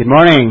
Good 0.00 0.08
morning. 0.08 0.50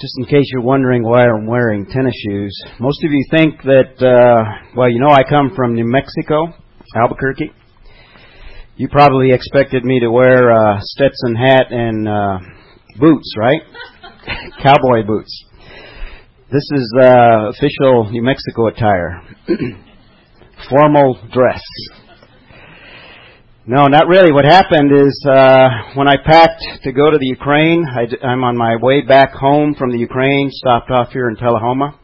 Just 0.00 0.14
in 0.18 0.26
case 0.26 0.44
you're 0.52 0.62
wondering 0.62 1.02
why 1.02 1.24
I'm 1.24 1.44
wearing 1.48 1.84
tennis 1.84 2.14
shoes, 2.24 2.56
most 2.78 3.02
of 3.02 3.10
you 3.10 3.24
think 3.28 3.60
that, 3.62 4.00
uh, 4.00 4.68
well, 4.76 4.88
you 4.88 5.00
know 5.00 5.10
I 5.10 5.24
come 5.28 5.50
from 5.56 5.74
New 5.74 5.84
Mexico, 5.84 6.54
Albuquerque. 6.94 7.50
You 8.76 8.88
probably 8.88 9.32
expected 9.32 9.84
me 9.84 9.98
to 9.98 10.12
wear 10.12 10.50
a 10.50 10.78
Stetson 10.80 11.34
hat 11.34 11.72
and 11.72 12.08
uh, 12.08 12.38
boots, 13.00 13.34
right? 13.36 13.62
Cowboy 14.62 15.04
boots. 15.04 15.44
This 16.52 16.62
is 16.72 16.94
uh, 17.00 17.48
official 17.48 18.12
New 18.12 18.22
Mexico 18.22 18.68
attire. 18.68 19.20
Formal 20.70 21.18
dress. 21.32 21.62
No, 23.70 23.86
not 23.86 24.08
really. 24.08 24.32
What 24.32 24.44
happened 24.44 24.90
is 24.90 25.24
uh, 25.30 25.68
when 25.94 26.08
I 26.08 26.16
packed 26.16 26.64
to 26.82 26.90
go 26.90 27.08
to 27.08 27.16
the 27.16 27.26
Ukraine, 27.26 27.86
I, 27.86 28.08
I'm 28.26 28.42
on 28.42 28.56
my 28.56 28.74
way 28.74 29.02
back 29.02 29.32
home 29.32 29.76
from 29.78 29.92
the 29.92 29.98
Ukraine, 29.98 30.50
stopped 30.50 30.90
off 30.90 31.12
here 31.12 31.28
in 31.28 31.36
Tullahoma. 31.36 31.96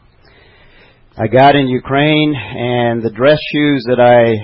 I 1.17 1.27
got 1.27 1.57
in 1.57 1.67
Ukraine, 1.67 2.33
and 2.33 3.03
the 3.03 3.09
dress 3.09 3.37
shoes 3.51 3.83
that 3.89 3.99
I 3.99 4.37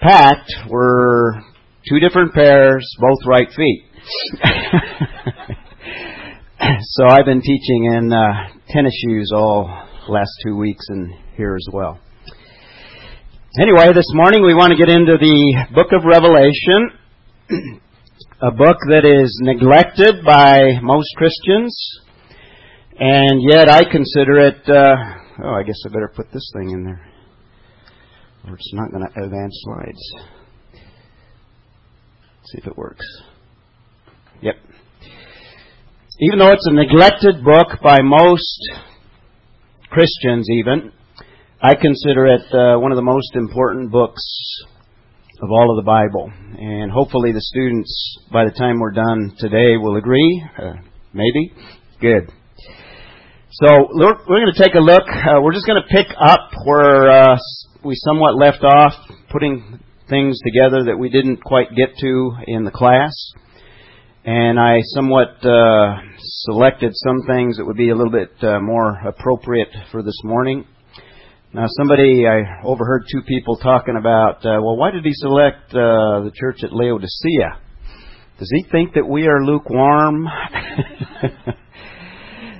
packed 0.00 0.52
were 0.70 1.42
two 1.88 1.98
different 1.98 2.32
pairs, 2.32 2.88
both 3.00 3.18
right 3.26 3.48
feet. 3.56 3.84
so 6.80 7.08
I've 7.08 7.26
been 7.26 7.42
teaching 7.42 7.92
in 7.92 8.12
uh, 8.12 8.50
tennis 8.68 8.94
shoes 9.04 9.32
all 9.34 9.68
last 10.08 10.30
two 10.46 10.56
weeks 10.56 10.86
and 10.90 11.12
here 11.36 11.56
as 11.56 11.66
well. 11.72 11.98
Anyway, 13.56 13.88
this 13.94 14.12
morning 14.12 14.44
we 14.44 14.52
want 14.52 14.72
to 14.72 14.76
get 14.76 14.90
into 14.90 15.16
the 15.18 15.66
book 15.74 15.88
of 15.96 16.04
Revelation, 16.04 16.92
a 18.42 18.50
book 18.50 18.76
that 18.90 19.06
is 19.06 19.40
neglected 19.42 20.22
by 20.22 20.78
most 20.82 21.08
Christians, 21.16 21.74
and 23.00 23.40
yet 23.40 23.70
I 23.70 23.90
consider 23.90 24.48
it. 24.48 24.68
Uh, 24.68 24.96
oh, 25.44 25.54
I 25.54 25.62
guess 25.62 25.80
I 25.86 25.88
better 25.88 26.12
put 26.14 26.30
this 26.30 26.52
thing 26.52 26.72
in 26.72 26.84
there, 26.84 27.00
or 28.46 28.54
it's 28.54 28.74
not 28.74 28.90
going 28.90 29.08
to 29.08 29.24
advance 29.24 29.58
slides. 29.64 30.12
Let's 30.74 32.52
see 32.52 32.58
if 32.58 32.66
it 32.66 32.76
works. 32.76 33.06
Yep. 34.42 34.56
Even 36.20 36.38
though 36.38 36.52
it's 36.52 36.66
a 36.66 36.74
neglected 36.74 37.42
book 37.42 37.80
by 37.82 38.02
most 38.02 38.60
Christians, 39.88 40.46
even 40.50 40.92
I 41.60 41.74
consider 41.74 42.26
it 42.28 42.54
uh, 42.54 42.78
one 42.78 42.92
of 42.92 42.96
the 42.96 43.02
most 43.02 43.34
important 43.34 43.90
books 43.90 44.22
of 45.42 45.50
all 45.50 45.76
of 45.76 45.84
the 45.84 45.90
Bible. 45.90 46.30
And 46.56 46.88
hopefully 46.88 47.32
the 47.32 47.40
students, 47.40 47.90
by 48.32 48.44
the 48.44 48.52
time 48.52 48.78
we're 48.78 48.92
done 48.92 49.34
today, 49.38 49.76
will 49.76 49.96
agree. 49.96 50.44
Uh, 50.56 50.74
maybe? 51.12 51.52
Good. 52.00 52.30
So 53.50 53.88
we're, 53.92 54.14
going 54.14 54.52
to 54.54 54.62
take 54.62 54.76
a 54.76 54.78
look. 54.78 55.02
Uh, 55.08 55.40
we're 55.42 55.52
just 55.52 55.66
going 55.66 55.82
to 55.82 55.88
pick 55.88 56.06
up 56.20 56.48
where 56.64 57.10
uh, 57.10 57.36
we 57.84 57.96
somewhat 57.96 58.36
left 58.36 58.62
off, 58.62 58.92
putting 59.28 59.80
things 60.08 60.38
together 60.44 60.84
that 60.84 60.96
we 60.96 61.10
didn't 61.10 61.42
quite 61.42 61.74
get 61.74 61.88
to 61.98 62.36
in 62.46 62.62
the 62.62 62.70
class. 62.70 63.12
And 64.24 64.60
I 64.60 64.78
somewhat 64.94 65.44
uh, 65.44 65.96
selected 66.20 66.92
some 66.94 67.26
things 67.26 67.56
that 67.56 67.64
would 67.66 67.76
be 67.76 67.90
a 67.90 67.96
little 67.96 68.12
bit 68.12 68.30
uh, 68.44 68.60
more 68.60 68.96
appropriate 69.04 69.74
for 69.90 70.04
this 70.04 70.20
morning. 70.22 70.64
Now, 71.50 71.64
somebody, 71.78 72.26
I 72.26 72.60
overheard 72.62 73.04
two 73.10 73.22
people 73.22 73.56
talking 73.56 73.96
about, 73.98 74.44
uh, 74.44 74.60
well, 74.62 74.76
why 74.76 74.90
did 74.90 75.02
he 75.02 75.14
select 75.14 75.70
uh, 75.70 76.20
the 76.20 76.30
church 76.34 76.62
at 76.62 76.74
Laodicea? 76.74 77.58
Does 78.38 78.50
he 78.52 78.66
think 78.70 78.92
that 78.92 79.08
we 79.08 79.26
are 79.26 79.42
lukewarm? 79.42 80.24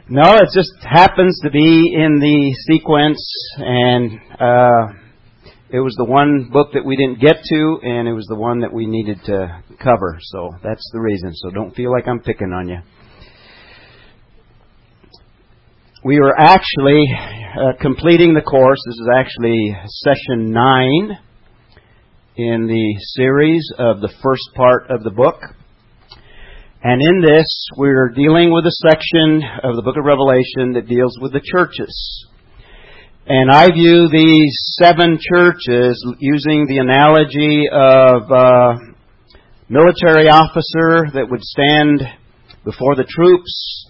no, 0.08 0.36
it 0.36 0.48
just 0.54 0.72
happens 0.80 1.38
to 1.44 1.50
be 1.50 1.94
in 1.94 2.18
the 2.18 2.54
sequence, 2.66 3.22
and 3.58 4.12
uh, 4.40 4.86
it 5.68 5.80
was 5.80 5.94
the 5.98 6.06
one 6.06 6.48
book 6.50 6.72
that 6.72 6.82
we 6.82 6.96
didn't 6.96 7.20
get 7.20 7.42
to, 7.44 7.78
and 7.82 8.08
it 8.08 8.14
was 8.14 8.24
the 8.30 8.38
one 8.38 8.60
that 8.60 8.72
we 8.72 8.86
needed 8.86 9.18
to 9.26 9.62
cover. 9.84 10.16
So 10.18 10.52
that's 10.64 10.88
the 10.94 11.00
reason. 11.00 11.34
So 11.34 11.50
don't 11.50 11.74
feel 11.74 11.92
like 11.92 12.08
I'm 12.08 12.20
picking 12.20 12.54
on 12.54 12.70
you 12.70 12.78
we 16.04 16.20
were 16.20 16.38
actually 16.38 17.04
uh, 17.12 17.72
completing 17.80 18.34
the 18.34 18.42
course. 18.42 18.78
This 18.86 18.94
is 18.94 19.08
actually 19.16 19.76
session 20.04 20.52
nine 20.52 21.18
in 22.36 22.66
the 22.68 22.94
series 23.16 23.68
of 23.78 24.00
the 24.00 24.12
first 24.22 24.48
part 24.54 24.90
of 24.90 25.02
the 25.02 25.10
book. 25.10 25.40
And 26.84 27.02
in 27.02 27.20
this, 27.20 27.46
we're 27.76 28.10
dealing 28.10 28.52
with 28.52 28.64
a 28.66 28.78
section 28.88 29.42
of 29.64 29.74
the 29.74 29.82
book 29.82 29.96
of 29.96 30.04
Revelation 30.04 30.74
that 30.74 30.86
deals 30.86 31.18
with 31.20 31.32
the 31.32 31.42
churches. 31.42 32.26
And 33.26 33.50
I 33.50 33.66
view 33.66 34.08
these 34.08 34.56
seven 34.80 35.18
churches 35.20 36.00
using 36.20 36.66
the 36.66 36.78
analogy 36.78 37.66
of 37.72 38.30
a 38.30 38.78
military 39.68 40.28
officer 40.28 41.10
that 41.14 41.26
would 41.28 41.42
stand 41.42 42.02
before 42.64 42.94
the 42.94 43.04
troops 43.04 43.87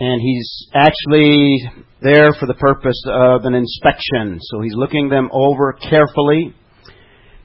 and 0.00 0.18
he's 0.22 0.66
actually 0.72 1.70
there 2.00 2.32
for 2.40 2.46
the 2.46 2.54
purpose 2.54 3.00
of 3.06 3.44
an 3.44 3.52
inspection. 3.52 4.38
So 4.40 4.62
he's 4.62 4.74
looking 4.74 5.10
them 5.10 5.28
over 5.30 5.74
carefully, 5.74 6.54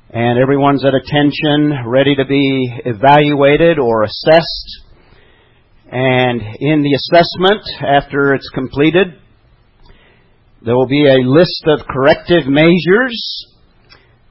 and 0.09 0.39
everyone's 0.39 0.85
at 0.85 0.95
attention, 0.95 1.85
ready 1.85 2.15
to 2.15 2.23
be 2.23 2.71
evaluated 2.85 3.77
or 3.77 4.03
assessed. 4.03 4.83
And 5.91 6.41
in 6.61 6.81
the 6.81 6.95
assessment, 6.95 7.61
after 7.85 8.33
it's 8.33 8.49
completed, 8.53 9.19
there 10.63 10.75
will 10.75 10.87
be 10.87 11.05
a 11.05 11.27
list 11.27 11.63
of 11.67 11.85
corrective 11.85 12.47
measures. 12.47 13.47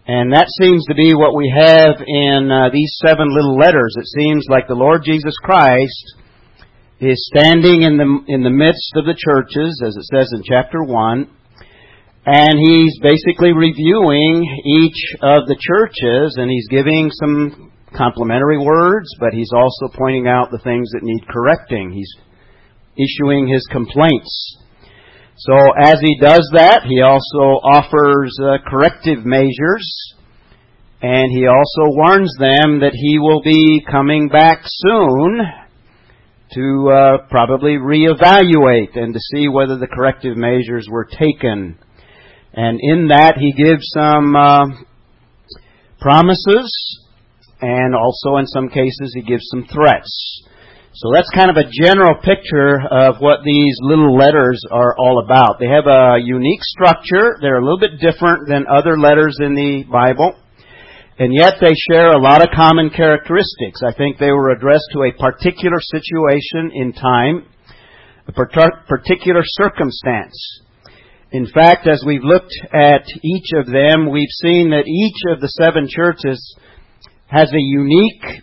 And 0.07 0.33
that 0.33 0.49
seems 0.61 0.87
to 0.87 0.95
be 0.95 1.15
what 1.15 1.37
we 1.37 1.53
have 1.55 2.01
in 2.01 2.51
uh, 2.51 2.71
these 2.73 2.97
seven 3.05 3.29
little 3.29 3.59
letters. 3.59 3.95
It 3.99 4.07
seems 4.07 4.47
like 4.49 4.67
the 4.67 4.75
Lord 4.75 5.03
Jesus 5.05 5.35
Christ 5.43 6.15
is 7.01 7.31
standing 7.35 7.83
in 7.83 7.97
the, 7.97 8.33
in 8.33 8.43
the 8.43 8.51
midst 8.51 8.93
of 8.97 9.05
the 9.05 9.17
churches, 9.19 9.83
as 9.85 9.97
it 9.97 10.05
says 10.05 10.31
in 10.33 10.43
chapter 10.45 10.83
1, 10.83 11.29
and 12.27 12.59
he's 12.59 12.99
basically 13.03 13.53
reviewing 13.53 14.47
each 14.65 15.17
of 15.21 15.47
the 15.47 15.59
churches, 15.61 16.37
and 16.39 16.51
he's 16.51 16.69
giving 16.69 17.11
some 17.11 17.73
complimentary 17.95 18.59
words, 18.59 19.09
but 19.21 19.35
he's 19.35 19.53
also 19.55 19.89
pointing 19.95 20.27
out 20.27 20.51
the 20.51 20.63
things 20.65 20.91
that 20.93 21.03
need 21.03 21.27
correcting. 21.29 21.93
He's 21.93 22.11
issuing 22.97 23.49
his 23.49 23.67
complaints. 23.71 24.59
So 25.37 25.55
as 25.77 26.01
he 26.01 26.17
does 26.21 26.49
that, 26.55 26.83
he 26.89 27.03
also 27.03 27.61
offers 27.61 28.39
uh, 28.41 28.59
corrective 28.71 29.27
measures, 29.27 30.15
and 31.03 31.31
he 31.31 31.47
also 31.47 31.91
warns 31.91 32.35
them 32.39 32.81
that 32.81 32.95
he 32.95 33.19
will 33.19 33.43
be 33.43 33.85
coming 33.91 34.29
back 34.29 34.61
soon 34.65 35.41
to 36.53 36.91
uh, 36.91 37.27
probably 37.29 37.73
reevaluate 37.73 38.97
and 38.97 39.15
to 39.15 39.21
see 39.33 39.49
whether 39.49 39.79
the 39.79 39.87
corrective 39.87 40.37
measures 40.37 40.87
were 40.91 41.05
taken. 41.05 41.79
And 42.53 42.79
in 42.81 43.09
that, 43.09 43.35
he 43.39 43.53
gives 43.53 43.83
some 43.93 44.37
uh, 44.37 44.67
promises, 46.01 47.01
and 47.61 47.95
also 47.95 48.37
in 48.37 48.47
some 48.47 48.69
cases, 48.69 49.13
he 49.15 49.23
gives 49.23 49.45
some 49.51 49.67
threats. 49.67 50.43
So 50.95 51.11
that's 51.13 51.29
kind 51.35 51.51
of 51.51 51.57
a 51.57 51.69
general 51.73 52.15
picture 52.23 52.79
of 52.89 53.17
what 53.19 53.41
these 53.45 53.77
little 53.83 54.17
letters 54.17 54.63
are 54.71 54.95
all 54.97 55.25
about. 55.25 55.59
They 55.59 55.67
have 55.67 55.89
a 55.89 56.19
unique 56.23 56.63
structure. 56.63 57.37
They're 57.41 57.59
a 57.59 57.65
little 57.65 57.81
bit 57.81 57.99
different 57.99 58.47
than 58.47 58.67
other 58.71 58.97
letters 58.97 59.39
in 59.41 59.57
the 59.57 59.83
Bible. 59.91 60.37
And 61.17 61.33
yet 61.33 61.55
they 61.61 61.75
share 61.91 62.09
a 62.09 62.21
lot 62.21 62.43
of 62.43 62.49
common 62.55 62.91
characteristics. 62.91 63.83
I 63.87 63.93
think 63.93 64.19
they 64.19 64.33
were 64.33 64.51
addressed 64.51 64.89
to 64.93 65.05
a 65.05 65.13
particular 65.13 65.79
situation 65.81 66.73
in 66.75 66.93
time, 66.93 67.47
a 68.27 68.33
particular 68.33 69.43
circumstance. 69.45 70.63
In 71.31 71.47
fact, 71.47 71.87
as 71.87 72.03
we've 72.05 72.25
looked 72.25 72.55
at 72.73 73.07
each 73.23 73.51
of 73.57 73.67
them, 73.67 74.11
we've 74.11 74.29
seen 74.43 74.71
that 74.71 74.87
each 74.89 75.33
of 75.33 75.41
the 75.41 75.49
seven 75.49 75.87
churches 75.89 76.57
has 77.27 77.53
a 77.53 77.59
unique 77.59 78.43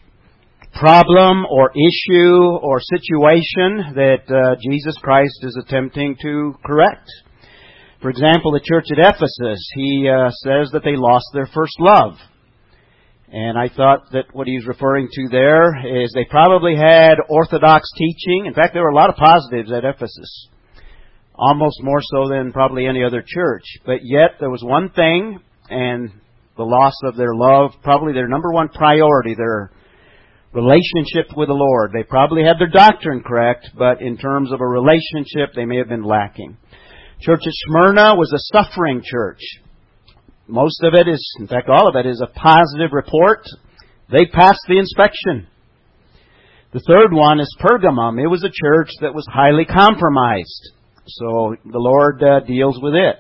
problem 0.74 1.46
or 1.50 1.72
issue 1.72 2.58
or 2.62 2.80
situation 2.80 3.96
that 3.96 4.24
uh, 4.30 4.56
Jesus 4.62 4.98
Christ 5.02 5.44
is 5.44 5.58
attempting 5.62 6.16
to 6.22 6.54
correct. 6.66 7.10
For 8.02 8.10
example, 8.10 8.52
the 8.52 8.62
church 8.64 8.86
at 8.92 9.16
Ephesus, 9.16 9.60
he 9.76 10.10
uh, 10.10 10.30
says 10.30 10.72
that 10.72 10.84
they 10.84 10.96
lost 10.96 11.28
their 11.34 11.48
first 11.54 11.76
love. 11.80 12.16
And 13.34 13.58
I 13.58 13.70
thought 13.70 14.12
that 14.12 14.26
what 14.34 14.48
he's 14.48 14.68
referring 14.68 15.08
to 15.10 15.28
there 15.32 16.04
is 16.04 16.12
they 16.14 16.26
probably 16.26 16.76
had 16.76 17.16
orthodox 17.30 17.90
teaching. 17.98 18.46
In 18.46 18.54
fact, 18.54 18.74
there 18.74 18.84
were 18.84 18.90
a 18.90 18.96
lot 18.96 19.10
of 19.10 19.16
positives 19.16 19.72
at 19.72 19.86
Ephesus. 19.86 20.50
Almost 21.34 21.82
more 21.82 22.02
so 22.02 22.28
than 22.28 22.52
probably 22.52 22.88
any 22.88 23.06
other 23.06 23.24
church. 23.26 23.64
But 23.86 24.00
yet, 24.04 24.32
there 24.42 24.50
was 24.50 24.62
one 24.66 24.90
thing, 24.90 25.40
and 25.70 26.12
the 26.58 26.64
loss 26.64 26.94
of 27.06 27.16
their 27.16 27.34
love, 27.34 27.72
probably 27.84 28.12
their 28.12 28.28
number 28.28 28.52
one 28.52 28.68
priority, 28.68 29.34
their 29.34 29.72
relationship 30.52 31.36
with 31.38 31.48
the 31.48 31.54
Lord. 31.54 31.92
They 31.94 32.04
probably 32.04 32.44
had 32.44 32.60
their 32.60 32.70
doctrine 32.70 33.24
correct, 33.24 33.70
but 33.78 34.02
in 34.02 34.18
terms 34.18 34.52
of 34.52 34.60
a 34.60 34.68
relationship, 34.68 35.56
they 35.56 35.64
may 35.64 35.78
have 35.78 35.88
been 35.88 36.04
lacking. 36.04 36.58
Church 37.22 37.42
at 37.46 37.54
Smyrna 37.66 38.16
was 38.16 38.34
a 38.34 38.58
suffering 38.58 39.02
church. 39.06 39.40
Most 40.48 40.84
of 40.84 40.94
it 40.94 41.08
is, 41.08 41.24
in 41.40 41.48
fact, 41.48 41.70
all 41.70 41.88
of 41.88 41.96
it 41.96 42.06
is 42.06 42.22
a 42.22 42.28
positive 42.28 42.92
report. 42.92 43.46
They 44.12 44.26
passed 44.26 44.66
the 44.68 44.78
inspection. 44.78 45.48
The 46.74 46.84
third 46.88 47.14
one 47.14 47.40
is 47.40 47.56
Pergamum. 47.60 48.22
It 48.22 48.28
was 48.28 48.44
a 48.44 48.50
church 48.50 48.90
that 49.02 49.14
was 49.14 49.26
highly 49.32 49.66
compromised. 49.66 50.72
So 51.06 51.56
the 51.66 51.80
Lord 51.80 52.22
uh, 52.24 52.40
deals 52.42 52.80
with 52.82 52.94
it. 52.94 53.18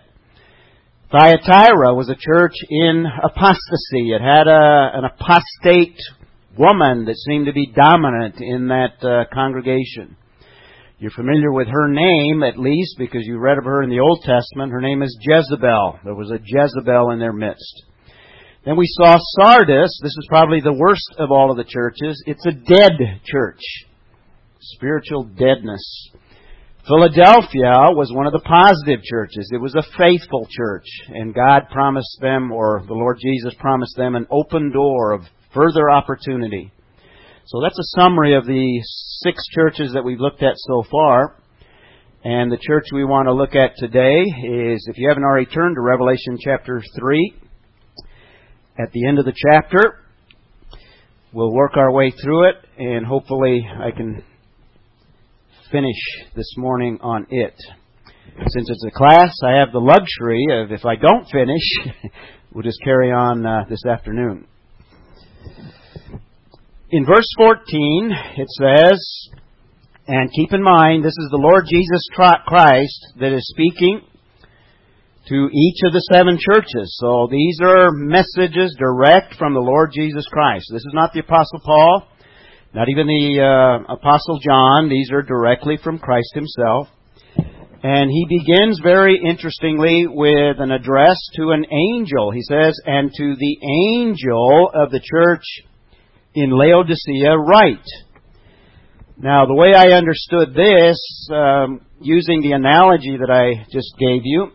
Thyatira 1.11 1.93
was 1.93 2.09
a 2.09 2.15
church 2.15 2.53
in 2.69 3.05
apostasy. 3.05 4.11
It 4.11 4.21
had 4.21 4.47
a, 4.47 4.91
an 4.93 5.03
apostate 5.03 5.99
woman 6.57 7.05
that 7.05 7.17
seemed 7.17 7.47
to 7.47 7.53
be 7.53 7.67
dominant 7.67 8.35
in 8.39 8.67
that 8.69 9.03
uh, 9.03 9.25
congregation. 9.33 10.15
You're 11.01 11.09
familiar 11.09 11.51
with 11.51 11.67
her 11.67 11.87
name, 11.87 12.43
at 12.43 12.59
least, 12.59 12.93
because 12.99 13.23
you 13.25 13.39
read 13.39 13.57
of 13.57 13.63
her 13.63 13.81
in 13.81 13.89
the 13.89 14.01
Old 14.01 14.21
Testament. 14.23 14.71
Her 14.71 14.81
name 14.81 15.01
is 15.01 15.17
Jezebel. 15.19 15.97
There 16.03 16.13
was 16.13 16.29
a 16.29 16.37
Jezebel 16.37 17.09
in 17.09 17.17
their 17.17 17.33
midst. 17.33 17.85
Then 18.65 18.77
we 18.77 18.85
saw 18.85 19.17
Sardis. 19.17 19.99
This 20.03 20.15
is 20.15 20.27
probably 20.29 20.61
the 20.61 20.77
worst 20.77 21.15
of 21.17 21.31
all 21.31 21.49
of 21.49 21.57
the 21.57 21.63
churches. 21.63 22.21
It's 22.27 22.45
a 22.45 22.51
dead 22.51 22.91
church. 23.25 23.61
Spiritual 24.59 25.23
deadness. 25.23 26.11
Philadelphia 26.87 27.89
was 27.97 28.13
one 28.13 28.27
of 28.27 28.33
the 28.33 28.45
positive 28.45 29.03
churches. 29.03 29.49
It 29.51 29.57
was 29.59 29.73
a 29.73 29.97
faithful 29.97 30.47
church, 30.51 30.85
and 31.07 31.33
God 31.33 31.61
promised 31.71 32.19
them, 32.21 32.51
or 32.51 32.83
the 32.85 32.93
Lord 32.93 33.17
Jesus 33.19 33.55
promised 33.57 33.97
them, 33.97 34.13
an 34.13 34.27
open 34.29 34.71
door 34.71 35.13
of 35.13 35.21
further 35.51 35.89
opportunity. 35.89 36.71
So 37.51 37.59
that's 37.61 37.77
a 37.77 38.01
summary 38.01 38.37
of 38.37 38.45
the 38.45 38.81
six 39.23 39.45
churches 39.53 39.91
that 39.93 40.05
we've 40.05 40.21
looked 40.21 40.41
at 40.41 40.53
so 40.55 40.85
far. 40.89 41.35
And 42.23 42.49
the 42.49 42.57
church 42.57 42.85
we 42.93 43.03
want 43.03 43.27
to 43.27 43.33
look 43.33 43.55
at 43.55 43.75
today 43.75 44.21
is, 44.21 44.87
if 44.89 44.97
you 44.97 45.09
haven't 45.09 45.25
already 45.25 45.47
turned 45.47 45.75
to 45.75 45.81
Revelation 45.81 46.37
chapter 46.39 46.81
3, 46.97 47.33
at 48.79 48.93
the 48.93 49.05
end 49.05 49.19
of 49.19 49.25
the 49.25 49.33
chapter, 49.35 49.99
we'll 51.33 51.51
work 51.51 51.75
our 51.75 51.91
way 51.91 52.13
through 52.23 52.51
it, 52.51 52.55
and 52.77 53.05
hopefully 53.05 53.67
I 53.69 53.91
can 53.91 54.23
finish 55.73 55.97
this 56.33 56.53
morning 56.55 56.99
on 57.01 57.27
it. 57.29 57.55
Since 58.47 58.69
it's 58.69 58.85
a 58.87 58.97
class, 58.97 59.35
I 59.43 59.57
have 59.59 59.73
the 59.73 59.79
luxury 59.79 60.45
of, 60.53 60.71
if 60.71 60.85
I 60.85 60.95
don't 60.95 61.27
finish, 61.29 62.13
we'll 62.53 62.63
just 62.63 62.79
carry 62.81 63.11
on 63.11 63.45
uh, 63.45 63.65
this 63.69 63.85
afternoon. 63.85 64.47
In 66.93 67.05
verse 67.05 67.31
14, 67.37 68.11
it 68.35 68.49
says, 68.49 69.29
and 70.07 70.29
keep 70.35 70.51
in 70.51 70.61
mind, 70.61 71.05
this 71.05 71.15
is 71.15 71.29
the 71.31 71.39
Lord 71.39 71.63
Jesus 71.65 72.05
Christ 72.13 73.13
that 73.17 73.31
is 73.31 73.47
speaking 73.47 74.01
to 75.29 75.49
each 75.53 75.79
of 75.87 75.93
the 75.93 76.03
seven 76.11 76.37
churches. 76.37 76.97
So 76.99 77.29
these 77.31 77.59
are 77.63 77.91
messages 77.93 78.75
direct 78.77 79.35
from 79.35 79.53
the 79.53 79.61
Lord 79.61 79.91
Jesus 79.95 80.27
Christ. 80.27 80.65
This 80.69 80.83
is 80.83 80.91
not 80.93 81.13
the 81.13 81.21
Apostle 81.21 81.61
Paul. 81.63 82.07
Not 82.73 82.89
even 82.89 83.07
the 83.07 83.39
uh, 83.39 83.93
Apostle 83.93 84.39
John. 84.45 84.89
These 84.89 85.13
are 85.13 85.21
directly 85.21 85.77
from 85.81 85.97
Christ 85.97 86.35
himself. 86.35 86.89
And 87.83 88.11
he 88.11 88.27
begins 88.27 88.81
very 88.83 89.17
interestingly 89.17 90.07
with 90.09 90.59
an 90.59 90.71
address 90.71 91.15
to 91.35 91.51
an 91.51 91.63
angel. 91.71 92.31
He 92.31 92.41
says, 92.41 92.77
And 92.85 93.09
to 93.15 93.35
the 93.39 93.57
angel 93.95 94.71
of 94.75 94.91
the 94.91 94.99
church 94.99 95.45
in 96.33 96.51
Laodicea 96.51 97.35
right. 97.37 97.85
Now, 99.17 99.45
the 99.45 99.53
way 99.53 99.73
I 99.75 99.97
understood 99.97 100.55
this, 100.55 100.97
um, 101.31 101.81
using 102.01 102.41
the 102.41 102.53
analogy 102.53 103.17
that 103.17 103.29
I 103.29 103.65
just 103.71 103.93
gave 103.99 104.21
you, 104.23 104.51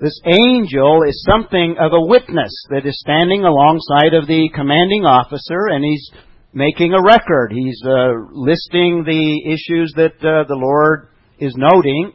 this 0.00 0.20
angel 0.24 1.02
is 1.08 1.26
something 1.28 1.76
of 1.80 1.92
a 1.92 2.06
witness 2.06 2.52
that 2.70 2.86
is 2.86 3.00
standing 3.00 3.44
alongside 3.44 4.14
of 4.14 4.26
the 4.26 4.50
commanding 4.54 5.04
officer, 5.04 5.68
and 5.72 5.84
he's 5.84 6.10
making 6.52 6.92
a 6.92 7.02
record. 7.02 7.52
He's 7.52 7.80
uh, 7.84 8.12
listing 8.30 9.04
the 9.04 9.42
issues 9.46 9.92
that 9.96 10.18
uh, 10.20 10.46
the 10.46 10.54
Lord 10.54 11.08
is 11.38 11.54
noting, 11.56 12.12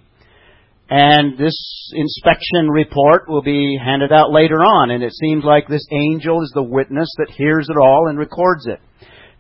and 0.90 1.38
this 1.38 1.92
inspection 1.94 2.70
report 2.70 3.28
will 3.28 3.42
be 3.42 3.80
handed 3.84 4.12
out 4.12 4.32
later 4.32 4.58
on. 4.58 4.92
And 4.92 5.04
it 5.04 5.14
seems 5.14 5.44
like 5.44 5.68
this 5.68 5.86
angel 5.92 6.42
is 6.44 6.52
the 6.54 6.64
witness 6.64 7.10
that 7.18 7.34
hears 7.36 7.68
it 7.70 7.78
all 7.78 8.08
and 8.10 8.18
records 8.18 8.68
it. 8.68 8.80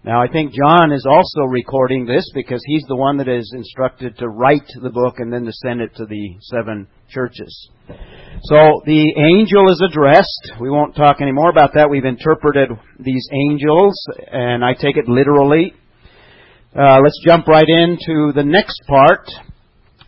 Now, 0.06 0.22
I 0.22 0.28
think 0.28 0.52
John 0.54 0.92
is 0.92 1.06
also 1.10 1.44
recording 1.48 2.06
this 2.06 2.30
because 2.34 2.62
he's 2.66 2.84
the 2.90 2.96
one 2.96 3.18
that 3.18 3.30
is 3.30 3.54
instructed 3.56 4.18
to 4.18 4.28
write 4.28 4.68
the 4.82 4.90
book 4.90 5.16
and 5.20 5.32
then 5.32 5.46
to 5.46 5.54
send 5.54 5.80
it 5.80 5.96
to 5.96 6.06
the 6.06 6.36
seven 6.42 6.88
churches. 7.08 7.70
So 8.44 8.82
the 8.86 9.14
angel 9.18 9.72
is 9.72 9.82
addressed. 9.82 10.60
We 10.60 10.70
won't 10.70 10.96
talk 10.96 11.22
any 11.22 11.32
more 11.32 11.50
about 11.50 11.76
that. 11.76 11.90
We've 11.90 12.04
interpreted 12.04 12.70
these 13.00 13.26
angels, 13.48 13.96
and 14.30 14.66
I 14.66 14.74
take 14.74 14.98
it 14.98 15.08
literally. 15.08 15.74
Uh, 16.78 17.00
let's 17.02 17.22
jump 17.26 17.48
right 17.48 17.68
into 17.68 18.34
the 18.36 18.44
next 18.44 18.82
part. 18.88 19.26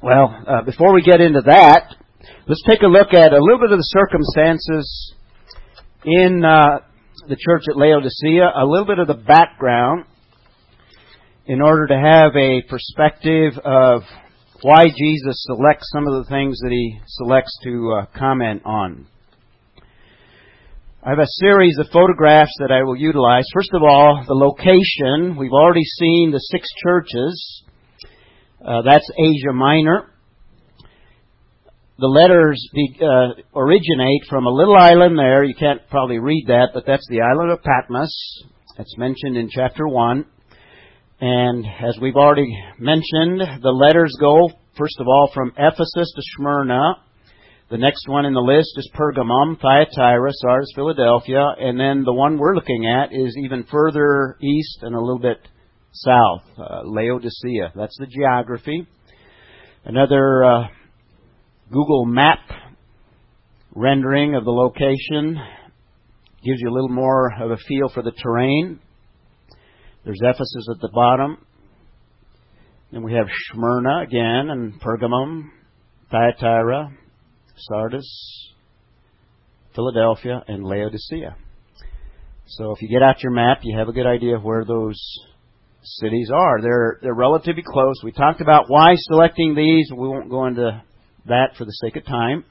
Well, 0.06 0.40
uh, 0.48 0.62
before 0.62 0.94
we 0.94 1.02
get 1.02 1.20
into 1.20 1.42
that, 1.48 1.96
let's 2.48 2.62
take 2.70 2.84
a 2.84 2.86
look 2.86 3.16
at 3.16 3.34
a 3.34 3.42
little 3.42 3.58
bit 3.58 3.72
of 3.72 3.80
the 3.80 3.90
circumstances 3.90 5.16
in 6.06 6.46
uh, 6.46 6.82
the 7.28 7.36
church 7.36 7.64
at 7.68 7.76
Laodicea, 7.76 8.52
a 8.56 8.68
little 8.68 8.86
bit 8.86 9.00
of 9.00 9.08
the 9.08 9.16
background, 9.16 10.06
in 11.48 11.60
order 11.60 11.88
to 11.88 11.98
have 11.98 12.36
a 12.36 12.62
perspective 12.70 13.54
of 13.66 14.04
why 14.62 14.84
Jesus 14.96 15.44
selects 15.48 15.90
some 15.92 16.06
of 16.06 16.24
the 16.24 16.30
things 16.30 16.60
that 16.60 16.70
he 16.70 17.00
selects 17.08 17.58
to 17.64 17.98
uh, 17.98 18.06
comment 18.16 18.62
on. 18.64 19.08
I 21.04 21.10
have 21.10 21.18
a 21.18 21.40
series 21.42 21.80
of 21.80 21.88
photographs 21.92 22.54
that 22.60 22.72
I 22.72 22.84
will 22.84 22.96
utilize. 22.96 23.46
First 23.52 23.72
of 23.74 23.82
all, 23.82 24.24
the 24.28 24.36
location. 24.36 25.36
We've 25.36 25.52
already 25.52 25.84
seen 25.84 26.30
the 26.30 26.38
six 26.38 26.70
churches. 26.84 27.64
Uh, 28.66 28.82
that's 28.82 29.08
Asia 29.16 29.54
Minor. 29.54 30.10
The 32.00 32.08
letters 32.08 32.68
be, 32.74 32.98
uh, 33.00 33.40
originate 33.56 34.24
from 34.28 34.48
a 34.48 34.50
little 34.50 34.76
island 34.76 35.20
there. 35.20 35.44
You 35.44 35.54
can't 35.54 35.88
probably 35.92 36.18
read 36.18 36.46
that, 36.48 36.70
but 36.74 36.84
that's 36.88 37.08
the 37.08 37.22
island 37.22 37.52
of 37.52 37.62
Patmos. 37.62 38.12
That's 38.76 38.98
mentioned 38.98 39.38
in 39.38 39.50
chapter 39.52 39.88
1. 39.88 40.26
And 41.22 41.66
as 41.66 42.00
we've 42.02 42.16
already 42.16 42.52
mentioned, 42.80 43.40
the 43.62 43.70
letters 43.70 44.18
go, 44.20 44.50
first 44.76 45.00
of 45.00 45.08
all, 45.08 45.30
from 45.32 45.54
Ephesus 45.58 46.12
to 46.16 46.22
Smyrna. 46.36 46.96
The 47.70 47.78
next 47.78 48.10
one 48.10 48.26
in 48.26 48.34
the 48.34 48.42
list 48.42 48.74
is 48.78 48.90
Pergamum, 48.96 49.62
Thyatira, 49.62 50.32
Sardis, 50.34 50.74
Philadelphia. 50.76 51.54
And 51.60 51.80
then 51.80 52.04
the 52.04 52.14
one 52.14 52.40
we're 52.40 52.56
looking 52.56 52.88
at 52.88 53.14
is 53.14 53.38
even 53.44 53.64
further 53.72 54.38
east 54.42 54.80
and 54.82 54.96
a 54.96 55.00
little 55.00 55.20
bit 55.20 55.38
south, 55.96 56.44
uh, 56.58 56.82
Laodicea. 56.84 57.72
That's 57.76 57.98
the 57.98 58.08
geography. 58.08 58.86
Another 59.86 60.44
uh, 60.44 60.68
Google 61.72 62.06
map 62.06 62.40
rendering 63.74 64.36
of 64.36 64.44
the 64.44 64.52
location 64.52 65.40
gives 66.44 66.60
you 66.60 66.70
a 66.70 66.74
little 66.74 66.90
more 66.90 67.32
of 67.42 67.52
a 67.52 67.58
feel 67.58 67.90
for 67.94 68.04
the 68.04 68.12
terrain. 68.12 68.80
There's 70.04 70.20
Ephesus 70.22 70.68
at 70.70 70.82
the 70.82 70.90
bottom. 70.94 71.38
Then 72.92 73.04
we 73.04 73.14
have 73.14 73.28
Smyrna 73.52 74.02
again, 74.04 74.50
and 74.50 74.80
Pergamum, 74.80 75.50
Thyatira, 76.12 76.92
Sardis, 77.58 78.54
Philadelphia, 79.74 80.44
and 80.48 80.64
Laodicea. 80.64 81.36
So 82.48 82.72
if 82.72 82.82
you 82.82 82.90
get 82.90 83.02
out 83.02 83.24
your 83.24 83.32
map, 83.32 83.60
you 83.64 83.78
have 83.78 83.88
a 83.88 83.94
good 83.94 84.06
idea 84.06 84.36
of 84.36 84.44
where 84.44 84.64
those 84.64 85.02
cities 85.86 86.30
are. 86.34 86.62
They're 86.62 87.00
they're 87.02 87.14
relatively 87.14 87.64
close. 87.66 87.96
We 88.04 88.12
talked 88.12 88.42
about 88.42 88.66
why 88.68 88.96
selecting 88.96 89.56
these. 89.56 89.90
We 89.92 90.08
won't 90.08 90.30
go 90.30 90.46
into 90.46 90.84
that 91.28 91.56
for 91.58 91.66
the 91.66 91.72
sake 91.72 91.96
of 91.96 92.06
time. 92.06 92.44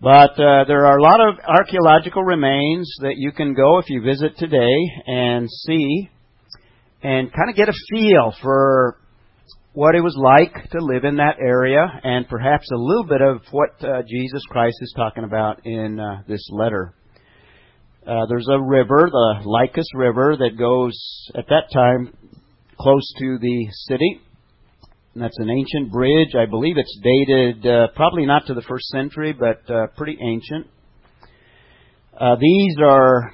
But 0.00 0.32
uh, 0.32 0.64
there 0.66 0.84
are 0.86 0.98
a 0.98 1.02
lot 1.02 1.20
of 1.20 1.38
archaeological 1.46 2.24
remains 2.24 2.92
that 3.02 3.14
you 3.16 3.30
can 3.30 3.54
go 3.54 3.78
if 3.78 3.88
you 3.88 4.02
visit 4.02 4.36
today 4.36 4.76
and 5.06 5.48
see 5.48 6.10
and 7.04 7.32
kind 7.32 7.50
of 7.50 7.54
get 7.54 7.68
a 7.68 7.72
feel 7.88 8.34
for 8.42 8.98
what 9.74 9.94
it 9.94 10.00
was 10.00 10.16
like 10.18 10.70
to 10.70 10.78
live 10.80 11.04
in 11.04 11.16
that 11.16 11.36
area 11.40 11.86
and 12.02 12.28
perhaps 12.28 12.68
a 12.72 12.76
little 12.76 13.04
bit 13.04 13.22
of 13.22 13.42
what 13.52 13.70
uh, 13.82 14.02
Jesus 14.02 14.42
Christ 14.50 14.76
is 14.80 14.92
talking 14.96 15.24
about 15.24 15.64
in 15.64 16.00
uh, 16.00 16.22
this 16.26 16.46
letter. 16.50 16.94
Uh, 18.04 18.26
there's 18.28 18.48
a 18.50 18.60
river, 18.60 19.08
the 19.10 19.42
Lycus 19.44 19.86
River, 19.94 20.36
that 20.36 20.58
goes 20.58 20.92
at 21.36 21.46
that 21.48 21.70
time 21.72 22.12
close 22.76 23.12
to 23.18 23.38
the 23.40 23.68
city. 23.86 24.20
And 25.14 25.22
that's 25.22 25.38
an 25.38 25.48
ancient 25.48 25.92
bridge. 25.92 26.34
I 26.34 26.46
believe 26.46 26.78
it's 26.78 26.98
dated 27.00 27.64
uh, 27.64 27.88
probably 27.94 28.26
not 28.26 28.46
to 28.46 28.54
the 28.54 28.62
first 28.62 28.86
century, 28.86 29.32
but 29.32 29.72
uh, 29.72 29.86
pretty 29.96 30.18
ancient. 30.20 30.66
Uh, 32.18 32.34
these 32.40 32.76
are 32.82 33.32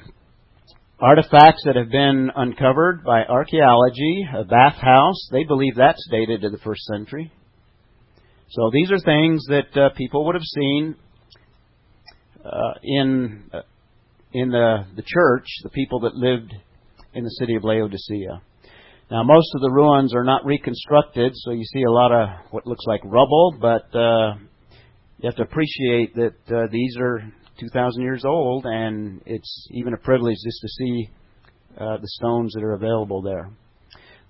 artifacts 1.01 1.63
that 1.65 1.77
have 1.77 1.91
been 1.91 2.31
uncovered 2.37 3.05
by 3.05 3.25
archaeology, 3.25 4.27
a 4.37 4.45
bathhouse. 4.45 5.29
They 5.33 5.45
believe 5.45 5.77
that's 5.77 6.07
dated 6.11 6.43
to 6.43 6.51
the 6.51 6.59
first 6.59 6.83
century. 6.83 7.33
So 8.51 8.71
these 8.71 8.91
are 8.91 8.99
things 8.99 9.47
that 9.49 9.75
uh, 9.81 9.89
people 9.97 10.27
would 10.27 10.35
have 10.35 10.43
seen 10.43 10.95
uh, 12.45 12.75
in 12.83 13.51
in 14.33 14.51
the 14.51 14.85
the 14.97 15.03
church, 15.03 15.47
the 15.63 15.71
people 15.71 16.01
that 16.01 16.15
lived 16.15 16.53
in 17.15 17.25
the 17.25 17.31
city 17.31 17.55
of 17.55 17.65
Laodicea. 17.65 18.43
Now, 19.11 19.23
most 19.23 19.55
of 19.55 19.63
the 19.63 19.71
ruins 19.71 20.15
are 20.15 20.25
not 20.25 20.45
reconstructed, 20.45 21.33
so 21.35 21.53
you 21.53 21.65
see 21.65 21.83
a 21.85 21.91
lot 21.91 22.13
of 22.13 22.29
what 22.51 22.67
looks 22.67 22.85
like 22.87 23.01
rubble, 23.05 23.57
but 23.59 23.89
uh, 23.97 24.35
you 25.19 25.25
have 25.25 25.37
to 25.37 25.43
appreciate 25.43 26.15
that 26.15 26.35
uh, 26.55 26.67
these 26.71 26.95
are 27.01 27.23
2,000 27.59 28.03
years 28.03 28.25
old, 28.27 28.67
and 28.67 29.23
it's 29.25 29.67
even 29.71 29.95
a 29.95 29.97
privilege 29.97 30.37
just 30.45 30.61
to 30.61 30.69
see 30.69 31.09
uh, 31.79 31.97
the 31.97 32.09
stones 32.09 32.53
that 32.53 32.63
are 32.63 32.75
available 32.75 33.23
there. 33.23 33.51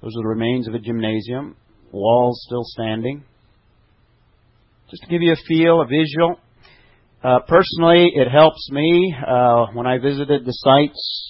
Those 0.00 0.12
are 0.16 0.22
the 0.22 0.28
remains 0.28 0.68
of 0.68 0.74
a 0.74 0.78
gymnasium, 0.78 1.56
walls 1.90 2.40
still 2.46 2.62
standing. 2.62 3.24
Just 4.90 5.02
to 5.02 5.08
give 5.08 5.22
you 5.22 5.32
a 5.32 5.36
feel, 5.48 5.82
a 5.82 5.86
visual. 5.86 6.38
Uh, 7.22 7.40
personally, 7.48 8.12
it 8.14 8.30
helps 8.30 8.70
me 8.70 9.14
uh, 9.26 9.66
when 9.72 9.86
I 9.86 9.98
visited 9.98 10.44
the 10.44 10.52
sites 10.52 11.28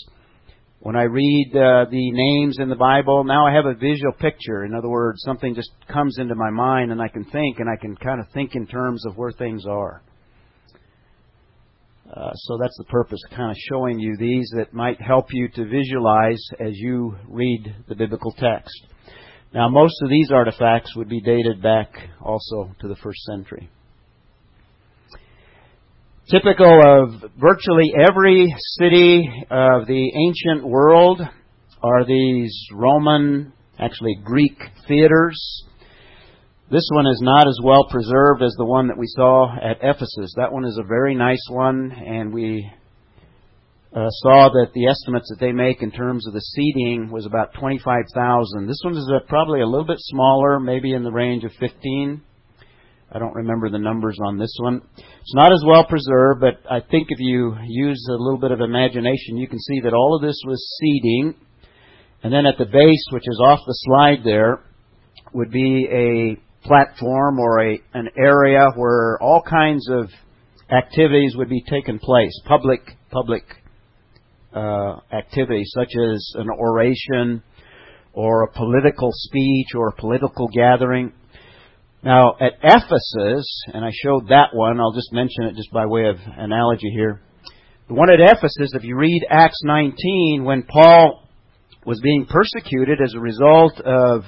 when 0.81 0.95
I 0.95 1.03
read 1.03 1.51
uh, 1.55 1.87
the 1.91 2.11
names 2.13 2.59
in 2.61 2.69
the 2.69 2.77
Bible, 2.77 3.25
now 3.25 3.47
I 3.47 3.53
have 3.53 3.67
a 3.67 3.75
visual 3.75 4.13
picture. 4.13 4.65
In 4.65 4.75
other 4.75 4.89
words, 4.89 5.21
something 5.25 5.55
just 5.55 5.71
comes 5.93 6.19
into 6.19 6.37
my 6.37 6.51
mind 6.51 6.93
and 6.93 7.03
I 7.03 7.09
can 7.09 7.25
think 7.25 7.59
and 7.59 7.69
I 7.69 7.77
can 7.81 7.97
kind 7.97 8.21
of 8.21 8.27
think 8.33 8.55
in 8.55 8.67
terms 8.67 9.05
of 9.05 9.17
where 9.17 9.33
things 9.33 9.67
are. 9.67 10.03
Uh, 12.09 12.31
so 12.33 12.59
that's 12.61 12.77
the 12.79 12.85
purpose, 12.85 13.21
kind 13.31 13.51
of 13.51 13.57
showing 13.69 13.99
you 13.99 14.17
these 14.17 14.51
that 14.57 14.73
might 14.73 15.01
help 15.01 15.27
you 15.31 15.49
to 15.49 15.65
visualize 15.69 16.43
as 16.61 16.73
you 16.75 17.17
read 17.29 17.75
the 17.89 17.97
biblical 17.97 18.33
text. 18.39 18.87
Now, 19.53 19.69
most 19.69 19.95
of 20.03 20.09
these 20.09 20.31
artifacts 20.33 20.95
would 20.95 21.09
be 21.09 21.21
dated 21.21 21.61
back 21.61 21.91
also 22.23 22.71
to 22.81 22.89
the 22.89 22.97
first 22.97 23.21
century. 23.25 23.69
Typical 26.31 26.83
of 26.85 27.31
virtually 27.41 27.91
every 28.07 28.55
city 28.79 29.27
of 29.51 29.87
the 29.87 30.13
ancient 30.15 30.69
world 30.69 31.23
are 31.83 32.05
these 32.05 32.55
Roman, 32.75 33.51
actually 33.79 34.15
Greek 34.23 34.59
theaters. 34.87 35.65
This 36.71 36.87
one 36.93 37.07
is 37.07 37.21
not 37.23 37.49
as 37.49 37.59
well 37.65 37.89
preserved 37.89 38.43
as 38.43 38.55
the 38.59 38.67
one 38.67 38.89
that 38.89 38.99
we 38.99 39.07
saw 39.07 39.57
at 39.57 39.79
Ephesus. 39.81 40.35
That 40.37 40.53
one 40.53 40.67
is 40.67 40.79
a 40.79 40.87
very 40.87 41.15
nice 41.15 41.47
one, 41.49 41.93
and 41.93 42.31
we 42.31 42.71
uh, 43.97 44.11
saw 44.11 44.51
that 44.51 44.73
the 44.75 44.87
estimates 44.87 45.31
that 45.31 45.41
they 45.41 45.53
make 45.53 45.81
in 45.81 45.91
terms 45.91 46.27
of 46.27 46.35
the 46.35 46.43
seating 46.43 47.11
was 47.11 47.25
about 47.25 47.55
25,000. 47.55 48.67
This 48.67 48.83
one 48.85 48.99
is 48.99 49.11
uh, 49.11 49.21
probably 49.29 49.63
a 49.63 49.67
little 49.67 49.87
bit 49.87 49.97
smaller, 50.01 50.61
maybe 50.61 50.93
in 50.93 51.05
the 51.05 51.11
range 51.11 51.45
of 51.45 51.53
15. 51.59 52.21
I 53.11 53.19
don't 53.19 53.35
remember 53.35 53.71
the 53.71 53.79
numbers 53.79 54.19
on 54.23 54.39
this 54.39 54.55
one. 54.61 54.83
It's 54.97 55.35
not 55.35 55.53
as 55.53 55.63
well 55.67 55.85
preserved, 55.85 56.41
but 56.41 56.61
I 56.71 56.81
think 56.81 57.07
if 57.09 57.19
you 57.19 57.57
use 57.67 58.07
a 58.11 58.13
little 58.13 58.39
bit 58.39 58.53
of 58.53 58.61
imagination, 58.61 59.39
you 59.39 59.49
can 59.49 59.59
see 59.59 59.81
that 59.81 59.95
all 59.95 60.15
of 60.15 60.23
this 60.23 60.39
was 60.47 60.63
seating. 60.79 61.35
And 62.23 62.33
then 62.33 62.45
at 62.45 62.59
the 62.59 62.67
base, 62.67 63.05
which 63.11 63.25
is 63.27 63.41
off 63.43 63.61
the 63.67 63.73
slide 63.73 64.19
there, 64.25 64.61
would 65.33 65.51
be 65.51 65.89
a 65.91 66.67
platform 66.67 67.39
or 67.39 67.61
a, 67.65 67.79
an 67.95 68.09
area 68.19 68.67
where 68.77 69.19
all 69.23 69.43
kinds 69.43 69.89
of 69.89 70.11
activities 70.71 71.35
would 71.37 71.49
be 71.49 71.63
taking 71.69 71.99
place. 71.99 72.39
Public, 72.47 72.81
public, 73.11 73.45
uh, 74.55 74.97
activities 75.13 75.71
such 75.75 75.93
as 75.97 76.33
an 76.35 76.49
oration 76.51 77.43
or 78.13 78.43
a 78.43 78.53
political 78.53 79.11
speech 79.13 79.69
or 79.75 79.89
a 79.89 79.93
political 79.93 80.49
gathering. 80.49 81.13
Now, 82.09 82.37
at 82.41 82.55
Ephesus, 82.63 83.65
and 83.75 83.85
I 83.85 83.91
showed 83.93 84.29
that 84.29 84.55
one, 84.55 84.81
I'll 84.81 84.95
just 84.95 85.13
mention 85.13 85.45
it 85.45 85.57
just 85.57 85.71
by 85.71 85.85
way 85.85 86.07
of 86.07 86.17
analogy 86.39 86.91
here. 86.91 87.21
The 87.87 87.93
one 87.93 88.09
at 88.11 88.19
Ephesus, 88.19 88.73
if 88.73 88.83
you 88.83 88.97
read 88.97 89.27
Acts 89.29 89.61
19, 89.63 90.43
when 90.43 90.63
Paul 90.63 91.29
was 91.85 92.01
being 92.01 92.25
persecuted 92.25 93.03
as 93.05 93.13
a 93.13 93.21
result 93.21 93.79
of 93.83 94.23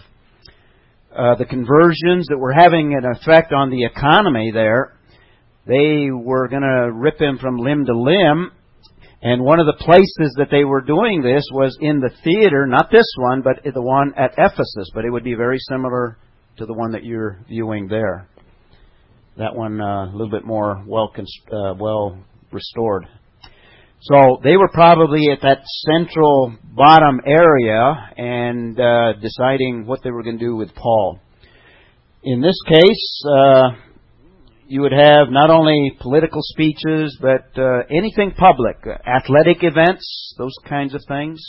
uh, 1.16 1.36
the 1.36 1.46
conversions 1.46 2.26
that 2.28 2.36
were 2.36 2.52
having 2.52 2.92
an 2.92 3.10
effect 3.16 3.50
on 3.54 3.70
the 3.70 3.86
economy 3.86 4.50
there, 4.52 4.98
they 5.66 6.10
were 6.12 6.48
going 6.48 6.60
to 6.60 6.92
rip 6.92 7.18
him 7.18 7.38
from 7.38 7.56
limb 7.56 7.86
to 7.86 7.98
limb. 7.98 8.50
And 9.22 9.42
one 9.42 9.58
of 9.58 9.64
the 9.64 9.82
places 9.82 10.34
that 10.36 10.48
they 10.50 10.64
were 10.64 10.82
doing 10.82 11.22
this 11.22 11.48
was 11.50 11.78
in 11.80 12.00
the 12.00 12.10
theater, 12.24 12.66
not 12.66 12.90
this 12.90 13.10
one, 13.16 13.40
but 13.40 13.64
the 13.64 13.80
one 13.80 14.12
at 14.18 14.34
Ephesus. 14.36 14.90
But 14.94 15.06
it 15.06 15.10
would 15.10 15.24
be 15.24 15.34
very 15.34 15.58
similar 15.60 16.18
to 16.58 16.66
the 16.66 16.74
one 16.74 16.92
that 16.92 17.04
you're 17.04 17.38
viewing 17.48 17.88
there. 17.88 18.28
That 19.36 19.54
one 19.54 19.80
uh, 19.80 20.06
a 20.06 20.12
little 20.12 20.30
bit 20.30 20.44
more 20.44 20.82
well 20.86 21.12
uh, 21.16 21.74
well 21.78 22.18
restored. 22.52 23.06
So 24.02 24.40
they 24.42 24.56
were 24.56 24.70
probably 24.72 25.30
at 25.30 25.42
that 25.42 25.62
central 25.86 26.56
bottom 26.64 27.20
area 27.26 28.10
and 28.16 28.80
uh, 28.80 29.12
deciding 29.20 29.86
what 29.86 30.00
they 30.02 30.10
were 30.10 30.22
going 30.22 30.38
to 30.38 30.44
do 30.44 30.56
with 30.56 30.74
Paul. 30.74 31.20
In 32.22 32.40
this 32.40 32.58
case, 32.66 33.22
uh, 33.30 33.70
you 34.66 34.80
would 34.82 34.92
have 34.92 35.28
not 35.30 35.50
only 35.50 35.96
political 36.00 36.40
speeches, 36.42 37.18
but 37.20 37.60
uh, 37.60 37.82
anything 37.90 38.32
public, 38.32 38.76
athletic 39.06 39.58
events, 39.62 40.34
those 40.38 40.54
kinds 40.66 40.94
of 40.94 41.02
things. 41.06 41.40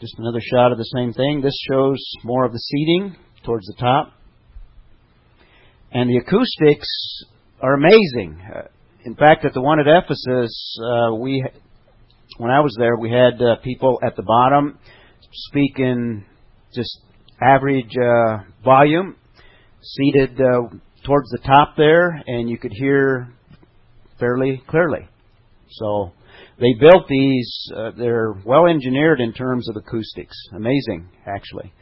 Just 0.00 0.14
another 0.18 0.40
shot 0.40 0.70
of 0.70 0.78
the 0.78 0.84
same 0.96 1.12
thing. 1.12 1.40
This 1.40 1.58
shows 1.68 1.98
more 2.22 2.44
of 2.44 2.52
the 2.52 2.58
seating 2.58 3.16
towards 3.44 3.66
the 3.66 3.74
top. 3.80 4.12
And 5.90 6.08
the 6.08 6.18
acoustics 6.18 6.88
are 7.60 7.74
amazing. 7.74 8.40
Uh, 8.40 8.68
in 9.04 9.16
fact, 9.16 9.44
at 9.44 9.54
the 9.54 9.60
one 9.60 9.80
at 9.80 9.86
Ephesus, 9.88 10.78
uh, 10.80 11.14
we 11.16 11.44
when 12.36 12.52
I 12.52 12.60
was 12.60 12.76
there, 12.78 12.96
we 12.96 13.10
had 13.10 13.42
uh, 13.42 13.56
people 13.64 13.98
at 14.06 14.14
the 14.14 14.22
bottom 14.22 14.78
speak 15.32 15.80
in 15.80 16.24
just 16.72 17.00
average 17.42 17.92
uh, 18.00 18.44
volume, 18.62 19.16
seated 19.82 20.40
uh, 20.40 20.68
towards 21.04 21.28
the 21.30 21.40
top 21.44 21.74
there, 21.76 22.22
and 22.24 22.48
you 22.48 22.56
could 22.56 22.72
hear 22.72 23.32
fairly 24.20 24.62
clearly. 24.68 25.08
So 25.70 26.12
they 26.60 26.74
built 26.80 27.06
these, 27.08 27.70
uh, 27.76 27.92
they're 27.96 28.34
well 28.44 28.66
engineered 28.66 29.20
in 29.20 29.32
terms 29.32 29.68
of 29.68 29.76
acoustics. 29.76 30.36
Amazing, 30.54 31.08
actually. 31.26 31.72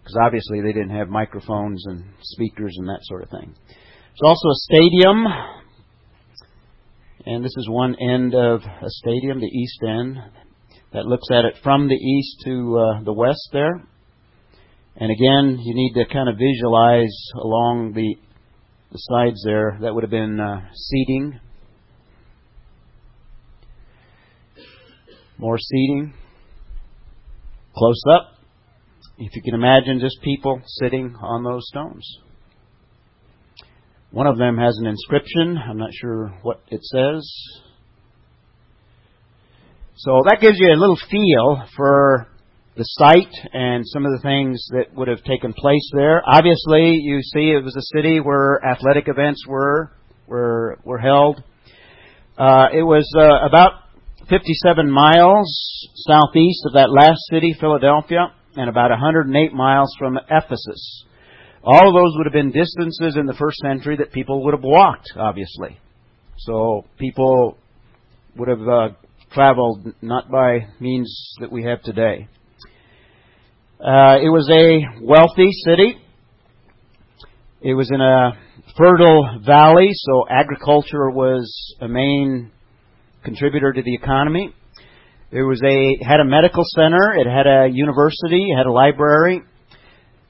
Because 0.00 0.16
obviously 0.22 0.60
they 0.60 0.72
didn't 0.72 0.96
have 0.96 1.08
microphones 1.08 1.84
and 1.86 2.04
speakers 2.22 2.74
and 2.78 2.88
that 2.88 3.00
sort 3.02 3.22
of 3.22 3.30
thing. 3.30 3.54
There's 3.54 4.28
also 4.28 4.48
a 4.48 4.54
stadium. 4.54 5.26
And 7.24 7.44
this 7.44 7.54
is 7.56 7.68
one 7.68 7.96
end 8.00 8.34
of 8.34 8.60
a 8.62 8.88
stadium, 8.88 9.40
the 9.40 9.46
east 9.46 9.80
end, 9.82 10.18
that 10.92 11.06
looks 11.06 11.28
at 11.30 11.44
it 11.44 11.54
from 11.62 11.88
the 11.88 11.94
east 11.94 12.42
to 12.44 12.78
uh, 12.78 13.02
the 13.04 13.12
west 13.12 13.48
there. 13.52 13.82
And 14.96 15.10
again, 15.10 15.58
you 15.62 15.74
need 15.74 15.92
to 15.94 16.12
kind 16.12 16.28
of 16.28 16.36
visualize 16.36 17.16
along 17.34 17.92
the, 17.94 18.16
the 18.92 18.98
sides 18.98 19.42
there. 19.44 19.78
That 19.80 19.94
would 19.94 20.04
have 20.04 20.10
been 20.10 20.40
uh, 20.40 20.68
seating 20.74 21.38
More 25.38 25.56
seating. 25.56 26.12
Close 27.76 28.02
up. 28.12 28.32
If 29.18 29.36
you 29.36 29.42
can 29.42 29.54
imagine 29.54 30.00
just 30.00 30.20
people 30.22 30.60
sitting 30.66 31.14
on 31.20 31.44
those 31.44 31.62
stones. 31.68 32.18
One 34.10 34.26
of 34.26 34.36
them 34.36 34.56
has 34.58 34.76
an 34.80 34.86
inscription. 34.86 35.56
I'm 35.56 35.78
not 35.78 35.90
sure 35.92 36.34
what 36.42 36.60
it 36.70 36.82
says. 36.82 37.30
So 39.94 40.22
that 40.28 40.38
gives 40.40 40.58
you 40.58 40.72
a 40.72 40.78
little 40.78 40.98
feel 41.08 41.62
for 41.76 42.26
the 42.76 42.84
site 42.84 43.32
and 43.52 43.84
some 43.86 44.06
of 44.06 44.12
the 44.12 44.22
things 44.22 44.66
that 44.72 44.92
would 44.96 45.08
have 45.08 45.22
taken 45.22 45.52
place 45.52 45.88
there. 45.92 46.22
Obviously, 46.26 46.94
you 46.94 47.20
see 47.22 47.50
it 47.50 47.62
was 47.62 47.76
a 47.76 47.96
city 47.96 48.18
where 48.18 48.60
athletic 48.64 49.06
events 49.06 49.44
were 49.46 49.92
were 50.26 50.78
were 50.84 50.98
held. 50.98 51.42
Uh, 52.36 52.68
it 52.72 52.82
was 52.82 53.08
uh, 53.16 53.46
about 53.46 53.87
57 54.28 54.90
miles 54.90 55.88
southeast 55.94 56.60
of 56.66 56.74
that 56.74 56.90
last 56.90 57.18
city, 57.30 57.56
Philadelphia, 57.58 58.32
and 58.56 58.68
about 58.68 58.90
108 58.90 59.54
miles 59.54 59.94
from 59.98 60.18
Ephesus. 60.30 61.04
All 61.64 61.88
of 61.88 61.94
those 61.94 62.12
would 62.16 62.26
have 62.26 62.34
been 62.34 62.52
distances 62.52 63.16
in 63.16 63.24
the 63.24 63.34
first 63.34 63.58
century 63.58 63.96
that 63.96 64.12
people 64.12 64.44
would 64.44 64.52
have 64.52 64.62
walked, 64.62 65.12
obviously. 65.16 65.78
So 66.36 66.84
people 66.98 67.56
would 68.36 68.48
have 68.48 68.68
uh, 68.68 68.88
traveled 69.32 69.86
not 70.02 70.30
by 70.30 70.66
means 70.78 71.34
that 71.40 71.50
we 71.50 71.64
have 71.64 71.82
today. 71.82 72.28
Uh, 73.80 74.18
it 74.20 74.28
was 74.28 74.48
a 74.52 75.04
wealthy 75.04 75.52
city. 75.64 75.96
It 77.62 77.72
was 77.74 77.90
in 77.90 78.00
a 78.00 78.32
fertile 78.76 79.40
valley, 79.44 79.88
so 79.92 80.26
agriculture 80.28 81.10
was 81.10 81.74
a 81.80 81.88
main 81.88 82.52
contributor 83.24 83.72
to 83.72 83.82
the 83.82 83.94
economy. 83.94 84.54
It 85.30 85.42
was 85.42 85.60
a 85.62 86.04
had 86.04 86.20
a 86.20 86.24
medical 86.24 86.64
center. 86.64 87.14
It 87.16 87.26
had 87.26 87.46
a 87.46 87.68
university. 87.70 88.50
It 88.50 88.56
had 88.56 88.66
a 88.66 88.72
library. 88.72 89.42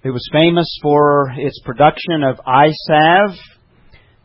It 0.02 0.10
was 0.10 0.28
famous 0.32 0.68
for 0.82 1.32
its 1.36 1.60
production 1.64 2.22
of 2.22 2.40
eye 2.46 2.72
salve. 2.86 3.36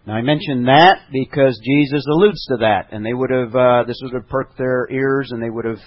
Now 0.05 0.15
I 0.15 0.21
mention 0.21 0.65
that 0.65 0.99
because 1.11 1.59
Jesus 1.63 2.05
alludes 2.11 2.45
to 2.47 2.57
that, 2.57 2.87
and 2.91 3.05
they 3.05 3.13
would 3.13 3.29
have 3.29 3.55
uh, 3.55 3.83
this 3.85 3.99
would 4.01 4.13
have 4.13 4.27
perked 4.27 4.57
their 4.57 4.87
ears, 4.91 5.29
and 5.31 5.41
they 5.41 5.49
would 5.49 5.65
have 5.65 5.79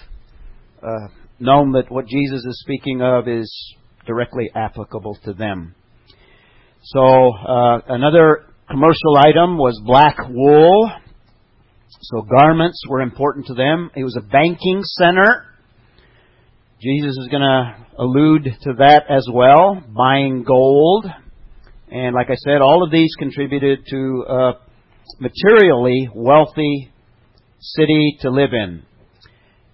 uh, 0.81 1.07
known 1.39 1.73
that 1.73 1.91
what 1.91 2.07
Jesus 2.07 2.45
is 2.45 2.59
speaking 2.61 3.01
of 3.01 3.27
is 3.27 3.75
directly 4.05 4.49
applicable 4.55 5.17
to 5.25 5.33
them. 5.33 5.75
So 6.83 6.99
uh, 6.99 7.79
another 7.89 8.45
commercial 8.69 9.17
item 9.17 9.57
was 9.57 9.79
black 9.85 10.17
wool. 10.29 10.91
So 12.01 12.21
garments 12.21 12.83
were 12.87 13.01
important 13.01 13.47
to 13.47 13.53
them. 13.53 13.91
It 13.95 14.03
was 14.03 14.17
a 14.17 14.21
banking 14.21 14.81
center. 14.83 15.45
Jesus 16.81 17.17
is 17.17 17.27
going 17.29 17.41
to 17.41 17.85
allude 17.97 18.43
to 18.61 18.73
that 18.79 19.05
as 19.09 19.27
well, 19.33 19.81
buying 19.95 20.43
gold. 20.43 21.05
And 21.89 22.13
like 22.13 22.29
I 22.29 22.35
said, 22.35 22.61
all 22.61 22.83
of 22.83 22.91
these 22.91 23.13
contributed 23.17 23.79
to 23.89 24.25
a 24.27 24.51
materially 25.19 26.09
wealthy 26.13 26.91
city 27.59 28.17
to 28.21 28.29
live 28.29 28.51
in. 28.53 28.83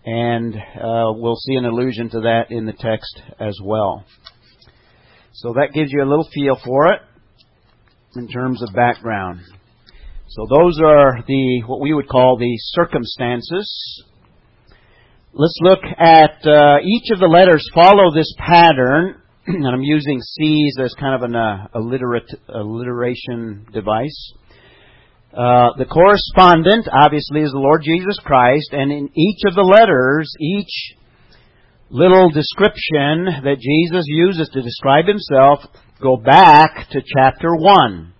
And 0.06 0.56
uh, 0.56 1.12
we'll 1.16 1.36
see 1.36 1.56
an 1.56 1.66
allusion 1.66 2.10
to 2.12 2.22
that 2.22 2.52
in 2.52 2.66
the 2.66 2.74
text 2.74 3.22
as 3.40 3.58
well. 3.64 4.06
So 5.34 5.54
that 5.54 5.74
gives 5.74 5.92
you 5.92 6.04
a 6.04 6.10
little 6.10 6.28
feel 6.34 6.58
for 6.64 6.94
it 6.94 7.02
in 8.16 8.28
terms 8.28 8.62
of 8.62 8.74
background. 8.74 9.42
So 10.36 10.48
those 10.50 10.80
are 10.84 11.24
the 11.28 11.62
what 11.68 11.80
we 11.80 11.94
would 11.94 12.10
call 12.10 12.38
the 12.40 12.56
circumstances. 12.58 14.04
Let's 15.32 15.60
look 15.62 15.82
at 15.84 16.42
uh, 16.44 16.78
each 16.84 17.12
of 17.12 17.20
the 17.20 17.28
letters 17.28 17.70
follow 17.72 18.12
this 18.12 18.34
pattern, 18.40 19.22
and 19.46 19.68
I'm 19.68 19.84
using 19.84 20.20
C's 20.20 20.78
as 20.82 20.96
kind 21.00 21.14
of 21.14 21.30
an 21.30 21.36
uh, 21.36 21.68
alliterate, 21.76 22.34
alliteration 22.50 23.68
device. 23.74 24.34
Uh, 25.32 25.78
the 25.78 25.86
correspondent, 25.86 26.88
obviously, 26.92 27.42
is 27.42 27.52
the 27.52 27.60
Lord 27.60 27.84
Jesus 27.84 28.18
Christ, 28.24 28.70
and 28.72 28.92
in 28.92 29.12
each 29.16 29.42
of 29.46 29.54
the 29.54 29.62
letters, 29.62 30.34
each 30.40 30.96
little 31.92 32.32
description 32.32 33.26
that 33.44 33.58
Jesus 33.62 34.06
uses 34.08 34.50
to 34.50 34.64
describe 34.64 35.06
himself 35.06 35.60
go 36.02 36.18
back 36.18 36.90
to 36.90 37.04
chapter 37.06 37.56
1. 37.56 38.13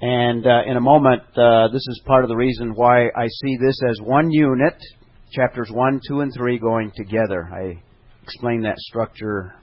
And 0.00 0.46
uh, 0.46 0.62
in 0.66 0.76
a 0.76 0.80
moment, 0.80 1.22
uh, 1.36 1.68
this 1.68 1.84
is 1.88 2.00
part 2.06 2.24
of 2.24 2.28
the 2.28 2.36
reason 2.36 2.74
why 2.74 3.06
I 3.06 3.26
see 3.26 3.56
this 3.60 3.80
as 3.88 4.00
one 4.00 4.30
unit, 4.30 4.74
chapters 5.32 5.70
1, 5.72 6.00
2, 6.06 6.20
and 6.20 6.32
3 6.32 6.58
going 6.58 6.92
together. 6.94 7.48
I 7.52 7.82
explained 8.22 8.64
that 8.64 8.78
structure 8.78 9.54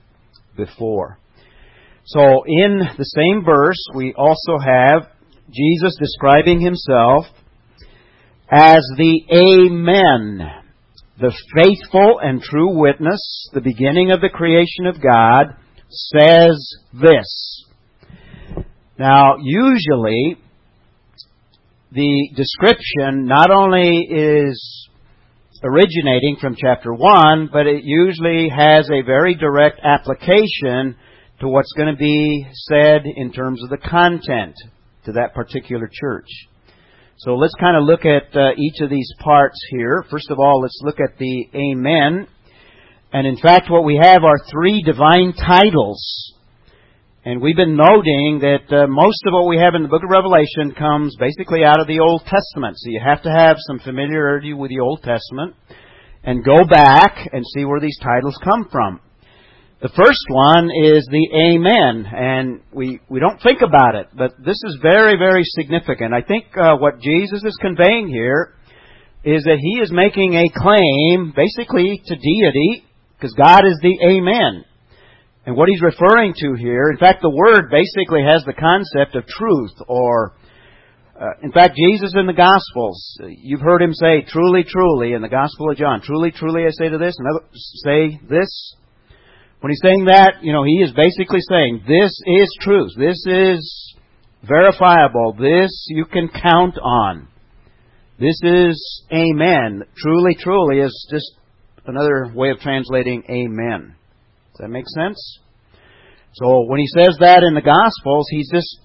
before. 0.57 1.19
So 2.05 2.43
in 2.45 2.81
the 2.97 3.03
same 3.03 3.43
verse, 3.45 3.81
we 3.95 4.13
also 4.13 4.59
have 4.59 5.09
Jesus 5.51 5.95
describing 5.99 6.59
himself 6.59 7.25
as 8.51 8.85
the 8.97 9.21
Amen, 9.31 10.39
the 11.19 11.33
faithful 11.55 12.19
and 12.21 12.41
true 12.41 12.77
witness, 12.77 13.49
the 13.53 13.61
beginning 13.61 14.11
of 14.11 14.21
the 14.21 14.29
creation 14.29 14.85
of 14.85 15.01
God, 15.01 15.55
says 15.89 16.75
this. 16.93 17.54
Now, 18.97 19.35
usually, 19.41 20.37
the 21.91 22.29
description 22.35 23.25
not 23.25 23.51
only 23.51 24.07
is 24.09 24.89
originating 25.63 26.37
from 26.39 26.55
chapter 26.57 26.93
1, 26.93 27.49
but 27.51 27.67
it 27.67 27.83
usually 27.83 28.47
has 28.49 28.89
a 28.89 29.01
very 29.01 29.35
direct 29.35 29.81
application 29.83 30.95
to 31.41 31.47
what's 31.47 31.73
going 31.73 31.93
to 31.93 31.97
be 31.97 32.47
said 32.69 33.01
in 33.05 33.33
terms 33.33 33.61
of 33.63 33.69
the 33.69 33.77
content 33.77 34.55
to 35.03 35.11
that 35.13 35.33
particular 35.33 35.89
church. 35.91 36.27
So 37.17 37.35
let's 37.35 37.55
kind 37.59 37.75
of 37.75 37.83
look 37.83 38.05
at 38.05 38.35
uh, 38.35 38.51
each 38.57 38.81
of 38.81 38.89
these 38.89 39.11
parts 39.19 39.59
here. 39.71 40.05
First 40.09 40.31
of 40.31 40.39
all, 40.39 40.61
let's 40.61 40.79
look 40.83 40.99
at 40.99 41.17
the 41.17 41.49
Amen. 41.53 42.27
And 43.11 43.27
in 43.27 43.37
fact, 43.37 43.69
what 43.69 43.83
we 43.83 43.99
have 44.01 44.23
are 44.23 44.37
three 44.51 44.83
divine 44.83 45.33
titles. 45.33 46.33
And 47.27 47.41
we've 47.41 47.55
been 47.55 47.75
noting 47.75 48.37
that 48.45 48.69
uh, 48.69 48.85
most 48.85 49.25
of 49.25 49.33
what 49.33 49.49
we 49.49 49.57
have 49.57 49.73
in 49.73 49.81
the 49.81 49.89
book 49.89 50.03
of 50.03 50.11
Revelation 50.11 50.77
comes 50.77 51.17
basically 51.17 51.65
out 51.65 51.81
of 51.81 51.87
the 51.87 51.97
Old 51.97 52.21
Testament. 52.21 52.77
So 52.77 52.91
you 52.91 53.01
have 53.03 53.23
to 53.23 53.31
have 53.31 53.57
some 53.65 53.79
familiarity 53.79 54.53
with 54.53 54.69
the 54.69 54.81
Old 54.81 55.01
Testament 55.01 55.55
and 56.23 56.45
go 56.45 56.61
back 56.69 57.17
and 57.33 57.43
see 57.55 57.65
where 57.65 57.79
these 57.79 57.97
titles 57.97 58.37
come 58.43 58.69
from. 58.71 58.99
The 59.81 59.89
first 59.89 60.21
one 60.29 60.69
is 60.69 61.09
the 61.09 61.25
Amen, 61.33 62.05
and 62.05 62.61
we, 62.71 63.01
we 63.09 63.19
don't 63.19 63.41
think 63.41 63.63
about 63.63 63.95
it, 63.95 64.09
but 64.13 64.37
this 64.37 64.61
is 64.63 64.77
very, 64.83 65.17
very 65.17 65.45
significant. 65.45 66.13
I 66.13 66.21
think 66.21 66.45
uh, 66.55 66.77
what 66.77 67.01
Jesus 67.01 67.41
is 67.43 67.57
conveying 67.59 68.07
here 68.07 68.53
is 69.23 69.45
that 69.45 69.57
he 69.59 69.81
is 69.81 69.91
making 69.91 70.35
a 70.35 70.45
claim, 70.53 71.33
basically, 71.35 72.03
to 72.05 72.15
deity, 72.15 72.85
because 73.17 73.33
God 73.33 73.65
is 73.65 73.79
the 73.81 73.97
Amen. 74.13 74.63
And 75.45 75.55
what 75.55 75.69
he's 75.69 75.81
referring 75.81 76.33
to 76.37 76.55
here, 76.55 76.89
in 76.89 76.97
fact, 76.97 77.21
the 77.21 77.29
word 77.29 77.69
basically 77.69 78.23
has 78.23 78.43
the 78.45 78.53
concept 78.53 79.15
of 79.15 79.27
truth, 79.27 79.73
or, 79.87 80.33
uh, 81.19 81.25
in 81.43 81.51
fact, 81.51 81.75
Jesus 81.75 82.13
in 82.15 82.25
the 82.25 82.33
Gospels, 82.33 83.19
you've 83.27 83.61
heard 83.61 83.81
him 83.81 83.93
say, 83.93 84.25
truly, 84.27 84.63
truly, 84.67 85.13
in 85.13 85.21
the 85.21 85.29
Gospel 85.29 85.69
of 85.69 85.77
John, 85.77 86.01
truly, 86.01 86.31
truly, 86.31 86.63
I 86.65 86.71
say 86.71 86.89
to 86.89 86.97
this, 86.97 87.15
and 87.19 87.39
say 87.83 88.19
this, 88.27 88.75
when 89.59 89.71
he's 89.71 89.81
saying 89.83 90.05
that, 90.05 90.43
you 90.43 90.51
know, 90.51 90.63
he 90.63 90.81
is 90.81 90.91
basically 90.93 91.41
saying, 91.41 91.83
this 91.87 92.11
is 92.25 92.57
truth. 92.61 92.91
This 92.97 93.23
is 93.25 93.95
verifiable. 94.43 95.33
This 95.39 95.87
you 95.89 96.05
can 96.05 96.29
count 96.29 96.77
on. 96.77 97.27
This 98.19 98.39
is 98.43 99.03
amen. 99.11 99.83
Truly, 99.97 100.35
truly 100.39 100.79
is 100.79 101.07
just 101.11 101.31
another 101.85 102.31
way 102.33 102.49
of 102.49 102.59
translating 102.59 103.23
amen. 103.29 103.95
Does 104.55 104.61
that 104.61 104.69
make 104.69 104.87
sense? 104.87 105.39
So 106.35 106.63
when 106.67 106.79
he 106.79 106.87
says 106.87 107.17
that 107.19 107.43
in 107.43 107.55
the 107.55 107.61
Gospels, 107.61 108.25
he's 108.29 108.49
just 108.49 108.79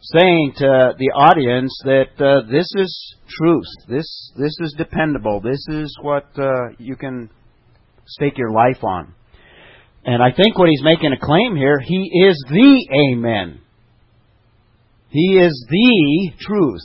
saying 0.00 0.54
to 0.56 0.94
the 0.96 1.10
audience 1.14 1.78
that 1.84 2.16
uh, 2.16 2.50
this 2.50 2.66
is 2.74 3.16
truth. 3.28 3.66
This 3.86 4.32
this 4.38 4.56
is 4.60 4.74
dependable. 4.78 5.42
This 5.42 5.62
is 5.68 5.94
what 6.00 6.24
uh, 6.38 6.70
you 6.78 6.96
can 6.96 7.28
stake 8.06 8.38
your 8.38 8.50
life 8.50 8.82
on. 8.82 9.14
And 10.06 10.22
I 10.22 10.32
think 10.34 10.58
what 10.58 10.70
he's 10.70 10.82
making 10.82 11.12
a 11.12 11.22
claim 11.22 11.54
here, 11.54 11.78
he 11.80 12.10
is 12.26 12.42
the 12.48 12.88
Amen. 13.12 13.60
He 15.10 15.38
is 15.38 15.66
the 15.68 16.30
truth. 16.40 16.80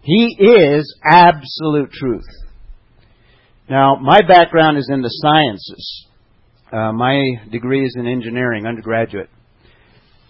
He 0.00 0.34
is 0.38 0.98
absolute 1.04 1.92
truth. 1.92 2.24
Now, 3.68 3.96
my 3.96 4.20
background 4.26 4.78
is 4.78 4.88
in 4.90 5.02
the 5.02 5.10
sciences. 5.10 6.06
Uh, 6.72 6.92
my 6.92 7.34
degree 7.50 7.84
is 7.84 7.96
in 7.98 8.06
engineering, 8.06 8.64
undergraduate. 8.64 9.28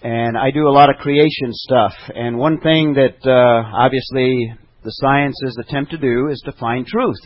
And 0.03 0.39
I 0.39 0.51
do 0.51 0.69
a 0.69 0.73
lot 0.73 0.89
of 0.89 0.97
creation 0.97 1.53
stuff. 1.53 1.93
And 2.15 2.39
one 2.39 2.61
thing 2.61 2.95
that 2.95 3.19
uh, 3.29 3.77
obviously 3.77 4.51
the 4.83 4.91
sciences 4.91 5.59
attempt 5.61 5.91
to 5.91 5.99
do 5.99 6.29
is 6.29 6.41
to 6.47 6.53
find 6.53 6.87
truth. 6.87 7.21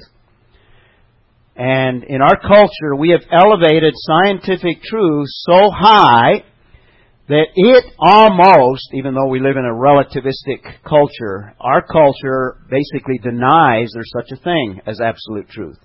And 1.54 2.02
in 2.02 2.20
our 2.20 2.36
culture, 2.40 2.96
we 2.98 3.10
have 3.10 3.20
elevated 3.30 3.94
scientific 3.96 4.82
truth 4.82 5.28
so 5.28 5.70
high 5.70 6.42
that 7.28 7.46
it 7.54 7.84
almost, 7.96 8.88
even 8.94 9.14
though 9.14 9.28
we 9.28 9.38
live 9.38 9.56
in 9.56 9.64
a 9.64 9.72
relativistic 9.72 10.82
culture, 10.82 11.54
our 11.60 11.82
culture 11.86 12.58
basically 12.68 13.18
denies 13.22 13.92
there's 13.94 14.10
such 14.12 14.36
a 14.36 14.42
thing 14.42 14.80
as 14.86 15.00
absolute 15.00 15.48
truth. 15.48 15.78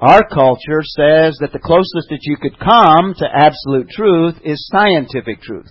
Our 0.00 0.26
culture 0.26 0.80
says 0.80 1.36
that 1.40 1.52
the 1.52 1.58
closest 1.58 2.08
that 2.08 2.20
you 2.22 2.38
could 2.38 2.58
come 2.58 3.12
to 3.18 3.28
absolute 3.30 3.90
truth 3.90 4.34
is 4.42 4.66
scientific 4.72 5.42
truth. 5.42 5.68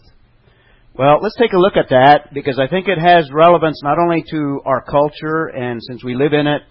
Well, 0.93 1.17
let's 1.19 1.35
take 1.39 1.53
a 1.53 1.57
look 1.57 1.75
at 1.75 1.89
that 1.89 2.29
because 2.31 2.59
I 2.59 2.67
think 2.67 2.87
it 2.87 2.99
has 2.99 3.31
relevance 3.33 3.81
not 3.81 3.97
only 3.97 4.23
to 4.29 4.61
our 4.65 4.83
culture 4.83 5.47
and 5.47 5.81
since 5.81 6.03
we 6.03 6.13
live 6.13 6.33
in 6.33 6.45
it, 6.45 6.61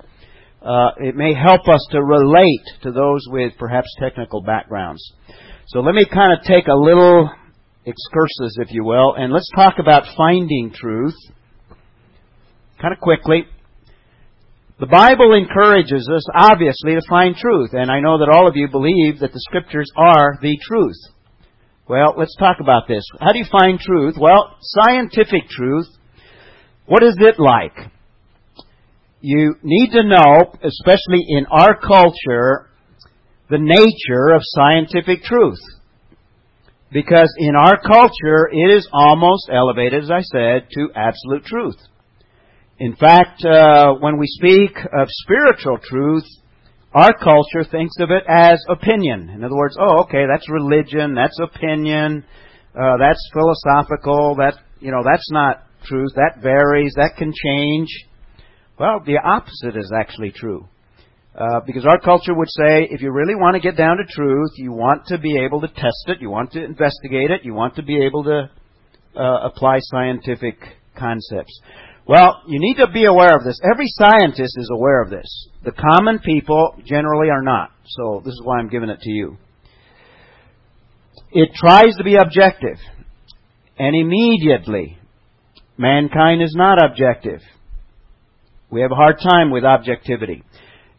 uh, 0.62 0.90
it 0.98 1.16
may 1.16 1.34
help 1.34 1.66
us 1.66 1.84
to 1.90 2.00
relate 2.00 2.62
to 2.82 2.92
those 2.92 3.26
with 3.26 3.52
perhaps 3.58 3.88
technical 3.98 4.40
backgrounds. 4.40 5.02
So 5.66 5.80
let 5.80 5.96
me 5.96 6.04
kind 6.04 6.32
of 6.32 6.44
take 6.44 6.68
a 6.68 6.74
little 6.74 7.28
excursus, 7.84 8.56
if 8.60 8.68
you 8.70 8.84
will, 8.84 9.14
and 9.16 9.32
let's 9.32 9.50
talk 9.56 9.80
about 9.80 10.04
finding 10.16 10.70
truth 10.72 11.16
kind 12.80 12.94
of 12.94 13.00
quickly. 13.00 13.46
The 14.80 14.86
Bible 14.86 15.34
encourages 15.34 16.08
us, 16.08 16.24
obviously, 16.34 16.94
to 16.94 17.02
find 17.08 17.34
truth, 17.34 17.70
and 17.72 17.90
I 17.90 18.00
know 18.00 18.18
that 18.18 18.28
all 18.32 18.46
of 18.46 18.56
you 18.56 18.68
believe 18.68 19.20
that 19.20 19.32
the 19.32 19.40
Scriptures 19.40 19.90
are 19.96 20.38
the 20.40 20.56
truth. 20.62 20.96
Well, 21.88 22.14
let's 22.16 22.36
talk 22.36 22.58
about 22.60 22.86
this. 22.86 23.04
How 23.20 23.32
do 23.32 23.38
you 23.38 23.46
find 23.50 23.80
truth? 23.80 24.14
Well, 24.18 24.56
scientific 24.60 25.48
truth, 25.48 25.88
what 26.86 27.02
is 27.02 27.16
it 27.18 27.40
like? 27.40 27.90
you 29.20 29.56
need 29.62 29.90
to 29.92 30.02
know, 30.04 30.52
especially 30.62 31.24
in 31.28 31.46
our 31.50 31.78
culture, 31.78 32.70
the 33.50 33.58
nature 33.58 34.34
of 34.34 34.42
scientific 34.44 35.22
truth. 35.24 35.58
Because 36.92 37.32
in 37.38 37.54
our 37.54 37.80
culture, 37.80 38.48
it 38.50 38.76
is 38.76 38.88
almost 38.92 39.50
elevated, 39.52 40.04
as 40.04 40.10
I 40.10 40.20
said, 40.20 40.68
to 40.72 40.88
absolute 40.94 41.44
truth. 41.44 41.76
In 42.78 42.94
fact, 42.94 43.44
uh, 43.44 43.94
when 43.94 44.18
we 44.18 44.26
speak 44.26 44.76
of 44.76 45.08
spiritual 45.08 45.78
truth, 45.82 46.24
our 46.94 47.12
culture 47.12 47.64
thinks 47.68 47.96
of 47.98 48.10
it 48.10 48.24
as 48.28 48.64
opinion. 48.68 49.30
In 49.30 49.44
other 49.44 49.56
words, 49.56 49.76
oh, 49.78 50.02
okay, 50.02 50.24
that's 50.30 50.48
religion, 50.48 51.14
that's 51.14 51.38
opinion, 51.40 52.24
uh, 52.74 52.96
that's 52.98 53.30
philosophical, 53.32 54.36
that 54.36 54.54
you 54.80 54.92
know, 54.92 55.02
that's 55.04 55.30
not 55.30 55.64
truth. 55.84 56.10
That 56.14 56.40
varies. 56.42 56.94
That 56.96 57.16
can 57.16 57.32
change. 57.32 57.88
Well, 58.78 59.02
the 59.04 59.18
opposite 59.18 59.76
is 59.76 59.92
actually 59.98 60.32
true. 60.32 60.68
Uh, 61.34 61.60
because 61.66 61.86
our 61.86 62.00
culture 62.00 62.34
would 62.34 62.48
say 62.48 62.88
if 62.90 63.00
you 63.00 63.12
really 63.12 63.34
want 63.34 63.54
to 63.54 63.60
get 63.60 63.76
down 63.76 63.96
to 63.96 64.04
truth, 64.04 64.50
you 64.56 64.72
want 64.72 65.06
to 65.06 65.18
be 65.18 65.38
able 65.38 65.60
to 65.60 65.68
test 65.68 66.04
it, 66.06 66.18
you 66.20 66.30
want 66.30 66.52
to 66.52 66.64
investigate 66.64 67.30
it, 67.30 67.44
you 67.44 67.54
want 67.54 67.76
to 67.76 67.82
be 67.82 68.04
able 68.04 68.24
to 68.24 68.50
uh, 69.16 69.38
apply 69.44 69.78
scientific 69.82 70.56
concepts. 70.96 71.60
Well, 72.08 72.42
you 72.48 72.58
need 72.58 72.76
to 72.76 72.90
be 72.90 73.04
aware 73.04 73.36
of 73.36 73.44
this. 73.44 73.60
Every 73.62 73.86
scientist 73.86 74.56
is 74.56 74.70
aware 74.72 75.02
of 75.02 75.10
this. 75.10 75.48
The 75.62 75.72
common 75.72 76.20
people 76.20 76.74
generally 76.86 77.28
are 77.28 77.42
not. 77.42 77.70
So 77.84 78.22
this 78.24 78.32
is 78.32 78.40
why 78.42 78.58
I'm 78.58 78.70
giving 78.70 78.88
it 78.88 79.00
to 79.00 79.10
you. 79.10 79.36
It 81.32 81.50
tries 81.54 81.94
to 81.98 82.04
be 82.04 82.16
objective. 82.16 82.78
And 83.78 83.94
immediately, 83.94 84.98
mankind 85.76 86.42
is 86.42 86.54
not 86.56 86.82
objective. 86.82 87.40
We 88.70 88.80
have 88.80 88.90
a 88.90 88.96
hard 88.96 89.18
time 89.22 89.50
with 89.50 89.64
objectivity. 89.64 90.42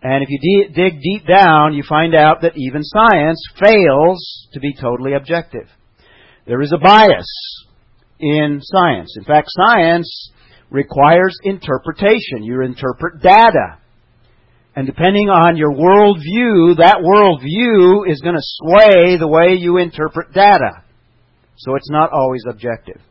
And 0.04 0.24
if 0.24 0.30
you 0.30 0.40
de- 0.40 0.74
dig 0.74 1.02
deep 1.02 1.28
down, 1.28 1.74
you 1.74 1.84
find 1.90 2.14
out 2.14 2.42
that 2.42 2.54
even 2.56 2.84
science 2.84 3.44
fails 3.60 4.48
to 4.54 4.60
be 4.60 4.76
totally 4.80 5.14
objective. 5.14 5.68
There 6.46 6.62
is 6.62 6.72
a 6.72 6.78
bias 6.78 7.66
in 8.20 8.60
science. 8.62 9.16
In 9.18 9.24
fact, 9.24 9.50
science 9.50 10.32
requires 10.70 11.38
interpretation. 11.44 12.44
You 12.44 12.62
interpret 12.62 13.22
data. 13.22 13.78
And 14.76 14.86
depending 14.86 15.30
on 15.30 15.58
your 15.58 15.72
worldview, 15.74 16.78
that 16.78 17.02
worldview 17.04 18.10
is 18.12 18.22
going 18.22 18.36
to 18.36 18.42
sway 18.42 19.18
the 19.18 19.28
way 19.28 19.56
you 19.58 19.78
interpret 19.78 20.32
data. 20.34 20.84
So 21.58 21.76
it's 21.76 21.90
not 21.90 22.12
always 22.14 22.44
objective. 22.48 23.02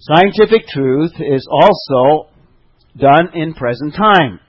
Scientific 0.00 0.66
truth 0.66 1.12
is 1.20 1.48
also 1.50 2.28
done 2.98 3.30
in 3.34 3.54
present 3.54 3.94
time. 3.94 4.40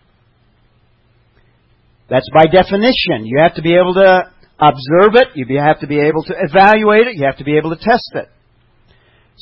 That's 2.10 2.28
by 2.34 2.46
definition. 2.46 3.26
You 3.26 3.40
have 3.42 3.56
to 3.56 3.62
be 3.62 3.76
able 3.76 3.94
to 3.94 4.34
observe 4.60 5.16
it, 5.16 5.28
you 5.36 5.46
have 5.60 5.80
to 5.80 5.88
be 5.88 6.00
able 6.00 6.24
to 6.24 6.34
evaluate 6.38 7.08
it, 7.08 7.16
you 7.16 7.26
have 7.26 7.38
to 7.38 7.44
be 7.44 7.58
able 7.58 7.76
to 7.76 7.82
test 7.82 8.12
it. 8.16 8.30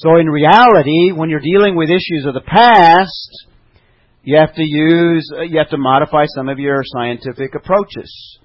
So 0.02 0.16
in 0.16 0.26
reality, 0.26 1.12
when 1.12 1.30
you're 1.30 1.40
dealing 1.40 1.76
with 1.76 1.92
issues 1.92 2.26
of 2.26 2.34
the 2.34 2.42
past, 2.42 3.46
you 4.24 4.36
have 4.36 4.56
to 4.56 4.64
use, 4.64 5.32
you 5.48 5.60
have 5.60 5.70
to 5.70 5.78
modify 5.78 6.26
some 6.26 6.50
of 6.50 6.58
your 6.58 6.82
scientific 6.84 7.54
approaches. 7.54 8.40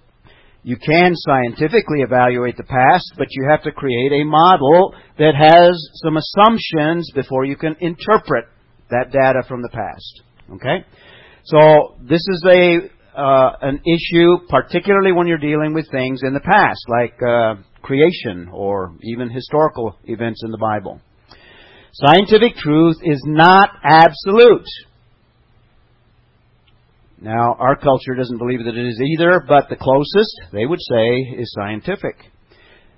You 0.64 0.76
can 0.76 1.14
scientifically 1.16 2.02
evaluate 2.02 2.58
the 2.58 2.64
past, 2.64 3.10
but 3.16 3.28
you 3.30 3.48
have 3.48 3.62
to 3.62 3.72
create 3.72 4.12
a 4.12 4.24
model 4.24 4.94
that 5.18 5.34
has 5.34 5.80
some 6.04 6.18
assumptions 6.18 7.10
before 7.14 7.46
you 7.46 7.56
can 7.56 7.74
interpret 7.80 8.44
that 8.90 9.10
data 9.10 9.42
from 9.48 9.62
the 9.62 9.70
past. 9.70 10.22
Okay? 10.56 10.84
So 11.44 11.96
this 12.02 12.20
is 12.28 12.44
a 12.46 12.90
uh, 13.18 13.52
an 13.62 13.80
issue, 13.86 14.46
particularly 14.50 15.12
when 15.12 15.26
you're 15.26 15.38
dealing 15.38 15.72
with 15.72 15.90
things 15.90 16.20
in 16.22 16.34
the 16.34 16.40
past, 16.40 16.84
like 16.86 17.14
uh, 17.26 17.54
creation 17.80 18.50
or 18.52 18.94
even 19.04 19.30
historical 19.30 19.96
events 20.04 20.42
in 20.44 20.50
the 20.50 20.58
Bible. 20.58 21.00
Scientific 21.92 22.56
truth 22.56 22.96
is 23.02 23.22
not 23.24 23.70
absolute. 23.82 24.66
Now, 27.20 27.56
our 27.58 27.76
culture 27.76 28.14
doesn't 28.14 28.38
believe 28.38 28.64
that 28.64 28.76
it 28.76 28.86
is 28.86 29.00
either, 29.00 29.42
but 29.48 29.68
the 29.70 29.76
closest, 29.76 30.52
they 30.52 30.66
would 30.66 30.80
say, 30.80 31.40
is 31.40 31.52
scientific. 31.54 32.16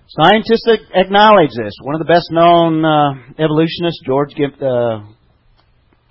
Scientists 0.09 0.67
acknowledge 0.95 1.51
this. 1.57 1.75
One 1.83 1.95
of 1.95 2.01
the 2.01 2.13
best 2.13 2.27
known 2.33 2.85
uh, 2.85 3.13
evolutionists, 3.39 4.03
George 4.05 4.33
uh, 4.33 5.05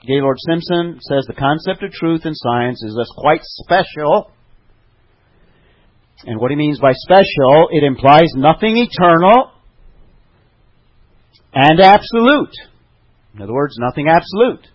Gaylord 0.08 0.38
Simpson, 0.48 1.00
says 1.02 1.26
the 1.28 1.34
concept 1.38 1.84
of 1.84 1.92
truth 1.92 2.26
in 2.26 2.34
science 2.34 2.82
is 2.84 2.96
thus 2.96 3.12
quite 3.18 3.42
special. 3.44 4.32
And 6.26 6.40
what 6.40 6.52
he 6.52 6.58
means 6.58 6.80
by 6.80 6.94
special, 6.94 7.68
it 7.72 7.84
implies 7.84 8.32
nothing 8.36 8.78
eternal 8.78 9.52
and 11.58 11.80
absolute. 11.80 12.54
In 13.34 13.42
other 13.42 13.54
words, 13.54 13.76
nothing 13.80 14.08
absolute 14.08 14.66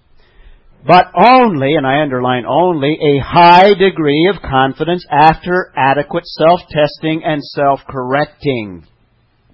but 0.87 1.07
only, 1.15 1.75
and 1.77 1.87
I 1.87 2.03
underline 2.03 2.45
only, 2.45 2.99
a 3.01 3.23
high 3.23 3.73
degree 3.75 4.29
of 4.35 4.43
confidence 4.43 5.07
after 5.11 5.73
adequate 5.77 6.27
self-testing 6.27 7.23
and 7.25 7.43
self-correcting. 7.43 8.87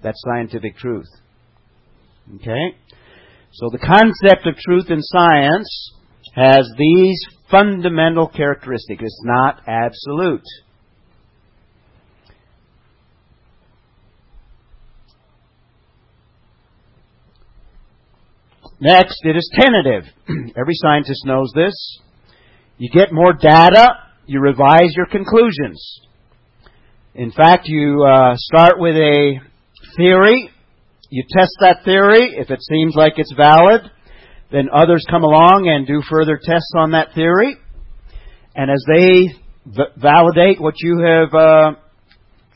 That's 0.01 0.21
scientific 0.25 0.77
truth. 0.77 1.07
Okay? 2.35 2.75
So 3.53 3.69
the 3.71 3.77
concept 3.77 4.47
of 4.47 4.55
truth 4.55 4.89
in 4.89 5.01
science 5.01 5.93
has 6.33 6.67
these 6.77 7.19
fundamental 7.51 8.27
characteristics. 8.27 9.03
It's 9.03 9.21
not 9.23 9.61
absolute. 9.67 10.45
Next, 18.81 19.19
it 19.23 19.35
is 19.35 19.51
tentative. 19.53 20.03
Every 20.57 20.73
scientist 20.75 21.25
knows 21.25 21.51
this. 21.53 21.99
You 22.77 22.89
get 22.89 23.11
more 23.11 23.33
data, 23.33 23.87
you 24.25 24.39
revise 24.39 24.95
your 24.95 25.05
conclusions. 25.05 25.99
In 27.13 27.31
fact, 27.31 27.67
you 27.67 28.05
uh, 28.05 28.35
start 28.37 28.79
with 28.79 28.95
a 28.95 29.39
theory, 29.97 30.49
you 31.09 31.23
test 31.29 31.57
that 31.59 31.83
theory. 31.83 32.35
If 32.37 32.51
it 32.51 32.59
seems 32.61 32.95
like 32.95 33.13
it's 33.17 33.33
valid, 33.35 33.81
then 34.49 34.69
others 34.73 35.05
come 35.09 35.23
along 35.23 35.67
and 35.67 35.85
do 35.85 36.01
further 36.09 36.39
tests 36.41 36.71
on 36.77 36.91
that 36.91 37.13
theory. 37.13 37.57
And 38.55 38.71
as 38.71 38.81
they 38.87 39.33
v- 39.65 39.91
validate 39.97 40.61
what 40.61 40.75
you 40.77 40.99
have 40.99 41.33
uh, 41.33 41.71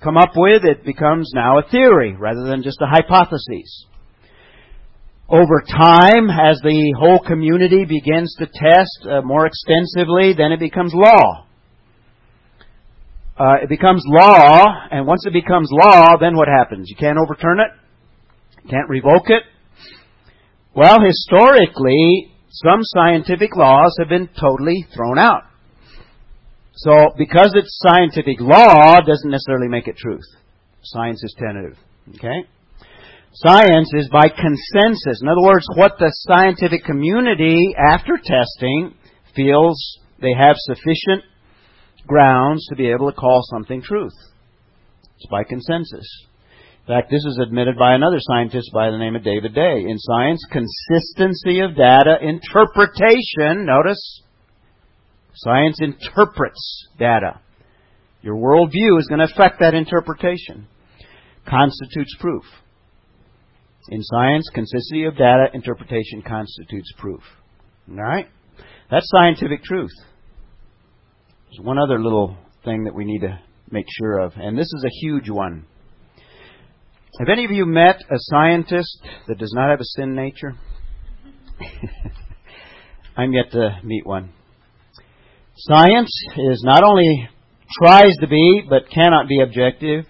come 0.02 0.16
up 0.16 0.32
with, 0.38 0.64
it 0.64 0.86
becomes 0.86 1.32
now 1.36 1.60
a 1.60 1.64
theory 1.70 2.16
rather 2.16 2.46
than 2.46 2.64
just 2.64 2.80
a 2.82 2.88
hypothesis 2.88 3.88
over 5.34 5.64
time, 5.66 6.30
as 6.30 6.62
the 6.62 6.94
whole 7.00 7.18
community 7.18 7.86
begins 7.86 8.36
to 8.38 8.46
test 8.46 9.08
uh, 9.10 9.22
more 9.24 9.48
extensively, 9.48 10.34
then 10.38 10.52
it 10.52 10.60
becomes 10.60 10.94
law. 10.94 11.48
Uh, 13.36 13.56
it 13.64 13.70
becomes 13.70 14.04
law, 14.06 14.64
and 14.92 15.08
once 15.08 15.26
it 15.26 15.34
becomes 15.34 15.70
law, 15.72 16.18
then 16.22 16.36
what 16.36 16.48
happens? 16.48 16.88
You 16.88 16.96
can't 16.96 17.18
overturn 17.18 17.60
it, 17.60 18.70
can't 18.70 18.88
revoke 18.88 19.32
it. 19.32 19.42
Well, 20.76 21.00
historically, 21.02 22.32
some 22.50 22.82
scientific 22.84 23.56
laws 23.56 23.96
have 24.00 24.10
been 24.10 24.30
totally 24.40 24.86
thrown 24.96 25.18
out. 25.18 25.46
So, 26.76 27.10
because 27.18 27.54
it's 27.56 27.82
scientific 27.84 28.40
law, 28.40 29.00
doesn't 29.02 29.32
necessarily 29.32 29.68
make 29.68 29.88
it 29.88 29.98
truth. 29.98 30.26
Science 30.84 31.24
is 31.24 31.36
tentative. 31.40 31.78
Okay? 32.16 32.48
Science 33.36 33.92
is 33.96 34.10
by 34.10 34.30
consensus. 34.30 35.20
In 35.22 35.28
other 35.28 35.42
words, 35.42 35.66
what 35.76 35.94
the 35.98 36.12
scientific 36.28 36.84
community, 36.86 37.74
after 37.76 38.18
testing, 38.18 38.94
feels 39.36 39.98
they 40.22 40.34
have 40.38 40.56
sufficient 40.58 41.24
grounds 42.06 42.68
to 42.70 42.76
be 42.76 42.92
able 42.92 43.10
to 43.10 43.18
call 43.18 43.42
something 43.50 43.82
truth. 43.82 44.14
It's 45.16 45.26
by 45.32 45.44
consensus. 45.44 46.08
In 46.86 46.94
fact, 46.94 47.10
this 47.10 47.26
is 47.26 47.40
admitted 47.42 47.76
by 47.76 47.96
another 47.96 48.20
scientist 48.20 48.70
by 48.72 48.92
the 48.92 49.00
name 49.00 49.16
of 49.16 49.24
David 49.24 49.56
Day. 49.56 49.84
In 49.88 49.98
science, 49.98 50.46
consistency 50.52 51.62
of 51.62 51.76
data, 51.76 52.18
interpretation, 52.22 53.66
notice, 53.66 54.22
science 55.34 55.80
interprets 55.82 56.88
data. 57.00 57.40
Your 58.22 58.36
worldview 58.36 59.00
is 59.00 59.08
going 59.08 59.26
to 59.26 59.34
affect 59.34 59.60
that 59.60 59.74
interpretation. 59.74 60.68
Constitutes 61.48 62.16
proof. 62.20 62.44
In 63.90 64.02
science, 64.02 64.50
consistency 64.54 65.04
of 65.06 65.18
data 65.18 65.48
interpretation 65.54 66.22
constitutes 66.26 66.92
proof. 66.98 67.22
All 67.90 67.96
right? 67.98 68.28
That's 68.90 69.10
scientific 69.10 69.64
truth. 69.64 69.92
There's 71.46 71.66
one 71.66 71.78
other 71.78 72.00
little 72.02 72.38
thing 72.64 72.86
that 72.86 72.96
we 72.96 73.06
need 73.06 73.20
to 73.20 73.40
make 73.70 73.86
sure 74.00 74.20
of, 74.20 74.34
and 74.36 74.58
this 74.58 74.72
is 74.74 74.86
a 74.86 75.06
huge 75.06 75.30
one. 75.30 75.66
Have 77.20 77.30
any 77.30 77.46
of 77.46 77.52
you 77.52 77.66
met 77.66 78.02
a 78.10 78.16
scientist 78.18 79.06
that 79.28 79.38
does 79.38 79.54
not 79.54 79.70
have 79.70 79.80
a 79.80 79.86
sin 79.86 80.16
nature? 80.16 80.54
I'm 83.18 83.34
yet 83.34 83.52
to 83.52 83.78
meet 83.84 84.06
one. 84.06 84.32
Science 85.56 86.12
is 86.38 86.64
not 86.66 86.84
only 86.84 87.30
tries 87.80 88.16
to 88.22 88.28
be, 88.28 88.64
but 88.68 88.90
cannot 88.90 89.28
be 89.28 89.42
objective, 89.42 90.06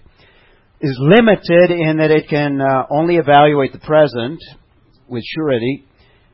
is 0.84 0.98
limited 1.00 1.70
in 1.70 1.96
that 1.96 2.10
it 2.10 2.28
can 2.28 2.60
uh, 2.60 2.84
only 2.90 3.16
evaluate 3.16 3.72
the 3.72 3.78
present 3.78 4.38
with 5.08 5.24
surety, 5.34 5.86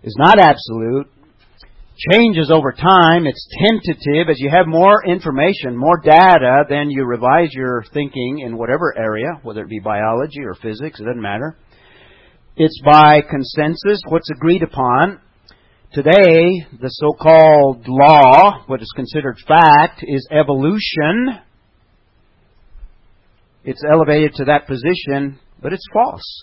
is 0.03 0.17
not 0.19 0.41
absolute, 0.41 1.07
changes 2.11 2.51
over 2.51 2.73
time, 2.73 3.27
it's 3.27 3.47
tentative. 3.63 4.29
As 4.29 4.41
you 4.41 4.51
have 4.51 4.67
more 4.67 5.07
information, 5.07 5.77
more 5.77 6.01
data, 6.03 6.65
then 6.69 6.91
you 6.91 7.05
revise 7.05 7.51
your 7.53 7.85
thinking 7.95 8.41
in 8.45 8.59
whatever 8.59 8.93
area, 8.99 9.39
whether 9.45 9.63
it 9.63 9.69
be 9.69 9.79
biology 9.79 10.41
or 10.43 10.57
physics, 10.61 10.99
it 10.99 11.05
doesn't 11.05 11.23
matter. 11.23 11.57
It's 12.57 12.83
by 12.85 13.21
consensus, 13.21 14.03
what's 14.09 14.31
agreed 14.31 14.65
upon. 14.65 15.21
Today, 15.93 16.67
the 16.81 16.89
so-called 16.89 17.87
law, 17.87 18.65
what 18.67 18.83
is 18.83 18.93
considered 18.97 19.37
fact, 19.47 20.03
is 20.03 20.27
evolution. 20.33 21.39
It's 23.65 23.83
elevated 23.85 24.35
to 24.35 24.45
that 24.47 24.67
position, 24.67 25.39
but 25.63 25.73
it's 25.73 25.87
false. 25.93 26.43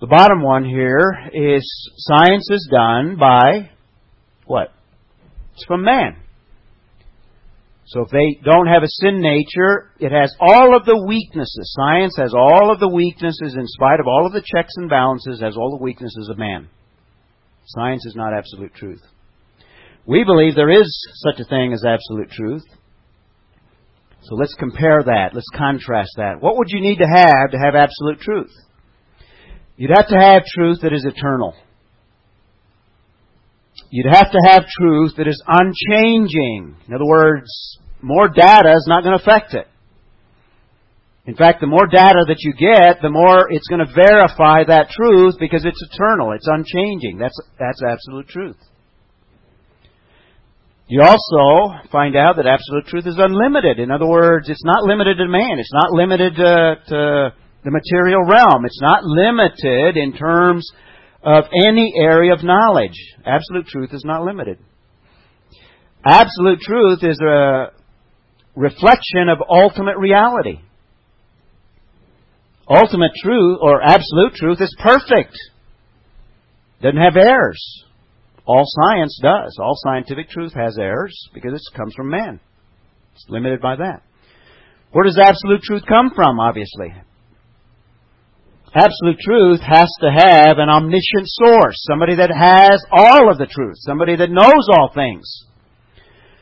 The 0.00 0.06
bottom 0.06 0.42
one 0.42 0.64
here 0.64 1.30
is 1.32 1.90
science 1.96 2.48
is 2.50 2.68
done 2.70 3.16
by 3.18 3.70
what? 4.46 4.72
It's 5.54 5.64
from 5.64 5.84
man. 5.84 6.16
So 7.86 8.02
if 8.02 8.10
they 8.10 8.38
don't 8.44 8.66
have 8.66 8.82
a 8.82 8.88
sin 9.00 9.20
nature, 9.20 9.90
it 9.98 10.12
has 10.12 10.34
all 10.38 10.76
of 10.76 10.84
the 10.84 11.04
weaknesses. 11.06 11.74
Science 11.74 12.14
has 12.18 12.34
all 12.34 12.70
of 12.70 12.80
the 12.80 12.88
weaknesses 12.88 13.56
in 13.56 13.66
spite 13.66 13.98
of 13.98 14.06
all 14.06 14.26
of 14.26 14.34
the 14.34 14.44
checks 14.44 14.74
and 14.76 14.90
balances, 14.90 15.40
has 15.40 15.56
all 15.56 15.70
the 15.70 15.82
weaknesses 15.82 16.28
of 16.30 16.38
man. 16.38 16.68
Science 17.64 18.04
is 18.04 18.14
not 18.14 18.34
absolute 18.34 18.74
truth. 18.74 19.00
We 20.06 20.22
believe 20.22 20.54
there 20.54 20.70
is 20.70 20.90
such 21.24 21.40
a 21.40 21.48
thing 21.48 21.72
as 21.72 21.82
absolute 21.84 22.30
truth. 22.30 22.62
So 24.22 24.34
let's 24.34 24.54
compare 24.58 25.02
that. 25.04 25.30
Let's 25.34 25.48
contrast 25.54 26.12
that. 26.16 26.40
What 26.40 26.56
would 26.58 26.68
you 26.70 26.80
need 26.80 26.98
to 26.98 27.06
have 27.06 27.50
to 27.52 27.58
have 27.58 27.74
absolute 27.74 28.20
truth? 28.20 28.52
You'd 29.76 29.94
have 29.94 30.08
to 30.08 30.18
have 30.18 30.42
truth 30.44 30.80
that 30.82 30.92
is 30.92 31.04
eternal. 31.04 31.54
You'd 33.90 34.12
have 34.12 34.30
to 34.32 34.38
have 34.50 34.66
truth 34.66 35.12
that 35.16 35.28
is 35.28 35.42
unchanging. 35.46 36.76
In 36.86 36.94
other 36.94 37.06
words, 37.06 37.48
more 38.02 38.28
data 38.28 38.72
is 38.72 38.86
not 38.88 39.02
going 39.02 39.16
to 39.16 39.22
affect 39.22 39.54
it. 39.54 39.66
In 41.26 41.36
fact, 41.36 41.60
the 41.60 41.66
more 41.66 41.86
data 41.86 42.24
that 42.26 42.40
you 42.40 42.54
get, 42.54 43.02
the 43.02 43.10
more 43.10 43.52
it's 43.52 43.68
going 43.68 43.84
to 43.86 43.92
verify 43.94 44.64
that 44.64 44.90
truth 44.90 45.34
because 45.38 45.64
it's 45.64 45.82
eternal, 45.92 46.32
it's 46.32 46.48
unchanging. 46.48 47.18
That's, 47.18 47.38
that's 47.58 47.82
absolute 47.82 48.28
truth. 48.28 48.56
You 50.88 51.02
also 51.02 51.88
find 51.92 52.16
out 52.16 52.36
that 52.36 52.46
absolute 52.46 52.86
truth 52.86 53.06
is 53.06 53.16
unlimited. 53.18 53.78
In 53.78 53.90
other 53.90 54.06
words, 54.06 54.48
it's 54.48 54.64
not 54.64 54.84
limited 54.84 55.18
to 55.18 55.28
man. 55.28 55.58
It's 55.58 55.72
not 55.72 55.92
limited 55.92 56.34
to, 56.36 56.76
to 56.88 57.34
the 57.62 57.70
material 57.70 58.24
realm. 58.24 58.64
It's 58.64 58.80
not 58.80 59.04
limited 59.04 59.98
in 59.98 60.16
terms 60.16 60.66
of 61.22 61.44
any 61.52 61.92
area 61.94 62.32
of 62.32 62.42
knowledge. 62.42 62.96
Absolute 63.26 63.66
truth 63.66 63.90
is 63.92 64.02
not 64.06 64.24
limited. 64.24 64.58
Absolute 66.06 66.60
truth 66.60 67.00
is 67.02 67.20
a 67.20 67.72
reflection 68.56 69.28
of 69.28 69.38
ultimate 69.46 69.98
reality. 69.98 70.60
Ultimate 72.66 73.12
truth 73.22 73.58
or 73.60 73.82
absolute 73.82 74.34
truth 74.34 74.60
is 74.62 74.74
perfect. 74.80 75.36
Doesn't 76.80 77.00
have 77.00 77.16
errors. 77.16 77.84
All 78.48 78.64
science 78.64 79.20
does. 79.22 79.58
All 79.60 79.76
scientific 79.76 80.30
truth 80.30 80.54
has 80.54 80.78
errors 80.78 81.14
because 81.34 81.52
it 81.52 81.76
comes 81.76 81.92
from 81.94 82.08
man. 82.08 82.40
It's 83.12 83.26
limited 83.28 83.60
by 83.60 83.76
that. 83.76 84.02
Where 84.90 85.04
does 85.04 85.18
absolute 85.18 85.60
truth 85.62 85.82
come 85.86 86.10
from, 86.16 86.40
obviously? 86.40 86.88
Absolute 88.74 89.18
truth 89.20 89.60
has 89.60 89.88
to 90.00 90.10
have 90.10 90.56
an 90.56 90.70
omniscient 90.70 91.26
source, 91.26 91.76
somebody 91.90 92.16
that 92.16 92.30
has 92.34 92.82
all 92.90 93.30
of 93.30 93.36
the 93.36 93.46
truth, 93.46 93.76
somebody 93.80 94.16
that 94.16 94.30
knows 94.30 94.68
all 94.70 94.92
things, 94.94 95.44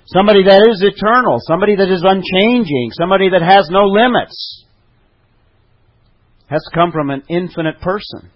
somebody 0.06 0.44
that 0.44 0.62
is 0.70 0.82
eternal, 0.82 1.38
somebody 1.40 1.74
that 1.74 1.90
is 1.90 2.04
unchanging, 2.06 2.90
somebody 2.92 3.30
that 3.30 3.42
has 3.42 3.68
no 3.68 3.86
limits 3.86 4.64
has 6.48 6.62
to 6.70 6.74
come 6.78 6.92
from 6.92 7.10
an 7.10 7.24
infinite 7.28 7.80
person. 7.80 8.30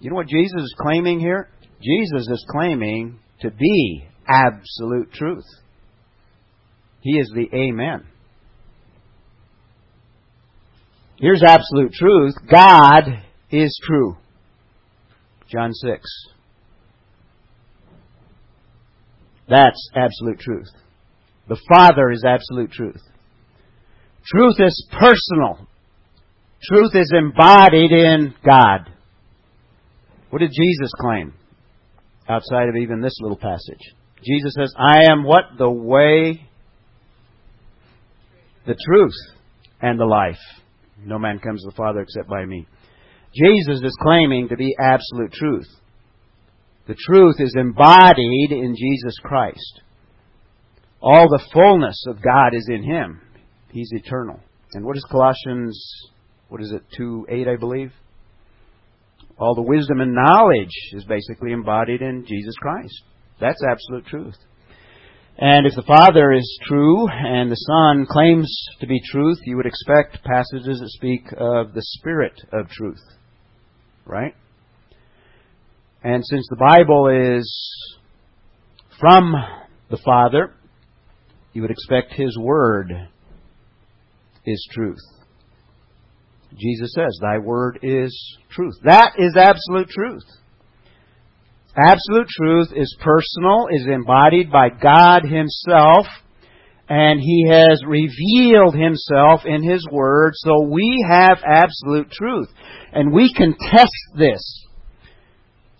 You 0.00 0.10
know 0.10 0.16
what 0.16 0.28
Jesus 0.28 0.62
is 0.62 0.74
claiming 0.80 1.20
here? 1.20 1.48
Jesus 1.80 2.28
is 2.28 2.44
claiming 2.50 3.18
to 3.40 3.50
be 3.50 4.04
absolute 4.26 5.12
truth. 5.12 5.44
He 7.00 7.18
is 7.18 7.30
the 7.34 7.48
Amen. 7.56 8.04
Here's 11.20 11.42
absolute 11.42 11.92
truth 11.92 12.34
God 12.50 13.22
is 13.50 13.78
true. 13.84 14.16
John 15.50 15.72
6. 15.72 16.02
That's 19.48 19.90
absolute 19.96 20.38
truth. 20.40 20.68
The 21.48 21.58
Father 21.68 22.10
is 22.10 22.24
absolute 22.26 22.70
truth. 22.70 23.00
Truth 24.26 24.56
is 24.58 24.88
personal. 24.92 25.66
Truth 26.62 26.94
is 26.94 27.12
embodied 27.16 27.92
in 27.92 28.34
God. 28.44 28.90
What 30.28 30.40
did 30.40 30.50
Jesus 30.50 30.92
claim 31.00 31.32
outside 32.28 32.68
of 32.68 32.76
even 32.76 33.00
this 33.00 33.16
little 33.20 33.36
passage? 33.36 33.94
Jesus 34.24 34.54
says, 34.58 34.74
I 34.76 35.10
am 35.10 35.24
what? 35.24 35.44
The 35.58 35.70
way, 35.70 36.48
the 38.66 38.76
truth, 38.86 39.14
and 39.80 39.98
the 39.98 40.04
life. 40.04 40.40
No 41.04 41.18
man 41.18 41.38
comes 41.38 41.62
to 41.62 41.70
the 41.70 41.76
Father 41.76 42.00
except 42.00 42.28
by 42.28 42.44
me. 42.44 42.66
Jesus 43.34 43.80
is 43.82 43.96
claiming 44.02 44.48
to 44.48 44.56
be 44.56 44.74
absolute 44.80 45.32
truth. 45.32 45.68
The 46.88 46.96
truth 47.06 47.36
is 47.38 47.54
embodied 47.56 48.50
in 48.50 48.74
Jesus 48.76 49.16
Christ. 49.22 49.82
All 51.00 51.28
the 51.28 51.44
fullness 51.52 52.04
of 52.08 52.22
God 52.22 52.54
is 52.54 52.66
in 52.68 52.82
Him. 52.82 53.20
He's 53.70 53.90
eternal. 53.92 54.40
And 54.72 54.84
what 54.84 54.96
is 54.96 55.06
Colossians 55.10 56.08
what 56.48 56.62
is 56.62 56.72
it, 56.72 56.82
2 56.96 57.26
8, 57.28 57.48
I 57.48 57.56
believe? 57.56 57.92
All 59.38 59.54
the 59.54 59.62
wisdom 59.62 60.00
and 60.00 60.14
knowledge 60.14 60.74
is 60.92 61.04
basically 61.04 61.52
embodied 61.52 62.02
in 62.02 62.24
Jesus 62.26 62.56
Christ. 62.56 63.02
That's 63.40 63.62
absolute 63.70 64.06
truth. 64.06 64.36
And 65.38 65.66
if 65.66 65.74
the 65.76 65.82
Father 65.82 66.32
is 66.32 66.58
true 66.66 67.08
and 67.08 67.48
the 67.48 67.54
Son 67.54 68.06
claims 68.10 68.52
to 68.80 68.88
be 68.88 69.00
truth, 69.12 69.38
you 69.44 69.56
would 69.56 69.66
expect 69.66 70.24
passages 70.24 70.80
that 70.80 70.88
speak 70.88 71.26
of 71.38 71.72
the 71.74 71.82
Spirit 71.82 72.34
of 72.52 72.68
truth. 72.68 73.00
Right? 74.04 74.34
And 76.02 76.24
since 76.26 76.46
the 76.50 76.56
Bible 76.56 77.08
is 77.08 77.48
from 78.98 79.32
the 79.90 79.98
Father, 80.04 80.54
you 81.52 81.62
would 81.62 81.70
expect 81.70 82.14
His 82.14 82.36
Word 82.36 82.92
is 84.44 84.68
truth. 84.72 84.98
Jesus 86.56 86.92
says, 86.94 87.18
Thy 87.20 87.38
word 87.38 87.80
is 87.82 88.38
truth. 88.50 88.74
That 88.84 89.14
is 89.18 89.36
absolute 89.36 89.88
truth. 89.88 90.24
Absolute 91.76 92.26
truth 92.28 92.68
is 92.74 92.96
personal, 93.00 93.68
is 93.70 93.86
embodied 93.86 94.50
by 94.50 94.68
God 94.68 95.22
Himself, 95.24 96.06
and 96.88 97.20
He 97.20 97.46
has 97.48 97.82
revealed 97.86 98.74
Himself 98.74 99.42
in 99.44 99.62
His 99.62 99.86
Word, 99.90 100.32
so 100.34 100.62
we 100.62 101.04
have 101.08 101.38
absolute 101.46 102.10
truth. 102.10 102.48
And 102.92 103.12
we 103.12 103.32
can 103.32 103.54
test 103.70 103.92
this. 104.16 104.66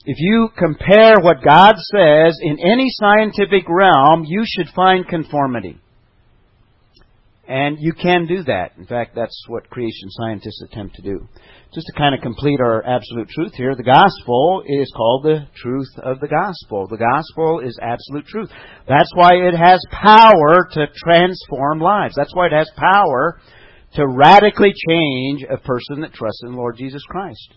If 0.04 0.18
you 0.20 0.48
compare 0.57 1.16
what 1.20 1.42
God 1.42 1.74
says 1.76 2.38
in 2.40 2.59
any 2.61 2.88
scientific 2.90 3.64
realm, 3.68 4.24
you 4.24 4.44
should 4.46 4.68
find 4.74 5.07
conformity. 5.07 5.81
And 7.48 7.78
you 7.80 7.94
can 7.94 8.26
do 8.26 8.42
that. 8.44 8.72
In 8.76 8.84
fact, 8.84 9.14
that's 9.16 9.42
what 9.48 9.70
creation 9.70 10.11
scientists 10.11 10.62
attempt 10.70 10.96
to 10.96 11.02
do. 11.02 11.26
Just 11.72 11.87
to 11.87 11.98
kind 11.98 12.14
of 12.14 12.20
complete 12.20 12.61
our 12.61 12.84
absolute 12.84 13.30
truth 13.30 13.54
here, 13.54 13.74
the 13.74 13.82
gospel 13.82 14.62
is 14.66 14.92
called 14.94 15.24
the 15.24 15.46
truth 15.56 15.88
of 16.02 16.20
the 16.20 16.28
gospel. 16.28 16.87
The 16.87 16.98
gospel 16.98 17.61
is 17.61 17.78
absolute 17.80 18.26
truth. 18.26 18.50
That's 18.87 19.11
why 19.14 19.30
it 19.32 19.56
has 19.56 19.82
power 19.90 20.68
to 20.72 20.87
transform 20.94 21.80
lives. 21.80 22.14
That's 22.14 22.34
why 22.34 22.48
it 22.48 22.52
has 22.52 22.70
power 22.76 23.40
to 23.94 24.06
radically 24.06 24.74
change 24.87 25.42
a 25.48 25.56
person 25.56 26.02
that 26.02 26.12
trusts 26.12 26.42
in 26.44 26.54
Lord 26.54 26.76
Jesus 26.76 27.02
Christ. 27.08 27.54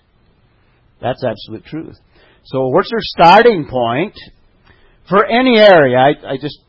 That's 1.02 1.22
absolute 1.22 1.66
truth. 1.66 1.98
So 2.46 2.68
what's 2.68 2.92
your 2.92 3.02
starting 3.02 3.68
point 3.70 4.14
for 5.10 5.26
any 5.26 5.58
area? 5.58 5.98
I, 5.98 6.34
I 6.34 6.38
just 6.38 6.60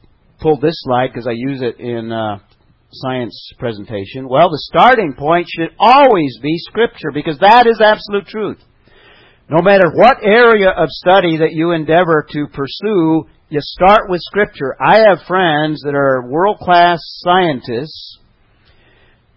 pulled 0.41 0.61
this 0.61 0.75
slide 0.83 1.09
because 1.09 1.29
I 1.29 1.35
use 1.35 1.63
it 1.63 1.79
in 1.79 2.11
uh, 2.11 2.39
science 2.93 3.53
presentation? 3.59 4.29
Well, 4.29 4.51
the 4.51 4.63
starting 4.73 5.15
point 5.15 5.49
should 5.49 5.71
always 5.79 6.39
be 6.43 6.59
Scripture 6.59 7.11
because 7.13 7.39
that 7.39 7.67
is 7.67 7.81
absolute 7.81 8.27
truth. 8.27 8.59
No 9.49 9.63
matter 9.63 9.91
what 9.93 10.19
area 10.23 10.71
of 10.71 10.89
study 10.89 11.39
that 11.39 11.53
you 11.53 11.73
endeavor 11.73 12.27
to 12.31 12.47
pursue, 12.47 13.25
you 13.49 13.61
start 13.61 14.09
with 14.09 14.21
Scripture. 14.23 14.77
I 14.81 15.01
have 15.09 15.27
friends 15.27 15.83
that 15.85 15.95
are 15.95 16.29
world 16.29 16.59
class 16.59 17.01
scientists 17.03 18.19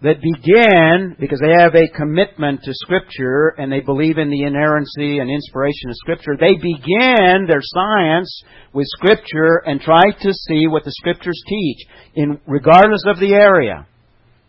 that 0.02 0.22
begin, 0.22 1.16
because 1.20 1.40
they 1.40 1.56
have 1.58 1.74
a 1.74 1.88
commitment 1.88 2.62
to 2.64 2.74
Scripture 2.74 3.56
and 3.58 3.72
they 3.72 3.80
believe 3.80 4.18
in 4.18 4.30
the 4.30 4.44
inerrancy 4.44 5.20
and 5.20 5.32
inspiration 5.32 5.90
of 5.90 5.96
Scripture, 5.96 6.36
they 6.38 6.56
begin 6.56 7.48
their 7.48 7.64
science 7.64 8.44
with 8.74 8.88
Scripture 8.98 9.64
and 9.66 9.80
try 9.80 10.04
to 10.22 10.34
see 10.34 10.68
what 10.68 10.84
the 10.84 10.92
Scriptures 10.92 11.42
teach, 11.48 11.88
in, 12.14 12.40
regardless 12.46 13.04
of 13.08 13.20
the 13.20 13.34
area. 13.34 13.88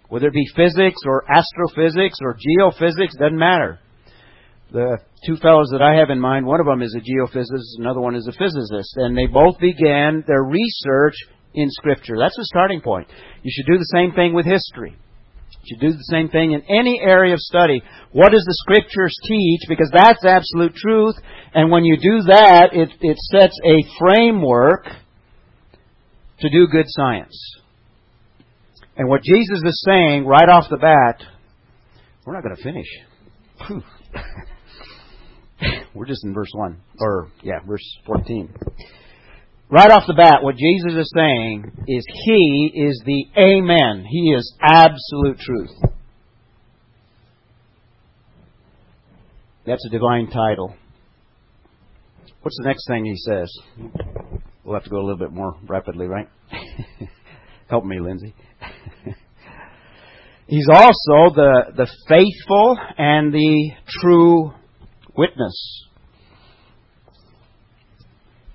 Whether 0.09 0.29
it 0.29 0.35
be 0.35 0.47
physics 0.55 1.01
or 1.07 1.25
astrophysics 1.31 2.19
or 2.21 2.35
geophysics, 2.35 3.19
doesn't 3.19 3.39
matter. 3.39 3.79
The 4.73 4.99
two 5.25 5.37
fellows 5.37 5.71
that 5.71 5.81
I 5.83 5.95
have 5.95 6.11
in 6.11 6.21
mind, 6.21 6.45
one 6.45 6.61
of 6.61 6.67
them 6.67 6.83
is 6.83 6.95
a 6.95 7.01
geophysicist, 7.01 7.79
another 7.79 8.01
one 8.01 8.17
is 8.17 8.27
a 8.27 8.33
physicist, 8.33 8.97
and 8.97 9.17
they 9.17 9.27
both 9.27 9.59
began 9.61 10.25
their 10.27 10.43
research 10.43 11.15
in 11.55 11.71
Scripture. 11.71 12.17
That's 12.19 12.37
the 12.37 12.45
starting 12.47 12.81
point. 12.81 13.09
You 13.43 13.51
should 13.55 13.71
do 13.71 13.79
the 13.79 13.93
same 13.95 14.13
thing 14.13 14.35
with 14.35 14.45
history. 14.45 14.97
You 15.67 15.79
do 15.79 15.93
the 15.93 16.09
same 16.11 16.29
thing 16.29 16.53
in 16.53 16.63
any 16.69 17.01
area 17.01 17.35
of 17.35 17.41
study. 17.41 17.83
What 18.13 18.33
does 18.33 18.45
the 18.45 18.55
Scriptures 18.55 19.17
teach? 19.27 19.63
Because 19.69 19.91
that's 19.93 20.25
absolute 20.25 20.75
truth. 20.75 21.17
And 21.55 21.71
when 21.71 21.85
you 21.85 21.97
do 21.97 22.23
that, 22.29 22.71
it, 22.73 22.91
it 23.01 23.17
sets 23.19 23.59
a 23.65 23.85
framework 23.99 24.87
to 26.41 26.51
do 26.51 26.67
good 26.67 26.87
science. 26.89 27.37
And 28.97 29.09
what 29.09 29.23
Jesus 29.23 29.61
is 29.65 29.85
saying 29.87 30.27
right 30.27 30.49
off 30.49 30.71
the 30.71 30.77
bat, 30.77 31.23
we're 32.25 32.35
not 32.35 32.43
going 32.43 32.57
to 32.57 32.63
finish. 32.63 32.87
we're 35.95 36.07
just 36.07 36.25
in 36.25 36.33
verse 36.33 36.51
1. 36.53 36.77
Or, 37.01 37.31
yeah, 37.43 37.61
verse 37.67 37.85
14 38.07 38.55
right 39.71 39.91
off 39.91 40.05
the 40.07 40.15
bat, 40.15 40.43
what 40.43 40.57
Jesus 40.57 40.93
is 40.99 41.13
saying 41.15 41.85
is 41.87 42.05
He 42.25 42.73
is 42.75 43.03
the 43.05 43.27
Amen. 43.37 44.05
He 44.09 44.33
is 44.33 44.55
absolute 44.61 45.39
truth. 45.39 45.71
That's 49.67 49.85
a 49.87 49.91
divine 49.91 50.29
title. 50.31 50.75
What's 52.43 52.57
the 52.63 52.69
next 52.69 52.87
thing 52.87 53.05
He 53.05 53.17
says? 53.17 53.53
We'll 54.65 54.75
have 54.75 54.85
to 54.85 54.91
go 54.91 54.99
a 54.99 55.03
little 55.03 55.19
bit 55.19 55.33
more 55.33 55.57
rapidly, 55.67 56.07
right? 56.07 56.29
Help 57.69 57.85
me, 57.85 57.99
Lindsay. 58.01 58.35
He's 60.47 60.69
also 60.69 61.35
the, 61.35 61.73
the 61.77 61.89
faithful 62.09 62.79
and 62.97 63.33
the 63.33 63.73
true 64.01 64.53
witness. 65.17 65.86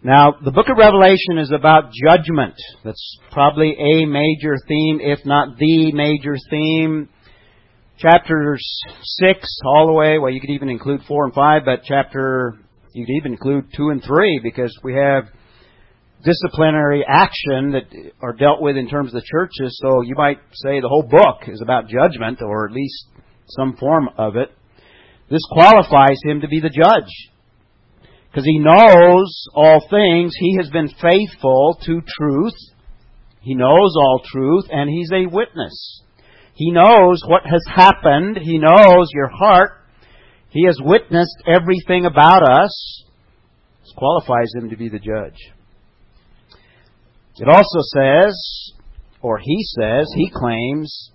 Now, 0.04 0.34
the 0.44 0.50
book 0.50 0.66
of 0.68 0.78
Revelation 0.80 1.38
is 1.38 1.52
about 1.52 1.92
judgment. 1.94 2.56
That's 2.84 3.20
probably 3.32 3.76
a 3.78 4.06
major 4.06 4.58
theme, 4.68 5.00
if 5.00 5.20
not 5.26 5.60
the 5.60 5.92
major 5.92 6.38
theme. 6.50 7.08
Chapters 8.00 8.66
6 9.20 9.60
all 9.64 9.86
the 9.86 9.94
way, 9.94 10.18
well, 10.18 10.32
you 10.32 10.42
could 10.42 10.50
even 10.50 10.70
include 10.70 11.02
4 11.08 11.26
and 11.26 11.34
5, 11.36 11.62
but 11.66 11.84
chapter, 11.84 12.58
you 12.94 13.06
could 13.06 13.14
even 13.16 13.34
include 13.34 13.66
2 13.78 13.90
and 13.90 14.04
3 14.04 14.40
because 14.42 14.76
we 14.84 14.96
have 14.96 15.26
disciplinary 16.26 17.06
action 17.08 17.74
that 17.74 17.86
are 18.24 18.34
dealt 18.34 18.60
with 18.60 18.78
in 18.78 18.90
terms 18.90 19.14
of 19.14 19.22
the 19.22 19.28
churches. 19.32 19.78
So 19.84 20.02
you 20.02 20.16
might 20.16 20.40
say 20.54 20.82
the 20.82 20.90
whole 20.90 21.08
book 21.08 21.48
is 21.48 21.62
about 21.62 21.90
judgment, 21.90 22.42
or 22.42 22.68
at 22.68 22.74
least 22.74 23.06
some 23.50 23.78
form 23.78 24.10
of 24.18 24.36
it. 24.36 24.50
This 25.30 25.46
qualifies 25.52 26.18
him 26.24 26.42
to 26.42 26.48
be 26.48 26.60
the 26.60 26.70
judge. 26.70 27.31
Because 28.32 28.46
he 28.46 28.60
knows 28.60 29.46
all 29.54 29.86
things. 29.90 30.34
He 30.40 30.56
has 30.56 30.70
been 30.70 30.88
faithful 30.88 31.78
to 31.86 32.02
truth. 32.08 32.56
He 33.42 33.56
knows 33.56 33.96
all 33.98 34.22
truth, 34.24 34.66
and 34.72 34.90
he's 34.90 35.12
a 35.12 35.26
witness. 35.26 36.02
He 36.54 36.72
knows 36.72 37.24
what 37.28 37.44
has 37.44 37.64
happened. 37.68 38.38
He 38.42 38.58
knows 38.58 39.10
your 39.14 39.28
heart. 39.28 39.72
He 40.50 40.66
has 40.66 40.80
witnessed 40.80 41.44
everything 41.46 42.06
about 42.06 42.44
us. 42.44 43.04
This 43.82 43.94
qualifies 43.98 44.54
him 44.56 44.70
to 44.70 44.78
be 44.78 44.88
the 44.88 45.00
judge. 45.00 45.38
It 47.38 47.50
also 47.50 47.80
says, 47.96 48.74
or 49.22 49.40
he 49.40 49.58
says, 49.78 50.08
he 50.16 50.30
claims 50.34 51.12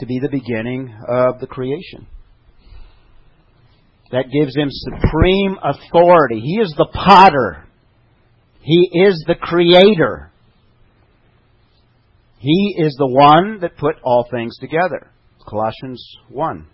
to 0.00 0.06
be 0.06 0.18
the 0.20 0.28
beginning 0.28 0.94
of 1.08 1.40
the 1.40 1.46
creation. 1.46 2.06
That 4.10 4.30
gives 4.32 4.56
him 4.56 4.68
supreme 4.70 5.56
authority. 5.62 6.40
He 6.40 6.60
is 6.60 6.74
the 6.76 6.88
potter. 6.92 7.66
He 8.62 8.90
is 8.92 9.22
the 9.26 9.34
creator. 9.34 10.30
He 12.38 12.76
is 12.78 12.94
the 12.98 13.06
one 13.06 13.60
that 13.60 13.76
put 13.76 13.96
all 14.02 14.26
things 14.30 14.56
together. 14.58 15.10
Colossians 15.46 16.02
1. 16.28 16.66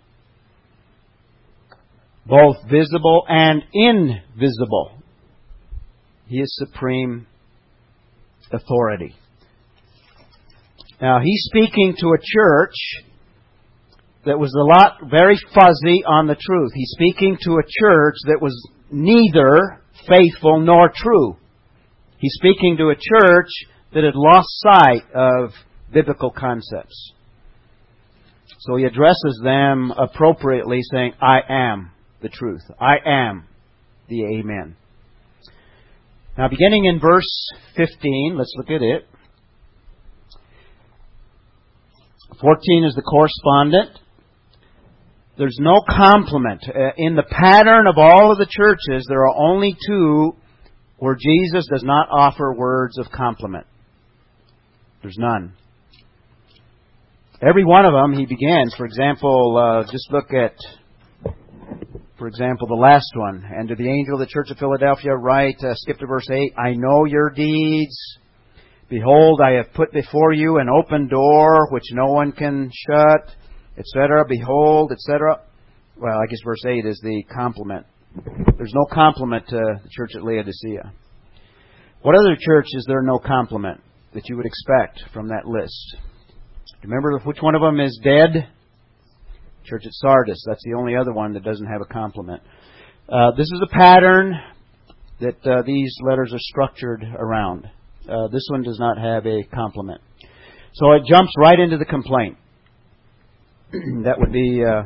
Both 2.25 2.57
visible 2.69 3.23
and 3.27 3.63
invisible. 3.73 4.91
He 6.27 6.39
is 6.39 6.55
supreme 6.57 7.27
authority. 8.51 9.15
Now, 11.01 11.19
he's 11.21 11.43
speaking 11.49 11.95
to 11.99 12.07
a 12.07 12.17
church 12.21 12.75
that 14.25 14.39
was 14.39 14.53
a 14.53 14.63
lot 14.63 15.09
very 15.09 15.37
fuzzy 15.53 16.03
on 16.05 16.27
the 16.27 16.35
truth. 16.35 16.71
He's 16.73 16.91
speaking 16.91 17.37
to 17.43 17.53
a 17.53 17.63
church 17.63 18.15
that 18.25 18.41
was 18.41 18.55
neither 18.91 19.81
faithful 20.07 20.59
nor 20.59 20.91
true. 20.93 21.37
He's 22.17 22.33
speaking 22.33 22.77
to 22.77 22.89
a 22.89 22.95
church 22.95 23.49
that 23.93 24.03
had 24.03 24.15
lost 24.15 24.47
sight 24.49 25.03
of 25.13 25.51
biblical 25.93 26.31
concepts. 26.31 27.13
So 28.59 28.77
he 28.77 28.85
addresses 28.85 29.39
them 29.43 29.91
appropriately, 29.91 30.81
saying, 30.91 31.13
I 31.21 31.39
am 31.47 31.91
the 32.21 32.29
truth. 32.29 32.63
I 32.79 32.95
am 33.05 33.45
the 34.09 34.23
Amen. 34.39 34.75
Now, 36.37 36.49
beginning 36.49 36.85
in 36.85 36.99
verse 36.99 37.49
15, 37.77 38.35
let's 38.37 38.53
look 38.57 38.69
at 38.71 38.81
it. 38.81 39.07
14 42.41 42.83
is 42.85 42.95
the 42.95 43.01
correspondent. 43.01 43.99
There's 45.37 45.57
no 45.59 45.81
compliment. 45.87 46.63
Uh, 46.67 46.91
in 46.95 47.15
the 47.15 47.23
pattern 47.23 47.87
of 47.87 47.97
all 47.97 48.31
of 48.31 48.37
the 48.37 48.47
churches, 48.49 49.05
there 49.09 49.25
are 49.25 49.35
only 49.35 49.75
two 49.85 50.33
where 50.97 51.15
Jesus 51.15 51.67
does 51.69 51.83
not 51.83 52.07
offer 52.09 52.53
words 52.53 52.97
of 52.97 53.11
compliment. 53.11 53.67
There's 55.01 55.17
none. 55.17 55.53
Every 57.41 57.65
one 57.65 57.85
of 57.85 57.91
them 57.91 58.17
he 58.17 58.25
begins. 58.25 58.73
For 58.77 58.85
example, 58.85 59.57
uh, 59.57 59.91
just 59.91 60.09
look 60.09 60.33
at, 60.33 60.55
for 62.17 62.27
example, 62.27 62.67
the 62.67 62.75
last 62.75 63.11
one. 63.15 63.43
And 63.45 63.67
to 63.67 63.75
the 63.75 63.89
angel 63.89 64.15
of 64.15 64.21
the 64.21 64.31
church 64.31 64.51
of 64.51 64.57
Philadelphia, 64.57 65.13
write, 65.15 65.61
uh, 65.61 65.73
skip 65.75 65.97
to 65.99 66.07
verse 66.07 66.29
8, 66.31 66.53
I 66.57 66.71
know 66.75 67.03
your 67.03 67.29
deeds. 67.29 67.97
Behold, 68.87 69.41
I 69.43 69.51
have 69.57 69.73
put 69.73 69.91
before 69.91 70.31
you 70.31 70.59
an 70.59 70.69
open 70.69 71.09
door 71.09 71.67
which 71.71 71.83
no 71.91 72.13
one 72.13 72.31
can 72.31 72.71
shut 72.87 73.35
etc. 73.77 74.25
Behold, 74.27 74.91
etc. 74.91 75.41
Well, 75.97 76.17
I 76.17 76.25
guess 76.29 76.39
verse 76.43 76.63
8 76.65 76.85
is 76.85 76.99
the 77.03 77.23
compliment. 77.33 77.85
There's 78.57 78.73
no 78.73 78.85
compliment 78.91 79.47
to 79.49 79.57
the 79.83 79.89
church 79.91 80.11
at 80.15 80.23
Laodicea. 80.23 80.91
What 82.01 82.15
other 82.15 82.37
church 82.39 82.67
is 82.73 82.85
there 82.87 83.01
no 83.01 83.19
compliment 83.19 83.81
that 84.13 84.29
you 84.29 84.37
would 84.37 84.45
expect 84.45 85.03
from 85.13 85.29
that 85.29 85.45
list? 85.45 85.97
Remember 86.83 87.17
which 87.19 87.41
one 87.41 87.55
of 87.55 87.61
them 87.61 87.79
is 87.79 87.99
dead? 88.03 88.47
Church 89.65 89.83
at 89.85 89.93
Sardis. 89.93 90.43
That's 90.45 90.63
the 90.63 90.75
only 90.77 90.95
other 90.95 91.11
one 91.11 91.33
that 91.33 91.43
doesn't 91.43 91.65
have 91.65 91.81
a 91.81 91.91
compliment. 91.91 92.41
Uh, 93.09 93.31
this 93.31 93.47
is 93.47 93.61
a 93.63 93.73
pattern 93.73 94.33
that 95.19 95.45
uh, 95.45 95.63
these 95.65 95.95
letters 96.07 96.31
are 96.33 96.39
structured 96.39 97.03
around. 97.17 97.65
Uh, 98.07 98.27
this 98.27 98.45
one 98.51 98.61
does 98.61 98.77
not 98.79 98.97
have 98.97 99.25
a 99.25 99.43
compliment. 99.53 100.01
So 100.73 100.91
it 100.91 101.03
jumps 101.07 101.33
right 101.39 101.59
into 101.59 101.77
the 101.77 101.85
complaint. 101.85 102.37
that 104.03 104.19
would 104.19 104.31
be 104.31 104.63
uh, 104.63 104.83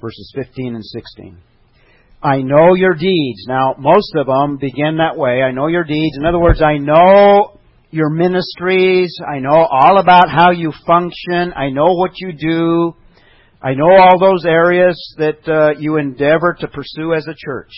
verses 0.00 0.32
15 0.34 0.74
and 0.74 0.84
16. 0.84 1.38
I 2.22 2.42
know 2.42 2.74
your 2.74 2.94
deeds. 2.94 3.46
Now, 3.48 3.74
most 3.78 4.14
of 4.14 4.26
them 4.26 4.58
begin 4.58 4.98
that 4.98 5.16
way. 5.16 5.42
I 5.42 5.52
know 5.52 5.68
your 5.68 5.84
deeds. 5.84 6.18
In 6.18 6.26
other 6.26 6.38
words, 6.38 6.60
I 6.60 6.76
know 6.76 7.58
your 7.90 8.10
ministries. 8.10 9.18
I 9.26 9.38
know 9.38 9.66
all 9.70 9.98
about 9.98 10.28
how 10.28 10.50
you 10.50 10.72
function. 10.86 11.52
I 11.56 11.70
know 11.70 11.94
what 11.94 12.12
you 12.16 12.32
do. 12.32 12.94
I 13.62 13.74
know 13.74 13.90
all 13.90 14.18
those 14.18 14.44
areas 14.44 15.14
that 15.18 15.48
uh, 15.48 15.78
you 15.78 15.96
endeavor 15.96 16.56
to 16.60 16.68
pursue 16.68 17.14
as 17.14 17.26
a 17.26 17.34
church. 17.34 17.72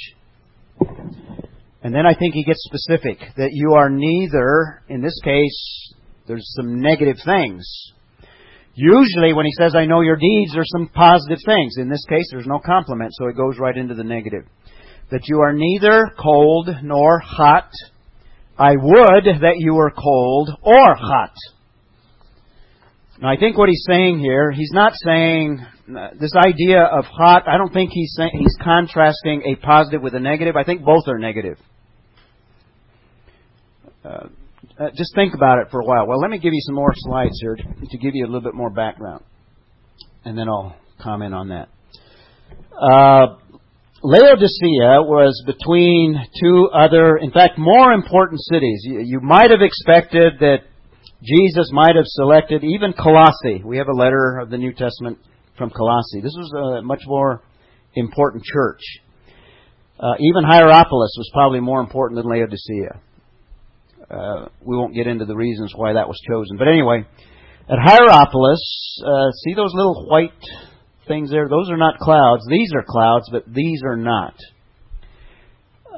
And 1.84 1.94
then 1.94 2.06
I 2.06 2.14
think 2.14 2.34
he 2.34 2.44
gets 2.44 2.64
specific 2.64 3.18
that 3.36 3.50
you 3.52 3.74
are 3.74 3.90
neither, 3.90 4.82
in 4.88 5.02
this 5.02 5.18
case, 5.24 5.94
there's 6.26 6.52
some 6.56 6.80
negative 6.80 7.16
things. 7.24 7.66
Usually, 8.74 9.32
when 9.34 9.44
he 9.44 9.52
says, 9.52 9.74
I 9.74 9.84
know 9.84 10.00
your 10.00 10.16
deeds, 10.16 10.52
there's 10.54 10.70
some 10.72 10.88
positive 10.88 11.38
things. 11.44 11.76
In 11.76 11.90
this 11.90 12.04
case, 12.08 12.28
there's 12.30 12.46
no 12.46 12.58
compliment, 12.58 13.12
so 13.14 13.26
it 13.26 13.36
goes 13.36 13.58
right 13.58 13.76
into 13.76 13.94
the 13.94 14.04
negative. 14.04 14.44
that 15.12 15.28
you 15.28 15.40
are 15.40 15.52
neither 15.52 16.10
cold 16.18 16.70
nor 16.82 17.20
hot. 17.20 17.70
I 18.58 18.72
would 18.76 19.24
that 19.42 19.56
you 19.58 19.74
were 19.74 19.90
cold 19.90 20.50
or 20.62 20.94
hot. 20.94 21.34
Now, 23.20 23.28
I 23.30 23.36
think 23.36 23.56
what 23.58 23.68
he's 23.68 23.84
saying 23.86 24.18
here, 24.18 24.50
he's 24.50 24.72
not 24.72 24.94
saying 25.04 25.64
uh, 25.96 26.08
this 26.18 26.32
idea 26.34 26.82
of 26.82 27.04
hot. 27.04 27.44
I 27.46 27.58
don't 27.58 27.72
think 27.72 27.90
he's 27.92 28.14
saying, 28.16 28.32
he's 28.38 28.56
contrasting 28.62 29.42
a 29.44 29.54
positive 29.64 30.02
with 30.02 30.14
a 30.14 30.20
negative. 30.20 30.56
I 30.56 30.64
think 30.64 30.82
both 30.82 31.04
are 31.06 31.18
negative. 31.18 31.58
Uh, 34.04 34.28
uh, 34.78 34.90
just 34.96 35.14
think 35.14 35.34
about 35.34 35.58
it 35.58 35.68
for 35.70 35.80
a 35.80 35.84
while. 35.84 36.06
Well, 36.06 36.20
let 36.20 36.30
me 36.30 36.38
give 36.38 36.52
you 36.52 36.60
some 36.62 36.74
more 36.74 36.92
slides 36.94 37.38
here 37.40 37.56
to, 37.56 37.98
give 37.98 38.14
you 38.14 38.24
a 38.24 38.28
little 38.28 38.40
bit 38.40 38.54
more 38.54 38.70
background, 38.70 39.22
and 40.24 40.36
then 40.36 40.48
I'll 40.48 40.76
comment 41.00 41.34
on 41.34 41.48
that. 41.48 41.68
Uh, 42.72 43.36
Laodicea 44.02 45.02
was 45.02 45.42
between 45.46 46.18
two 46.42 46.68
other, 46.72 47.16
in 47.16 47.30
fact, 47.30 47.58
more 47.58 47.92
important 47.92 48.40
cities. 48.40 48.82
You, 48.84 49.00
you 49.00 49.20
might 49.20 49.50
have 49.50 49.62
expected 49.62 50.34
that 50.40 50.58
Jesus 51.22 51.70
might 51.72 51.94
have 51.94 52.06
selected 52.06 52.64
even 52.64 52.94
Colossae. 52.94 53.62
We 53.64 53.78
have 53.78 53.86
a 53.86 53.96
letter 53.96 54.38
of 54.40 54.50
the 54.50 54.58
New 54.58 54.72
Testament 54.72 55.18
from 55.56 55.70
Colossae. 55.70 56.20
This 56.20 56.34
was 56.36 56.80
a 56.80 56.82
much 56.82 57.02
more 57.06 57.42
important 57.94 58.42
church. 58.44 58.80
Uh, 60.00 60.14
even 60.18 60.42
Hierapolis 60.42 61.14
was 61.16 61.30
probably 61.32 61.60
more 61.60 61.80
important 61.80 62.20
than 62.20 62.28
Laodicea. 62.28 63.00
Uh, 64.12 64.48
we 64.60 64.76
won't 64.76 64.94
get 64.94 65.06
into 65.06 65.24
the 65.24 65.34
reasons 65.34 65.72
why 65.74 65.94
that 65.94 66.06
was 66.06 66.20
chosen. 66.28 66.58
But 66.58 66.68
anyway, 66.68 67.06
at 67.68 67.78
Hierapolis, 67.78 69.00
uh, 69.04 69.30
see 69.44 69.54
those 69.54 69.72
little 69.74 70.06
white 70.06 70.32
things 71.08 71.30
there? 71.30 71.48
Those 71.48 71.70
are 71.70 71.76
not 71.76 71.98
clouds. 71.98 72.46
These 72.48 72.72
are 72.74 72.84
clouds, 72.86 73.28
but 73.30 73.44
these 73.52 73.82
are 73.84 73.96
not. 73.96 74.34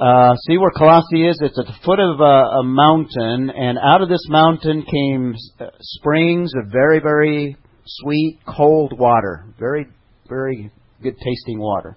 Uh, 0.00 0.34
see 0.48 0.58
where 0.58 0.70
Colossae 0.70 1.26
is? 1.26 1.38
It's 1.40 1.58
at 1.58 1.66
the 1.66 1.76
foot 1.84 2.00
of 2.00 2.20
a, 2.20 2.58
a 2.58 2.64
mountain, 2.64 3.50
and 3.50 3.78
out 3.78 4.02
of 4.02 4.08
this 4.08 4.26
mountain 4.28 4.82
came 4.82 5.34
uh, 5.60 5.66
springs 5.80 6.52
of 6.56 6.70
very, 6.70 7.00
very 7.00 7.56
sweet, 7.86 8.40
cold 8.46 8.98
water. 8.98 9.46
Very, 9.58 9.86
very 10.28 10.70
good 11.02 11.16
tasting 11.18 11.60
water. 11.60 11.96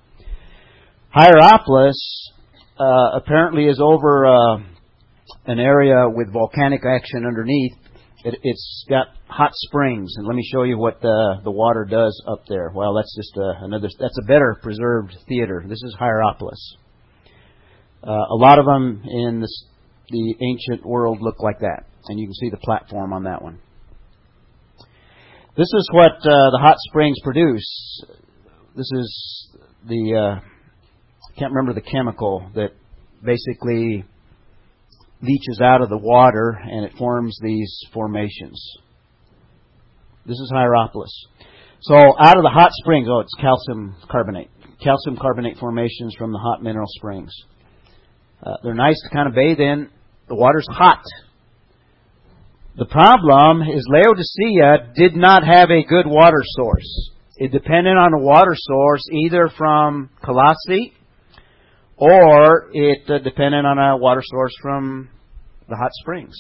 Hierapolis 1.10 2.32
uh, 2.80 3.12
apparently 3.16 3.66
is 3.66 3.80
over 3.82 4.28
uh, 4.28 4.58
an 5.48 5.60
area 5.60 6.08
with 6.08 6.32
volcanic 6.32 6.82
action 6.86 7.26
underneath. 7.26 7.74
It, 8.24 8.40
has 8.44 8.86
got 8.90 9.08
hot 9.28 9.52
springs, 9.54 10.14
and 10.18 10.28
let 10.28 10.36
me 10.36 10.44
show 10.52 10.64
you 10.64 10.78
what 10.78 11.02
the 11.02 11.36
the 11.44 11.52
water 11.52 11.86
does 11.86 12.22
up 12.28 12.44
there. 12.50 12.72
Well, 12.74 12.94
that's 12.96 13.16
just 13.16 13.38
a, 13.38 13.64
another. 13.64 13.88
That's 14.00 14.18
a 14.22 14.26
better 14.28 14.58
preserved 14.62 15.16
theater. 15.30 15.64
This 15.66 15.82
is 15.84 15.96
Hierapolis. 15.98 16.76
Uh, 18.04 18.12
a 18.12 18.36
lot 18.36 18.60
of 18.60 18.66
them 18.66 19.02
in 19.06 19.40
the, 19.40 19.50
the 20.10 20.36
ancient 20.42 20.86
world 20.86 21.20
look 21.22 21.42
like 21.42 21.60
that, 21.60 21.86
and 22.08 22.20
you 22.20 22.26
can 22.28 22.34
see 22.34 22.50
the 22.50 22.58
platform 22.58 23.14
on 23.14 23.24
that 23.24 23.42
one. 23.42 23.60
This 25.56 25.72
is 25.74 25.90
what 25.94 26.18
uh, 26.18 26.52
the 26.52 26.60
hot 26.62 26.78
springs 26.90 27.18
produce. 27.24 28.04
This 28.76 28.90
is 28.94 29.50
the 29.88 30.16
uh, 30.16 30.40
I 30.40 31.40
can't 31.40 31.54
remember 31.54 31.74
the 31.74 31.88
chemical 31.90 32.50
that 32.56 32.72
basically 33.24 34.04
leaches 35.22 35.60
out 35.62 35.82
of 35.82 35.90
the 35.90 35.98
water 35.98 36.60
and 36.62 36.86
it 36.86 36.94
forms 36.98 37.38
these 37.42 37.80
formations. 37.94 38.62
This 40.26 40.38
is 40.40 40.52
Hierapolis. 40.54 41.12
So 41.82 41.96
out 41.96 42.38
of 42.38 42.44
the 42.44 42.52
hot 42.54 42.72
springs, 42.74 43.08
oh, 43.10 43.20
it's 43.20 43.34
calcium 43.40 43.96
carbonate. 44.10 44.50
Calcium 44.84 45.18
carbonate 45.20 45.58
formations 45.58 46.16
from 46.18 46.32
the 46.32 46.38
hot 46.38 46.62
mineral 46.62 46.88
springs. 46.90 47.32
Uh, 48.44 48.58
they're 48.64 48.74
nice 48.74 49.02
to 49.04 49.10
kind 49.16 49.28
of 49.28 49.34
bathe 49.34 49.60
in. 49.60 49.90
The 50.28 50.36
water's 50.36 50.68
hot. 50.70 51.02
The 52.78 52.86
problem 52.86 53.62
is 53.64 53.88
Laodicea 53.90 54.94
did 54.96 55.16
not 55.16 55.44
have 55.44 55.72
a 55.72 55.84
good 55.84 56.06
water 56.06 56.44
source. 56.44 57.12
It 57.38 57.52
depended 57.52 57.96
on 57.98 58.14
a 58.14 58.20
water 58.20 58.54
source 58.56 59.04
either 59.12 59.50
from 59.58 60.10
Colossae 60.24 60.94
or 61.98 62.70
it 62.72 63.10
uh, 63.10 63.20
depended 63.20 63.66
on 63.66 63.78
a 63.78 63.98
water 63.98 64.22
source 64.24 64.54
from 64.62 65.10
the 65.68 65.76
hot 65.76 65.92
springs. 66.02 66.36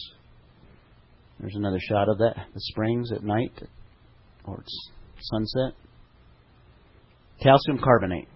There's 1.39 1.55
another 1.55 1.79
shot 1.79 2.09
of 2.09 2.19
that, 2.19 2.35
the 2.53 2.59
springs 2.61 3.11
at 3.11 3.23
night 3.23 3.51
or 4.47 4.61
it's 4.61 4.89
sunset. 5.19 5.73
Calcium 7.41 7.79
carbonate. 7.83 8.27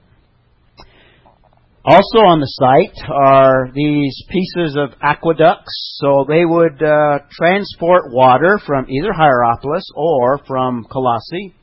Also 1.84 2.20
on 2.20 2.40
the 2.40 2.46
site 2.46 3.10
are 3.10 3.72
these 3.74 4.24
pieces 4.30 4.78
of 4.78 4.94
aqueducts. 5.02 5.98
So 6.00 6.26
they 6.28 6.46
would 6.46 6.84
uh, 6.84 7.20
transport 7.32 8.12
water 8.12 8.60
from 8.68 8.88
either 8.90 9.12
Hierapolis 9.12 9.86
or 9.96 10.40
from 10.46 10.86
Colossae. 10.92 11.56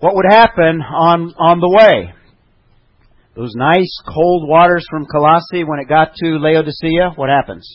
What 0.00 0.14
would 0.16 0.26
happen 0.28 0.82
on, 0.82 1.32
on 1.38 1.60
the 1.60 1.68
way? 1.68 2.12
Those 3.34 3.54
nice 3.54 4.02
cold 4.06 4.46
waters 4.46 4.86
from 4.90 5.06
Colossae, 5.06 5.64
when 5.64 5.78
it 5.80 5.88
got 5.88 6.14
to 6.16 6.38
Laodicea, 6.38 7.12
what 7.16 7.30
happens? 7.30 7.66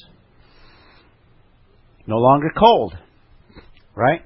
No 2.05 2.17
longer 2.17 2.51
cold. 2.55 2.95
Right? 3.95 4.21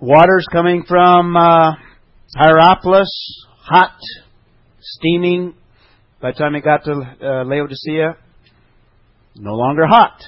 Water's 0.00 0.46
coming 0.50 0.84
from 0.88 1.36
uh, 1.36 1.72
Hierapolis, 2.34 3.44
hot, 3.60 3.98
steaming, 4.80 5.54
by 6.22 6.32
the 6.32 6.38
time 6.38 6.54
it 6.54 6.64
got 6.64 6.84
to 6.84 6.92
uh, 6.92 7.44
Laodicea, 7.44 8.16
no 9.36 9.54
longer 9.54 9.86
hot. 9.86 10.22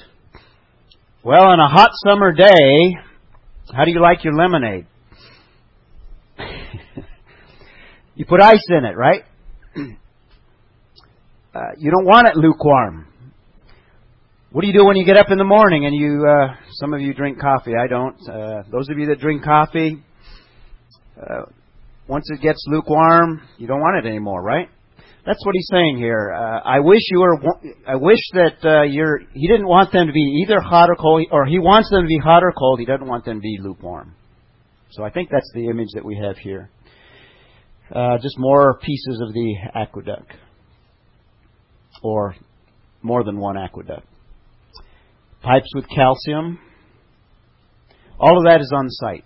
Well, 1.23 1.47
on 1.47 1.59
a 1.59 1.67
hot 1.67 1.89
summer 2.05 2.31
day, 2.33 2.97
how 3.75 3.83
do 3.83 3.91
you 3.91 3.99
like 3.99 4.23
your 4.23 4.35
lemonade? 4.35 4.85
you 8.15 8.25
put 8.25 8.41
ice 8.41 8.67
in 8.69 8.85
it, 8.85 8.95
right? 8.95 9.23
Uh, 11.55 11.71
you 11.77 11.89
don't 11.89 12.05
want 12.05 12.27
it 12.27 12.35
lukewarm. 12.35 13.07
What 14.51 14.61
do 14.61 14.67
you 14.67 14.73
do 14.73 14.83
when 14.83 14.97
you 14.97 15.05
get 15.05 15.15
up 15.15 15.27
in 15.29 15.37
the 15.37 15.45
morning 15.45 15.85
and 15.85 15.95
you? 15.95 16.27
Uh, 16.27 16.53
some 16.73 16.93
of 16.93 16.99
you 16.99 17.13
drink 17.13 17.39
coffee. 17.39 17.71
I 17.81 17.87
don't. 17.87 18.17
Uh, 18.27 18.63
those 18.69 18.89
of 18.89 18.97
you 18.97 19.05
that 19.05 19.21
drink 19.21 19.41
coffee, 19.41 20.03
uh, 21.17 21.43
once 22.09 22.25
it 22.29 22.41
gets 22.41 22.61
lukewarm, 22.67 23.41
you 23.57 23.67
don't 23.67 23.79
want 23.79 24.05
it 24.05 24.09
anymore, 24.09 24.41
right? 24.41 24.67
That's 25.25 25.39
what 25.45 25.55
he's 25.55 25.69
saying 25.71 25.97
here. 25.97 26.33
Uh, 26.33 26.59
I 26.59 26.81
wish 26.81 27.03
you 27.09 27.19
were. 27.19 27.37
I 27.87 27.95
wish 27.95 28.19
that 28.33 28.57
uh, 28.65 28.81
you're. 28.81 29.19
He 29.33 29.47
didn't 29.47 29.67
want 29.67 29.93
them 29.93 30.07
to 30.07 30.13
be 30.13 30.43
either 30.43 30.59
hot 30.59 30.89
or 30.89 30.97
cold, 30.97 31.25
or 31.31 31.45
he 31.45 31.57
wants 31.57 31.89
them 31.89 32.01
to 32.01 32.07
be 32.07 32.19
hot 32.21 32.43
or 32.43 32.51
cold. 32.51 32.79
He 32.79 32.85
doesn't 32.85 33.07
want 33.07 33.23
them 33.23 33.37
to 33.37 33.41
be 33.41 33.59
lukewarm. 33.61 34.13
So 34.91 35.05
I 35.05 35.09
think 35.09 35.29
that's 35.31 35.49
the 35.53 35.69
image 35.69 35.89
that 35.93 36.03
we 36.03 36.19
have 36.21 36.35
here. 36.37 36.69
Uh, 37.93 38.17
just 38.17 38.35
more 38.39 38.77
pieces 38.79 39.21
of 39.25 39.33
the 39.33 39.55
aqueduct, 39.73 40.33
or 42.05 42.35
more 43.01 43.23
than 43.23 43.39
one 43.39 43.57
aqueduct. 43.57 44.05
Pipes 45.41 45.71
with 45.73 45.85
calcium. 45.89 46.59
All 48.19 48.37
of 48.37 48.45
that 48.45 48.61
is 48.61 48.71
on 48.73 48.89
site. 48.89 49.25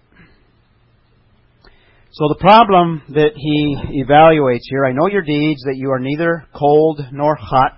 So 2.12 2.28
the 2.30 2.40
problem 2.40 3.04
that 3.10 3.32
he 3.36 4.04
evaluates 4.04 4.64
here, 4.70 4.86
I 4.86 4.94
know 4.94 5.08
your 5.08 5.22
deeds, 5.22 5.62
that 5.64 5.76
you 5.76 5.92
are 5.92 6.00
neither 6.00 6.46
cold 6.56 7.02
nor 7.12 7.36
hot. 7.36 7.78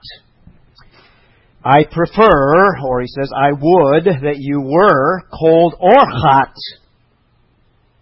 I 1.63 1.83
prefer, 1.83 2.77
or 2.83 3.01
he 3.01 3.07
says, 3.07 3.31
I 3.35 3.51
would 3.51 4.05
that 4.05 4.37
you 4.37 4.61
were 4.61 5.21
cold 5.31 5.75
or 5.79 5.95
hot. 5.97 6.53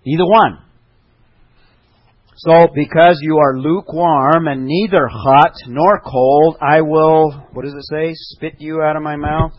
Either 0.05 0.25
one. 0.25 0.59
So, 2.41 2.69
because 2.73 3.19
you 3.21 3.37
are 3.37 3.57
lukewarm 3.57 4.47
and 4.47 4.65
neither 4.65 5.07
hot 5.07 5.51
nor 5.67 5.99
cold, 5.99 6.55
I 6.61 6.79
will, 6.79 7.31
what 7.51 7.65
does 7.65 7.73
it 7.73 7.83
say? 7.91 8.11
Spit 8.13 8.55
you 8.59 8.81
out 8.81 8.95
of 8.95 9.03
my 9.03 9.17
mouth? 9.17 9.51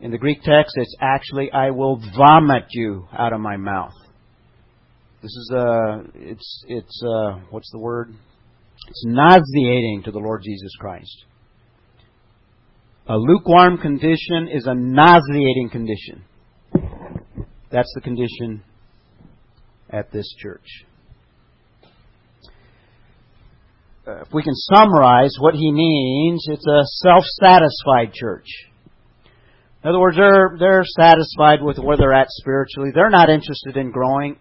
In 0.00 0.12
the 0.12 0.18
Greek 0.18 0.42
text, 0.42 0.74
it's 0.76 0.94
actually, 1.00 1.50
I 1.50 1.70
will 1.70 2.00
vomit 2.16 2.66
you 2.70 3.08
out 3.12 3.32
of 3.32 3.40
my 3.40 3.56
mouth. 3.56 3.92
This 5.20 5.32
is 5.32 5.52
uh 5.52 6.02
it's 6.14 6.64
it's 6.68 7.02
uh 7.02 7.40
what's 7.50 7.68
the 7.72 7.78
word? 7.78 8.14
It's 8.86 9.04
nauseating 9.04 10.02
to 10.04 10.12
the 10.12 10.20
Lord 10.20 10.42
Jesus 10.44 10.70
Christ. 10.78 11.24
A 13.08 13.16
lukewarm 13.16 13.78
condition 13.78 14.46
is 14.52 14.66
a 14.68 14.74
nauseating 14.76 15.70
condition. 15.72 16.22
That's 17.72 17.92
the 17.96 18.00
condition 18.00 18.62
at 19.90 20.12
this 20.12 20.32
church. 20.40 20.84
Uh, 23.97 23.97
if 24.08 24.32
we 24.32 24.42
can 24.42 24.54
summarize 24.54 25.34
what 25.38 25.54
he 25.54 25.70
means, 25.70 26.44
it's 26.48 26.66
a 26.66 26.82
self-satisfied 27.04 28.12
church. 28.14 28.46
In 29.82 29.90
other 29.90 30.00
words, 30.00 30.16
they're, 30.16 30.56
they're 30.58 30.84
satisfied 30.84 31.62
with 31.62 31.78
where 31.78 31.96
they're 31.96 32.14
at 32.14 32.28
spiritually. 32.30 32.90
They're 32.94 33.10
not 33.10 33.28
interested 33.28 33.76
in 33.76 33.90
growing. 33.92 34.38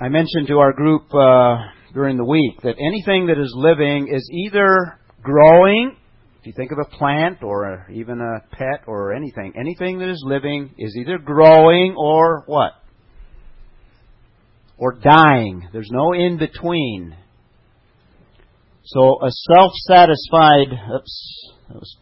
I 0.00 0.08
mentioned 0.08 0.46
to 0.48 0.58
our 0.58 0.72
group 0.72 1.12
uh, 1.14 1.58
during 1.92 2.16
the 2.16 2.24
week 2.24 2.62
that 2.62 2.76
anything 2.78 3.26
that 3.26 3.38
is 3.38 3.52
living 3.54 4.08
is 4.10 4.30
either 4.32 4.98
growing, 5.22 5.94
if 6.40 6.46
you 6.46 6.54
think 6.56 6.72
of 6.72 6.78
a 6.78 6.96
plant 6.96 7.42
or 7.42 7.86
even 7.92 8.18
a 8.20 8.56
pet 8.56 8.84
or 8.86 9.12
anything, 9.12 9.52
anything 9.58 9.98
that 9.98 10.08
is 10.08 10.22
living 10.26 10.74
is 10.78 10.96
either 10.96 11.18
growing 11.18 11.94
or 11.98 12.44
what? 12.46 12.72
Or 14.78 14.94
dying. 14.94 15.68
There's 15.70 15.90
no 15.92 16.14
in 16.14 16.38
between. 16.38 17.14
So 18.92 19.18
a 19.22 19.30
self-satisfied, 19.30 20.66
oops, 20.96 21.96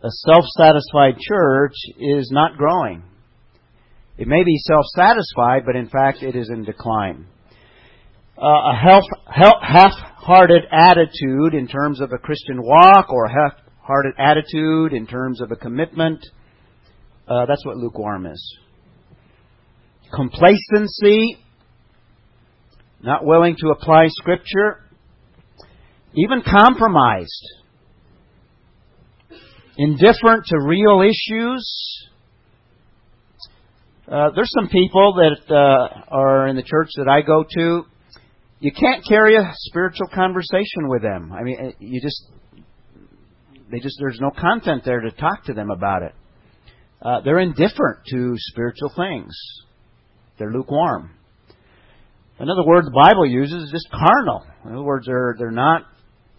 a 0.00 0.08
self-satisfied 0.08 1.18
church 1.18 1.74
is 1.98 2.30
not 2.30 2.56
growing. 2.56 3.02
It 4.16 4.28
may 4.28 4.44
be 4.44 4.56
self-satisfied, 4.58 5.62
but 5.66 5.74
in 5.74 5.88
fact 5.88 6.22
it 6.22 6.36
is 6.36 6.50
in 6.50 6.62
decline. 6.62 7.26
Uh, 8.40 8.46
a 8.46 9.02
half-hearted 9.26 10.62
attitude 10.70 11.54
in 11.54 11.66
terms 11.66 12.00
of 12.00 12.12
a 12.12 12.18
Christian 12.18 12.62
walk 12.62 13.10
or 13.10 13.24
a 13.24 13.32
half-hearted 13.32 14.14
attitude 14.18 14.92
in 14.92 15.04
terms 15.08 15.40
of 15.40 15.50
a 15.50 15.56
commitment, 15.56 16.24
uh, 17.26 17.46
that's 17.46 17.66
what 17.66 17.76
lukewarm 17.76 18.24
is. 18.26 18.58
Complacency, 20.14 21.38
not 23.02 23.24
willing 23.24 23.56
to 23.56 23.70
apply 23.70 24.06
Scripture, 24.10 24.84
even 26.14 26.42
compromised, 26.42 27.46
indifferent 29.76 30.46
to 30.46 30.58
real 30.60 31.02
issues, 31.02 32.08
uh, 34.10 34.30
there's 34.34 34.50
some 34.58 34.68
people 34.68 35.14
that 35.14 35.54
uh, 35.54 36.00
are 36.08 36.48
in 36.48 36.56
the 36.56 36.64
church 36.64 36.88
that 36.96 37.08
I 37.08 37.22
go 37.22 37.44
to. 37.56 37.84
You 38.58 38.72
can't 38.72 39.04
carry 39.06 39.36
a 39.36 39.52
spiritual 39.54 40.08
conversation 40.12 40.88
with 40.88 41.02
them. 41.02 41.32
I 41.32 41.44
mean, 41.44 41.56
uh, 41.60 41.70
you 41.78 42.00
just 42.00 42.24
they 43.70 43.78
just 43.78 43.96
there's 44.00 44.18
no 44.20 44.30
content 44.30 44.82
there 44.84 45.00
to 45.00 45.12
talk 45.12 45.44
to 45.44 45.54
them 45.54 45.70
about 45.70 46.02
it. 46.02 46.12
Uh, 47.00 47.20
they're 47.20 47.38
indifferent 47.38 48.00
to 48.10 48.34
spiritual 48.36 48.92
things. 48.96 49.32
They're 50.38 50.50
lukewarm. 50.50 51.12
Another 52.38 52.64
word 52.66 52.84
the 52.86 52.90
Bible 52.90 53.26
uses 53.26 53.64
is 53.64 53.70
just 53.70 53.88
carnal. 53.90 54.44
In 54.64 54.72
other 54.72 54.82
words, 54.82 55.06
they're 55.06 55.36
they're 55.38 55.50
not 55.52 55.82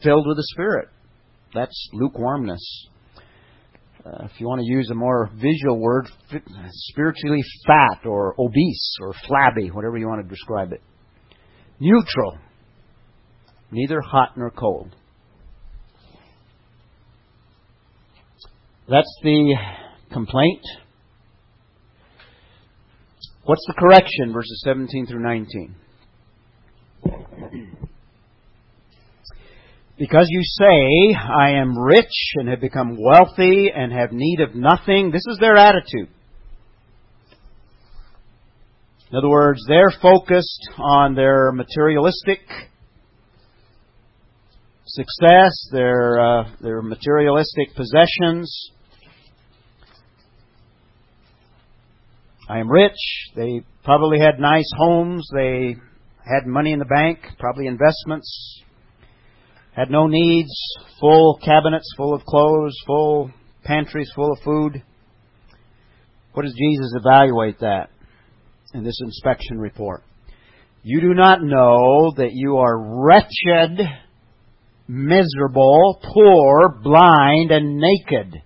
filled 0.03 0.27
with 0.27 0.37
the 0.37 0.47
Spirit. 0.53 0.89
That's 1.53 1.89
lukewarmness. 1.93 2.87
Uh, 4.05 4.25
if 4.25 4.39
you 4.39 4.47
want 4.47 4.61
to 4.61 4.65
use 4.65 4.89
a 4.89 4.95
more 4.95 5.29
visual 5.35 5.79
word, 5.79 6.07
spiritually 6.69 7.43
fat 7.67 8.05
or 8.05 8.33
obese 8.39 8.95
or 9.01 9.13
flabby, 9.27 9.67
whatever 9.69 9.97
you 9.97 10.07
want 10.07 10.23
to 10.23 10.29
describe 10.29 10.71
it. 10.73 10.81
Neutral, 11.79 12.37
neither 13.71 14.01
hot 14.01 14.37
nor 14.37 14.49
cold. 14.49 14.95
That's 18.87 19.19
the 19.23 19.55
complaint. 20.11 20.61
What's 23.43 23.65
the 23.67 23.73
correction, 23.73 24.33
verses 24.33 24.61
17 24.65 25.07
through 25.07 25.23
19? 25.23 25.75
Because 30.01 30.25
you 30.29 30.41
say, 30.41 31.15
I 31.15 31.51
am 31.51 31.77
rich 31.77 32.33
and 32.33 32.49
have 32.49 32.59
become 32.59 32.97
wealthy 32.99 33.69
and 33.71 33.93
have 33.93 34.11
need 34.11 34.39
of 34.39 34.55
nothing. 34.55 35.11
This 35.11 35.21
is 35.29 35.37
their 35.39 35.55
attitude. 35.57 36.09
In 39.11 39.17
other 39.19 39.29
words, 39.29 39.63
they're 39.67 39.93
focused 40.01 40.69
on 40.79 41.13
their 41.13 41.51
materialistic 41.51 42.39
success, 44.87 45.69
their, 45.71 46.19
uh, 46.19 46.49
their 46.61 46.81
materialistic 46.81 47.75
possessions. 47.75 48.71
I 52.49 52.57
am 52.57 52.71
rich. 52.71 52.97
They 53.35 53.61
probably 53.83 54.17
had 54.19 54.39
nice 54.39 54.71
homes. 54.77 55.29
They 55.31 55.75
had 56.25 56.47
money 56.47 56.71
in 56.71 56.79
the 56.79 56.85
bank, 56.85 57.19
probably 57.37 57.67
investments 57.67 58.63
had 59.73 59.89
no 59.89 60.07
needs, 60.07 60.51
full 60.99 61.39
cabinets 61.43 61.93
full 61.97 62.13
of 62.13 62.23
clothes, 62.25 62.75
full 62.85 63.31
pantries 63.63 64.11
full 64.15 64.31
of 64.31 64.39
food. 64.43 64.83
What 66.33 66.43
does 66.43 66.53
Jesus 66.53 66.93
evaluate 66.95 67.59
that 67.59 67.89
in 68.73 68.83
this 68.83 68.99
inspection 69.01 69.57
report? 69.59 70.03
You 70.83 71.01
do 71.01 71.13
not 71.13 71.43
know 71.43 72.13
that 72.17 72.31
you 72.31 72.57
are 72.57 73.05
wretched, 73.05 73.79
miserable, 74.87 76.01
poor, 76.01 76.79
blind, 76.81 77.51
and 77.51 77.77
naked. 77.77 78.41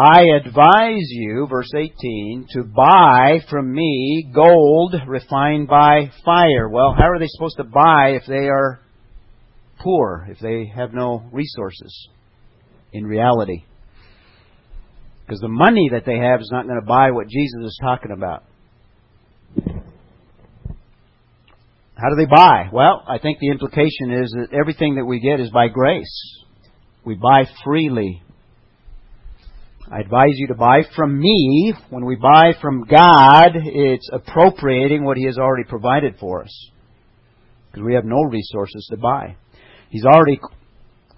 I 0.00 0.26
advise 0.36 1.08
you, 1.10 1.48
verse 1.50 1.72
18, 1.76 2.46
to 2.50 2.62
buy 2.62 3.40
from 3.50 3.72
me 3.72 4.30
gold 4.32 4.94
refined 5.08 5.66
by 5.66 6.12
fire. 6.24 6.68
Well, 6.68 6.94
how 6.96 7.10
are 7.10 7.18
they 7.18 7.26
supposed 7.26 7.56
to 7.56 7.64
buy 7.64 8.10
if 8.10 8.22
they 8.28 8.46
are 8.46 8.78
poor, 9.80 10.28
if 10.30 10.38
they 10.38 10.70
have 10.72 10.94
no 10.94 11.28
resources 11.32 12.08
in 12.92 13.06
reality? 13.06 13.64
Because 15.26 15.40
the 15.40 15.48
money 15.48 15.88
that 15.90 16.04
they 16.06 16.18
have 16.18 16.40
is 16.42 16.50
not 16.52 16.66
going 16.66 16.80
to 16.80 16.86
buy 16.86 17.10
what 17.10 17.26
Jesus 17.26 17.64
is 17.64 17.80
talking 17.82 18.12
about. 18.12 18.44
How 21.96 22.08
do 22.08 22.16
they 22.16 22.26
buy? 22.32 22.68
Well, 22.72 23.02
I 23.08 23.18
think 23.18 23.40
the 23.40 23.50
implication 23.50 24.12
is 24.12 24.30
that 24.30 24.56
everything 24.56 24.94
that 24.94 25.06
we 25.06 25.18
get 25.18 25.40
is 25.40 25.50
by 25.50 25.66
grace. 25.66 26.44
We 27.04 27.16
buy 27.16 27.46
freely 27.64 28.22
I 29.90 30.00
advise 30.00 30.34
you 30.34 30.48
to 30.48 30.54
buy 30.54 30.82
from 30.94 31.18
me. 31.18 31.72
When 31.88 32.04
we 32.04 32.16
buy 32.16 32.52
from 32.60 32.84
God, 32.84 33.52
it's 33.54 34.10
appropriating 34.12 35.02
what 35.02 35.16
He 35.16 35.24
has 35.24 35.38
already 35.38 35.64
provided 35.66 36.16
for 36.20 36.42
us. 36.42 36.70
Because 37.66 37.86
we 37.86 37.94
have 37.94 38.04
no 38.04 38.22
resources 38.22 38.86
to 38.90 38.98
buy. 38.98 39.36
He's 39.88 40.04
already 40.04 40.38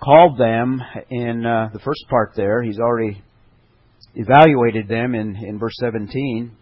called 0.00 0.38
them 0.38 0.80
in 1.10 1.44
uh, 1.44 1.70
the 1.72 1.80
first 1.80 2.04
part 2.08 2.34
there. 2.36 2.62
He's 2.62 2.78
already 2.78 3.20
evaluated 4.14 4.86
them 4.86 5.16
in, 5.16 5.36
in 5.36 5.58
verse 5.58 5.74
17 5.80 6.52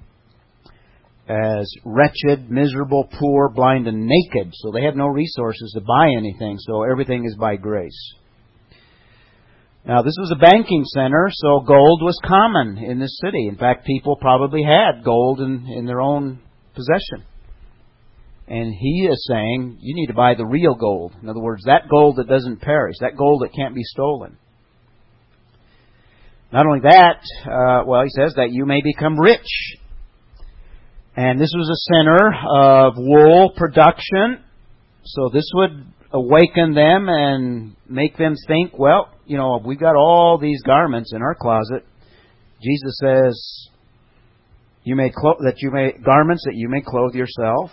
as 1.29 1.71
wretched, 1.85 2.51
miserable, 2.51 3.07
poor, 3.21 3.51
blind, 3.51 3.87
and 3.87 4.07
naked. 4.07 4.51
So 4.55 4.71
they 4.73 4.85
have 4.85 4.97
no 4.97 5.09
resources 5.09 5.73
to 5.75 5.83
buy 5.83 6.09
anything. 6.17 6.57
So 6.61 6.85
everything 6.91 7.27
is 7.27 7.37
by 7.37 7.57
grace. 7.57 8.15
Now, 9.89 10.03
this 10.03 10.17
was 10.21 10.31
a 10.31 10.39
banking 10.39 10.85
center, 10.85 11.31
so 11.33 11.61
gold 11.61 12.03
was 12.03 12.21
common 12.23 12.77
in 12.77 12.99
this 12.99 13.19
city. 13.25 13.49
In 13.49 13.57
fact, 13.57 13.87
people 13.87 14.17
probably 14.17 14.63
had 14.63 15.03
gold 15.03 15.41
in, 15.41 15.67
in 15.67 15.87
their 15.87 16.03
own 16.03 16.41
possession. 16.75 17.25
And 18.47 18.75
he 18.79 19.09
is 19.11 19.27
saying, 19.27 19.79
you 19.81 19.95
need 19.95 20.09
to 20.09 20.15
buy 20.15 20.35
the 20.35 20.45
real 20.45 20.75
gold. 20.75 21.15
In 21.23 21.29
other 21.31 21.41
words, 21.41 21.63
that 21.65 21.89
gold 21.89 22.17
that 22.17 22.29
doesn't 22.29 22.61
perish, 22.61 22.97
that 23.01 23.17
gold 23.17 23.41
that 23.43 23.55
can't 23.55 23.75
be 23.75 23.83
stolen. 23.83 24.37
Not 26.53 26.67
only 26.67 26.81
that, 26.81 27.23
uh, 27.47 27.85
well, 27.87 28.03
he 28.03 28.11
says 28.11 28.35
that 28.37 28.53
you 28.53 28.67
may 28.67 28.83
become 28.83 29.19
rich. 29.19 29.77
And 31.17 31.41
this 31.41 31.53
was 31.55 31.69
a 31.71 31.95
center 31.95 32.31
of 32.63 32.93
wool 32.99 33.53
production. 33.57 34.45
So 35.05 35.31
this 35.33 35.51
would 35.55 35.87
awaken 36.13 36.75
them 36.75 37.09
and 37.09 37.77
make 37.89 38.17
them 38.17 38.35
think, 38.47 38.79
well, 38.79 39.11
you 39.27 39.37
know, 39.37 39.61
we've 39.65 39.81
got 39.81 39.97
all 39.97 40.39
these 40.39 40.63
garments 40.63 41.13
in 41.15 41.23
our 41.23 41.35
closet. 41.35 41.85
Jesus 42.63 42.99
says, 43.01 43.69
you 44.85 44.97
may 44.97 45.11
clo- 45.15 45.37
that 45.41 45.57
you 45.59 45.71
may 45.71 45.93
garments 45.93 46.45
that 46.47 46.55
you 46.55 46.69
may 46.69 46.81
clothe 46.81 47.15
yourself, 47.15 47.71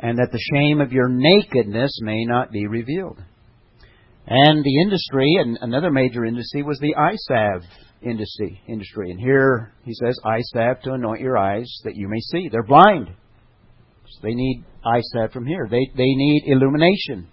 and 0.00 0.18
that 0.18 0.30
the 0.32 0.40
shame 0.54 0.80
of 0.80 0.92
your 0.92 1.08
nakedness 1.08 1.98
may 2.02 2.24
not 2.24 2.50
be 2.50 2.66
revealed. 2.66 3.18
And 4.26 4.64
the 4.64 4.80
industry, 4.82 5.36
and 5.40 5.58
another 5.60 5.90
major 5.90 6.24
industry, 6.24 6.62
was 6.62 6.78
the 6.80 6.94
eye 6.96 7.16
salve 7.16 7.62
industry. 8.02 8.60
Industry, 8.68 9.10
and 9.10 9.20
here 9.20 9.72
he 9.84 9.92
says, 9.92 10.18
eye 10.24 10.42
salve 10.54 10.80
to 10.82 10.92
anoint 10.92 11.20
your 11.20 11.36
eyes 11.36 11.70
that 11.84 11.96
you 11.96 12.08
may 12.08 12.20
see. 12.20 12.48
They're 12.50 12.62
blind, 12.62 13.08
they 14.22 14.34
need 14.34 14.64
eyesight 14.84 15.32
from 15.32 15.46
here. 15.46 15.66
They 15.70 15.86
they 15.96 16.14
need 16.14 16.44
illumination. 16.46 17.28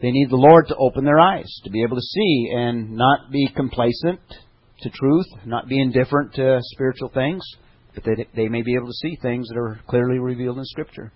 They 0.00 0.10
need 0.10 0.28
the 0.28 0.36
Lord 0.36 0.68
to 0.68 0.76
open 0.76 1.04
their 1.04 1.18
eyes, 1.18 1.50
to 1.64 1.70
be 1.70 1.82
able 1.82 1.96
to 1.96 2.02
see 2.02 2.50
and 2.54 2.92
not 2.92 3.30
be 3.30 3.48
complacent 3.54 4.20
to 4.80 4.90
truth, 4.90 5.26
not 5.46 5.68
be 5.68 5.80
indifferent 5.80 6.34
to 6.34 6.58
spiritual 6.62 7.10
things, 7.14 7.42
but 7.94 8.04
that 8.04 8.26
they 8.34 8.48
may 8.48 8.62
be 8.62 8.74
able 8.74 8.88
to 8.88 8.92
see 8.92 9.16
things 9.22 9.48
that 9.48 9.56
are 9.56 9.80
clearly 9.88 10.18
revealed 10.18 10.58
in 10.58 10.64
Scripture. 10.64 11.12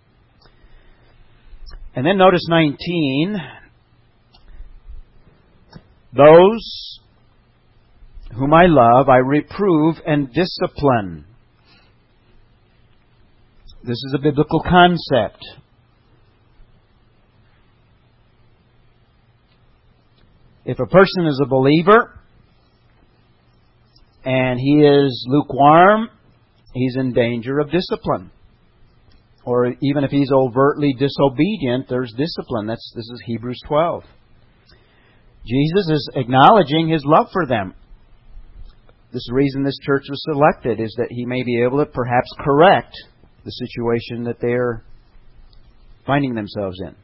And 1.94 2.06
then 2.06 2.16
notice 2.16 2.46
19. 2.48 3.36
Those 6.16 7.00
whom 8.36 8.54
I 8.54 8.66
love, 8.66 9.08
I 9.08 9.18
reprove 9.18 9.96
and 10.06 10.32
discipline. 10.32 11.24
This 13.82 13.96
is 13.96 14.14
a 14.14 14.18
biblical 14.18 14.60
concept. 14.60 15.44
If 20.64 20.78
a 20.80 20.86
person 20.86 21.26
is 21.26 21.40
a 21.42 21.48
believer 21.48 22.18
and 24.24 24.58
he 24.58 24.80
is 24.80 25.24
lukewarm, 25.28 26.08
he's 26.74 26.96
in 26.96 27.12
danger 27.12 27.60
of 27.60 27.70
discipline. 27.70 28.30
Or 29.44 29.72
even 29.80 30.04
if 30.04 30.10
he's 30.10 30.30
overtly 30.32 30.94
disobedient, 30.98 31.88
there's 31.88 32.12
discipline. 32.18 32.66
That's 32.66 32.92
this 32.94 33.06
is 33.06 33.22
Hebrews 33.26 33.60
12. 33.66 34.02
Jesus 35.46 35.88
is 35.90 36.10
acknowledging 36.16 36.88
his 36.88 37.02
love 37.06 37.28
for 37.32 37.46
them. 37.46 37.74
This 39.12 39.26
reason 39.32 39.62
this 39.62 39.78
church 39.86 40.04
was 40.10 40.22
selected 40.24 40.80
is 40.80 40.94
that 40.98 41.10
he 41.10 41.24
may 41.24 41.44
be 41.44 41.62
able 41.62 41.78
to 41.78 41.86
perhaps 41.86 42.28
correct 42.40 42.94
the 43.44 43.50
situation 43.50 44.24
that 44.24 44.40
they're 44.40 44.84
finding 46.06 46.34
themselves 46.34 46.80
in. 46.80 46.94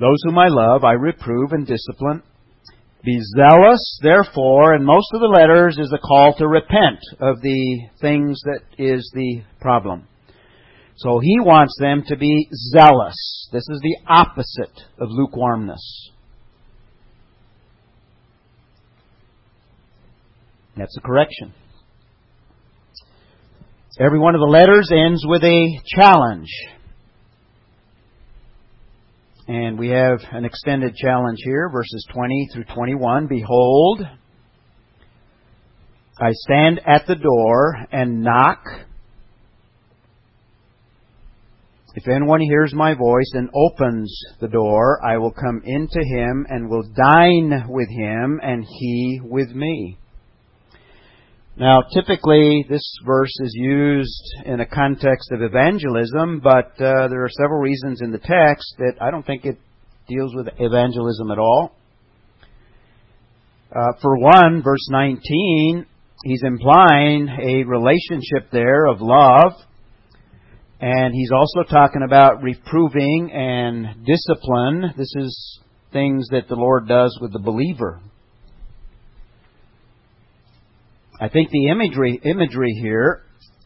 Those 0.00 0.18
whom 0.24 0.38
I 0.38 0.48
love, 0.48 0.82
I 0.84 0.92
reprove 0.92 1.52
and 1.52 1.66
discipline. 1.66 2.22
Be 3.04 3.20
zealous, 3.36 4.00
therefore, 4.02 4.74
and 4.74 4.84
most 4.84 5.08
of 5.12 5.20
the 5.20 5.26
letters 5.26 5.76
is 5.78 5.92
a 5.92 5.98
call 5.98 6.34
to 6.38 6.48
repent 6.48 7.00
of 7.20 7.42
the 7.42 7.80
things 8.00 8.40
that 8.44 8.60
is 8.78 9.10
the 9.14 9.42
problem. 9.60 10.08
So 10.96 11.18
he 11.20 11.38
wants 11.38 11.76
them 11.78 12.02
to 12.06 12.16
be 12.16 12.48
zealous. 12.72 13.48
This 13.52 13.66
is 13.68 13.80
the 13.82 13.96
opposite 14.08 14.80
of 14.98 15.08
lukewarmness. 15.10 16.10
That's 20.76 20.96
a 20.96 21.00
correction. 21.00 21.52
Every 24.00 24.18
one 24.18 24.34
of 24.34 24.40
the 24.40 24.46
letters 24.46 24.90
ends 24.92 25.24
with 25.24 25.44
a 25.44 25.80
challenge. 25.86 26.48
And 29.46 29.78
we 29.78 29.90
have 29.90 30.18
an 30.32 30.44
extended 30.44 30.96
challenge 30.96 31.38
here, 31.44 31.68
verses 31.70 32.04
20 32.12 32.48
through 32.52 32.64
21. 32.74 33.28
Behold, 33.28 34.02
I 36.20 36.30
stand 36.32 36.80
at 36.84 37.06
the 37.06 37.14
door 37.14 37.86
and 37.92 38.22
knock. 38.22 38.64
If 41.94 42.08
anyone 42.08 42.40
hears 42.40 42.74
my 42.74 42.94
voice 42.94 43.30
and 43.34 43.48
opens 43.54 44.12
the 44.40 44.48
door, 44.48 44.98
I 45.06 45.18
will 45.18 45.30
come 45.30 45.62
into 45.64 46.00
him 46.00 46.46
and 46.48 46.68
will 46.68 46.82
dine 46.82 47.66
with 47.68 47.88
him 47.90 48.40
and 48.42 48.64
he 48.68 49.20
with 49.22 49.50
me. 49.50 49.98
Now, 51.56 51.82
typically, 51.82 52.66
this 52.68 52.82
verse 53.06 53.32
is 53.38 53.52
used 53.54 54.34
in 54.44 54.58
a 54.58 54.66
context 54.66 55.30
of 55.30 55.40
evangelism, 55.40 56.40
but 56.42 56.72
uh, 56.82 57.06
there 57.06 57.22
are 57.22 57.30
several 57.30 57.60
reasons 57.60 58.00
in 58.02 58.10
the 58.10 58.18
text 58.18 58.74
that 58.78 58.94
I 59.00 59.12
don't 59.12 59.24
think 59.24 59.44
it 59.44 59.56
deals 60.08 60.34
with 60.34 60.48
evangelism 60.58 61.30
at 61.30 61.38
all. 61.38 61.76
Uh, 63.70 63.92
for 64.02 64.18
one, 64.18 64.62
verse 64.64 64.84
19, 64.90 65.86
he's 66.24 66.42
implying 66.42 67.28
a 67.28 67.62
relationship 67.62 68.50
there 68.50 68.86
of 68.86 69.00
love, 69.00 69.52
and 70.80 71.14
he's 71.14 71.30
also 71.30 71.62
talking 71.62 72.02
about 72.04 72.42
reproving 72.42 73.30
and 73.32 74.04
discipline. 74.04 74.92
This 74.96 75.14
is 75.18 75.60
things 75.92 76.26
that 76.32 76.48
the 76.48 76.56
Lord 76.56 76.88
does 76.88 77.16
with 77.22 77.32
the 77.32 77.38
believer. 77.38 78.00
I 81.20 81.28
think 81.28 81.50
the 81.50 81.68
imagery 81.68 82.20
imagery 82.24 82.72
here, 82.80 83.22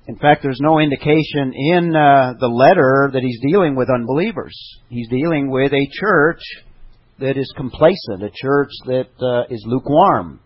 in 0.07 0.17
fact, 0.17 0.43
there's 0.43 0.61
no 0.61 0.79
indication 0.79 1.53
in 1.55 1.97
uh, 1.97 2.35
the 2.39 2.47
letter 2.47 3.11
that 3.13 3.23
he's 3.23 3.41
dealing 3.41 3.75
with 3.75 3.89
unbelievers. 3.89 4.55
He's 4.89 5.09
dealing 5.09 5.51
with 5.51 5.73
a 5.73 5.89
church 5.93 6.41
that 7.21 7.37
is 7.37 7.53
complacent, 7.57 8.23
a 8.23 8.31
church 8.35 8.71
that 8.87 9.09
uh, 9.21 9.53
is 9.53 9.65
lukewarm. 9.67 10.41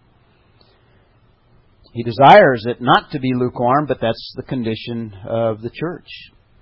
He 1.92 2.02
desires 2.04 2.64
it 2.66 2.80
not 2.80 3.10
to 3.10 3.20
be 3.20 3.32
lukewarm, 3.34 3.86
but 3.86 3.98
that's 4.00 4.32
the 4.36 4.42
condition 4.42 5.12
of 5.28 5.60
the 5.60 5.70
church. 5.70 6.08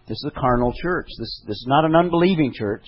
This 0.09 0.17
is 0.17 0.31
a 0.35 0.41
carnal 0.41 0.73
church. 0.83 1.07
This, 1.19 1.43
this 1.47 1.57
is 1.57 1.67
not 1.69 1.85
an 1.85 1.95
unbelieving 1.95 2.53
church 2.53 2.87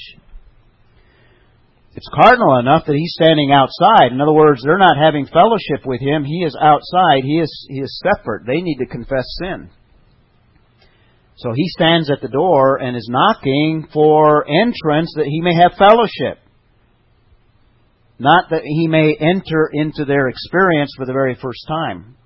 it's 1.95 2.09
cardinal 2.15 2.59
enough 2.59 2.87
that 2.87 2.97
he's 2.97 3.13
standing 3.15 3.53
outside. 3.53 4.13
In 4.13 4.21
other 4.21 4.33
words, 4.33 4.63
they're 4.65 4.79
not 4.79 4.97
having 4.97 5.27
fellowship 5.27 5.85
with 5.85 6.01
him. 6.01 6.25
He 6.25 6.43
is 6.45 6.57
outside. 6.59 7.23
He 7.23 7.39
is, 7.39 7.67
he 7.69 7.81
is 7.81 8.03
separate. 8.03 8.47
They 8.47 8.63
need 8.63 8.79
to 8.79 8.87
confess 8.87 9.25
sin. 9.39 9.69
So 11.37 11.53
he 11.55 11.69
stands 11.69 12.11
at 12.11 12.23
the 12.23 12.29
door 12.29 12.77
and 12.77 12.97
is 12.97 13.09
knocking 13.11 13.89
for 13.93 14.49
entrance 14.49 15.13
that 15.17 15.27
he 15.27 15.41
may 15.43 15.55
have 15.55 15.73
fellowship. 15.77 16.39
Not 18.19 18.51
that 18.51 18.63
he 18.65 18.87
may 18.87 19.17
enter 19.21 19.69
into 19.73 20.05
their 20.05 20.29
experience 20.29 20.93
for 20.97 21.05
the 21.05 21.13
very 21.13 21.35
first 21.35 21.67
time. 21.67 22.17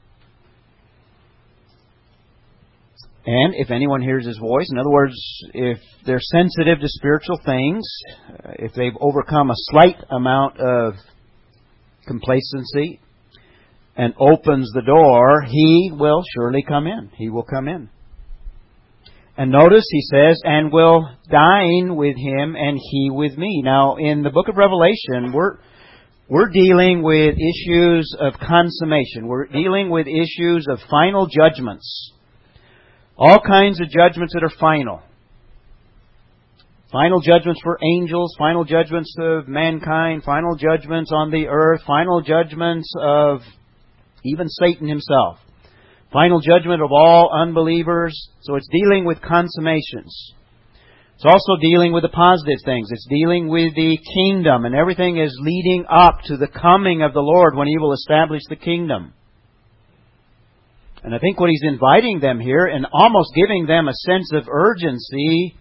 And 3.27 3.55
if 3.57 3.73
anyone 3.73 4.03
hears 4.03 4.25
his 4.25 4.39
voice, 4.39 4.69
in 4.71 4.79
other 4.79 4.91
words, 4.91 5.17
if 5.53 5.79
they're 6.07 6.21
sensitive 6.21 6.79
to 6.79 6.89
spiritual 6.89 7.41
things, 7.45 7.85
uh, 8.29 8.53
if 8.61 8.73
they've 8.75 8.97
overcome 9.01 9.51
a 9.51 9.57
slight 9.71 9.97
amount 10.11 10.61
of 10.61 10.95
complacency 12.07 13.01
and 13.97 14.15
opens 14.21 14.71
the 14.75 14.83
door, 14.83 15.43
he 15.43 15.91
will 15.93 16.23
surely 16.35 16.63
come 16.63 16.87
in. 16.87 17.11
He 17.17 17.29
will 17.29 17.43
come 17.43 17.67
in. 17.67 17.89
And 19.37 19.51
notice 19.51 19.87
he 19.91 20.03
says, 20.03 20.41
and 20.45 20.73
will 20.73 21.09
dine 21.29 21.97
with 21.97 22.17
him 22.17 22.55
and 22.55 22.79
he 22.81 23.11
with 23.11 23.37
me. 23.37 23.61
Now, 23.65 23.97
in 23.97 24.23
the 24.23 24.31
book 24.31 24.47
of 24.49 24.57
Revelation, 24.57 25.33
we're, 25.33 25.59
we're 26.29 26.49
dealing 26.51 27.03
with 27.03 27.35
issues 27.35 28.17
of 28.21 28.35
consummation. 28.35 29.27
We're 29.27 29.47
dealing 29.47 29.91
with 29.91 30.07
issues 30.07 30.69
of 30.71 30.79
final 30.89 31.27
judgments. 31.27 32.13
All 33.19 33.41
kinds 33.41 33.81
of 33.81 33.89
judgments 33.89 34.35
that 34.35 34.45
are 34.45 34.53
final. 34.61 35.01
Final 36.93 37.21
judgments 37.21 37.61
for 37.63 37.79
angels, 37.83 38.35
final 38.39 38.65
judgments 38.65 39.15
of 39.19 39.49
mankind, 39.49 40.23
final 40.23 40.55
judgments 40.55 41.11
on 41.13 41.31
the 41.31 41.47
earth, 41.49 41.81
final 41.87 42.21
judgments 42.21 42.93
of 43.01 43.41
even 44.25 44.49
Satan 44.49 44.87
himself. 44.87 45.39
Final 46.13 46.41
judgment 46.41 46.83
of 46.83 46.93
all 46.93 47.31
unbelievers. 47.33 48.31
So 48.43 48.55
it's 48.55 48.69
dealing 48.69 49.05
with 49.05 49.21
consummations. 49.21 50.35
It's 51.17 51.25
also 51.25 51.61
dealing 51.61 51.93
with 51.93 52.03
the 52.03 52.11
positive 52.11 52.59
things. 52.65 52.89
It's 52.91 53.07
dealing 53.09 53.49
with 53.49 53.75
the 53.75 53.99
kingdom, 54.15 54.67
and 54.67 54.75
everything 54.75 55.19
is 55.19 55.37
leading 55.41 55.87
up 55.89 56.21
to 56.27 56.37
the 56.37 56.49
coming 56.49 57.03
of 57.03 57.15
the 57.15 57.21
Lord 57.21 57.57
when 57.57 57.67
He 57.67 57.79
will 57.79 57.95
establish 57.95 58.43
the 58.49 58.57
kingdom. 58.57 59.15
And 61.07 61.15
I 61.15 61.21
think 61.21 61.39
what 61.39 61.51
he's 61.51 61.63
inviting 61.63 62.19
them 62.19 62.41
here 62.41 62.67
and 62.67 62.85
almost 62.93 63.31
giving 63.33 63.67
them 63.67 63.87
a 63.87 63.93
sense 63.93 64.33
of 64.35 64.49
urgency, 64.51 65.55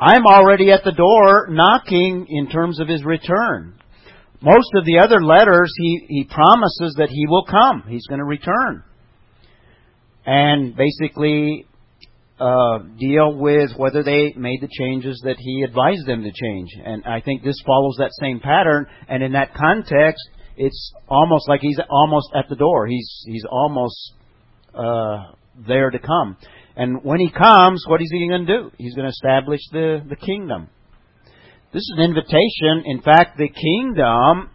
I'm 0.00 0.26
already 0.26 0.72
at 0.72 0.82
the 0.82 0.90
door 0.90 1.46
knocking 1.48 2.26
in 2.28 2.50
terms 2.50 2.80
of 2.80 2.88
his 2.88 3.04
return. 3.04 3.74
Most 4.42 4.70
of 4.74 4.84
the 4.84 4.98
other 4.98 5.22
letters, 5.22 5.72
he, 5.76 6.04
he 6.08 6.24
promises 6.24 6.96
that 6.98 7.10
he 7.10 7.28
will 7.28 7.44
come. 7.44 7.84
He's 7.86 8.08
going 8.08 8.18
to 8.18 8.24
return. 8.24 8.82
And 10.26 10.74
basically 10.74 11.64
uh, 12.40 12.78
deal 12.98 13.36
with 13.36 13.70
whether 13.76 14.02
they 14.02 14.34
made 14.36 14.62
the 14.62 14.68
changes 14.68 15.22
that 15.24 15.36
he 15.38 15.62
advised 15.62 16.08
them 16.08 16.24
to 16.24 16.32
change. 16.32 16.70
And 16.84 17.04
I 17.04 17.20
think 17.20 17.44
this 17.44 17.62
follows 17.64 17.94
that 18.00 18.10
same 18.20 18.40
pattern. 18.40 18.88
And 19.08 19.22
in 19.22 19.30
that 19.34 19.54
context, 19.54 20.28
it's 20.56 20.92
almost 21.06 21.48
like 21.48 21.60
he's 21.60 21.78
almost 21.88 22.30
at 22.34 22.48
the 22.48 22.56
door. 22.56 22.88
He's 22.88 23.22
he's 23.26 23.44
almost 23.48 24.14
uh, 24.74 25.32
there 25.66 25.90
to 25.90 25.98
come. 25.98 26.36
And 26.76 27.02
when 27.04 27.20
he 27.20 27.30
comes, 27.30 27.84
what 27.86 28.00
is 28.00 28.08
he 28.10 28.28
going 28.28 28.46
to 28.46 28.58
do? 28.58 28.70
He's 28.78 28.94
going 28.94 29.04
to 29.04 29.10
establish 29.10 29.60
the, 29.72 30.02
the 30.08 30.16
kingdom. 30.16 30.68
This 31.72 31.82
is 31.82 31.94
an 31.96 32.04
invitation. 32.04 32.84
In 32.86 33.02
fact, 33.02 33.38
the 33.38 33.48
kingdom, 33.48 34.50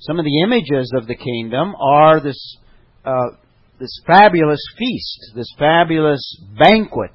some 0.00 0.18
of 0.18 0.24
the 0.24 0.42
images 0.42 0.92
of 0.96 1.06
the 1.06 1.16
kingdom 1.16 1.74
are 1.80 2.20
this, 2.20 2.58
uh, 3.04 3.36
this 3.80 4.00
fabulous 4.06 4.60
feast, 4.76 5.32
this 5.34 5.52
fabulous 5.58 6.20
banquet. 6.58 7.14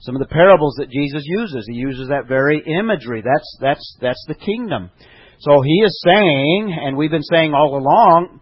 Some 0.00 0.14
of 0.14 0.20
the 0.20 0.32
parables 0.32 0.76
that 0.78 0.90
Jesus 0.90 1.22
uses, 1.24 1.66
he 1.68 1.76
uses 1.76 2.08
that 2.08 2.28
very 2.28 2.62
imagery. 2.64 3.20
That's, 3.22 3.58
that's, 3.60 3.96
that's 4.00 4.24
the 4.28 4.34
kingdom. 4.34 4.90
So 5.40 5.60
he 5.62 5.82
is 5.84 6.00
saying, 6.04 6.76
and 6.80 6.96
we've 6.96 7.10
been 7.10 7.22
saying 7.22 7.52
all 7.52 7.76
along, 7.76 8.40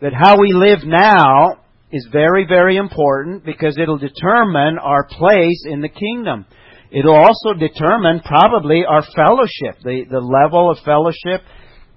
that 0.00 0.12
how 0.12 0.38
we 0.38 0.52
live 0.52 0.80
now 0.84 1.63
is 1.94 2.08
very, 2.12 2.44
very 2.46 2.76
important 2.76 3.44
because 3.44 3.78
it'll 3.78 3.98
determine 3.98 4.78
our 4.78 5.04
place 5.06 5.64
in 5.66 5.80
the 5.80 5.88
kingdom. 5.88 6.44
It'll 6.90 7.16
also 7.16 7.54
determine 7.58 8.20
probably 8.24 8.84
our 8.84 9.02
fellowship, 9.14 9.82
the, 9.82 10.04
the 10.10 10.20
level 10.20 10.70
of 10.70 10.78
fellowship. 10.84 11.40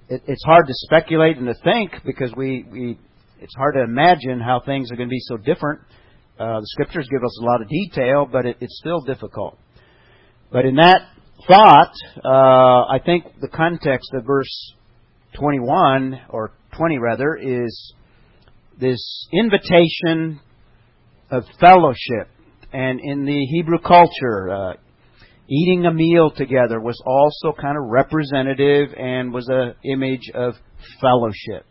It, 0.09 0.21
it's 0.27 0.43
hard 0.45 0.67
to 0.67 0.73
speculate 0.73 1.37
and 1.37 1.47
to 1.47 1.55
think 1.63 1.91
because 2.05 2.31
we, 2.35 2.65
we, 2.71 2.99
it's 3.39 3.55
hard 3.55 3.75
to 3.75 3.83
imagine 3.83 4.39
how 4.39 4.61
things 4.65 4.91
are 4.91 4.95
going 4.95 5.09
to 5.09 5.13
be 5.13 5.25
so 5.27 5.37
different 5.37 5.81
Uh, 6.39 6.59
the 6.59 6.67
scriptures 6.67 7.07
give 7.09 7.23
us 7.23 7.39
a 7.41 7.45
lot 7.45 7.61
of 7.63 7.67
detail, 7.67 8.27
but 8.31 8.45
it, 8.45 8.57
it's 8.61 8.77
still 8.79 9.01
difficult. 9.01 9.57
But 10.51 10.65
in 10.65 10.75
that 10.75 11.01
thought, 11.47 11.93
uh, 12.23 12.93
I 12.93 12.99
think 13.03 13.25
the 13.41 13.47
context 13.47 14.11
of 14.13 14.23
verse 14.23 14.73
21, 15.33 16.19
or 16.29 16.51
20 16.77 16.99
rather, 16.99 17.35
is 17.35 17.93
this 18.79 19.27
invitation 19.31 20.39
of 21.31 21.43
fellowship. 21.59 22.29
And 22.73 22.99
in 23.01 23.25
the 23.25 23.45
Hebrew 23.45 23.79
culture, 23.79 24.49
uh, 24.49 24.73
eating 25.49 25.85
a 25.85 25.93
meal 25.93 26.31
together 26.31 26.79
was 26.79 27.01
also 27.05 27.55
kind 27.59 27.77
of 27.77 27.89
representative 27.89 28.89
and 28.97 29.33
was 29.33 29.47
an 29.49 29.75
image 29.83 30.29
of 30.33 30.55
fellowship. 31.01 31.65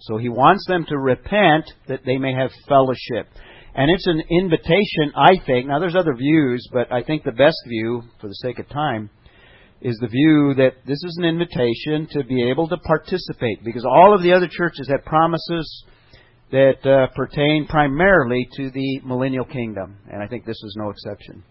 So 0.00 0.16
he 0.16 0.28
wants 0.28 0.64
them 0.68 0.84
to 0.88 0.98
repent 0.98 1.72
that 1.88 2.00
they 2.04 2.18
may 2.18 2.34
have 2.34 2.50
fellowship. 2.68 3.28
And 3.74 3.90
it's 3.90 4.06
an 4.06 4.22
invitation, 4.30 5.12
I 5.16 5.44
think. 5.44 5.66
Now, 5.66 5.78
there's 5.78 5.96
other 5.96 6.14
views, 6.14 6.68
but 6.72 6.92
I 6.92 7.02
think 7.02 7.24
the 7.24 7.32
best 7.32 7.58
view, 7.66 8.02
for 8.20 8.28
the 8.28 8.34
sake 8.34 8.58
of 8.58 8.68
time, 8.68 9.10
is 9.80 9.96
the 10.00 10.08
view 10.08 10.54
that 10.56 10.72
this 10.86 11.02
is 11.04 11.16
an 11.18 11.24
invitation 11.24 12.08
to 12.10 12.24
be 12.24 12.48
able 12.50 12.68
to 12.68 12.76
participate 12.78 13.64
because 13.64 13.84
all 13.84 14.14
of 14.14 14.22
the 14.22 14.32
other 14.32 14.48
churches 14.50 14.88
have 14.88 15.04
promises 15.04 15.84
that 16.50 16.84
uh, 16.84 17.06
pertain 17.14 17.66
primarily 17.68 18.48
to 18.56 18.70
the 18.70 19.00
millennial 19.04 19.44
kingdom, 19.44 19.98
and 20.10 20.22
I 20.22 20.26
think 20.26 20.44
this 20.44 20.60
is 20.64 20.74
no 20.78 20.90
exception. 20.90 21.44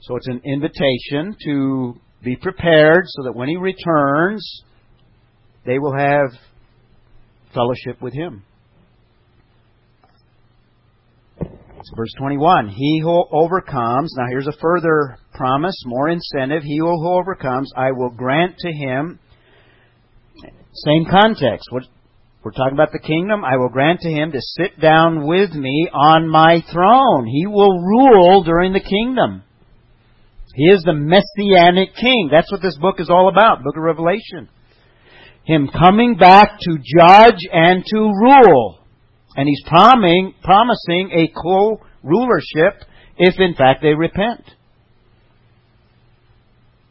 So 0.00 0.16
it's 0.16 0.28
an 0.28 0.42
invitation 0.44 1.36
to 1.44 1.94
be 2.22 2.36
prepared 2.36 3.04
so 3.06 3.24
that 3.24 3.34
when 3.34 3.48
he 3.48 3.56
returns, 3.56 4.62
they 5.64 5.78
will 5.78 5.96
have 5.96 6.30
fellowship 7.54 8.02
with 8.02 8.14
him. 8.14 8.44
Verse 11.96 12.12
21 12.18 12.68
He 12.68 13.00
who 13.02 13.24
overcomes, 13.30 14.14
now 14.16 14.26
here's 14.30 14.46
a 14.46 14.58
further 14.60 15.18
promise, 15.34 15.76
more 15.86 16.08
incentive. 16.08 16.62
He 16.62 16.78
who 16.78 16.88
overcomes, 16.88 17.72
I 17.76 17.92
will 17.92 18.10
grant 18.10 18.56
to 18.58 18.72
him. 18.72 19.18
Same 20.72 21.06
context. 21.10 21.68
What, 21.70 21.84
we're 22.42 22.52
talking 22.52 22.74
about 22.74 22.92
the 22.92 22.98
kingdom. 22.98 23.44
I 23.44 23.56
will 23.56 23.68
grant 23.68 24.00
to 24.00 24.10
him 24.10 24.32
to 24.32 24.40
sit 24.40 24.80
down 24.80 25.26
with 25.26 25.52
me 25.52 25.88
on 25.92 26.28
my 26.28 26.62
throne. 26.72 27.26
He 27.26 27.46
will 27.46 27.80
rule 27.80 28.42
during 28.44 28.72
the 28.72 28.80
kingdom. 28.80 29.42
He 30.54 30.64
is 30.64 30.82
the 30.82 30.92
messianic 30.92 31.94
king. 31.94 32.28
That's 32.32 32.50
what 32.50 32.62
this 32.62 32.76
book 32.78 33.00
is 33.00 33.10
all 33.10 33.28
about, 33.28 33.62
book 33.62 33.76
of 33.76 33.82
Revelation. 33.82 34.48
Him 35.44 35.68
coming 35.68 36.16
back 36.16 36.58
to 36.60 36.78
judge 36.78 37.40
and 37.52 37.84
to 37.86 37.98
rule. 37.98 38.77
And 39.36 39.48
he's 39.48 39.62
promising, 39.66 40.34
promising 40.42 41.10
a 41.12 41.32
co-rulership 41.40 42.82
if 43.16 43.34
in 43.38 43.54
fact 43.54 43.82
they 43.82 43.94
repent. 43.94 44.42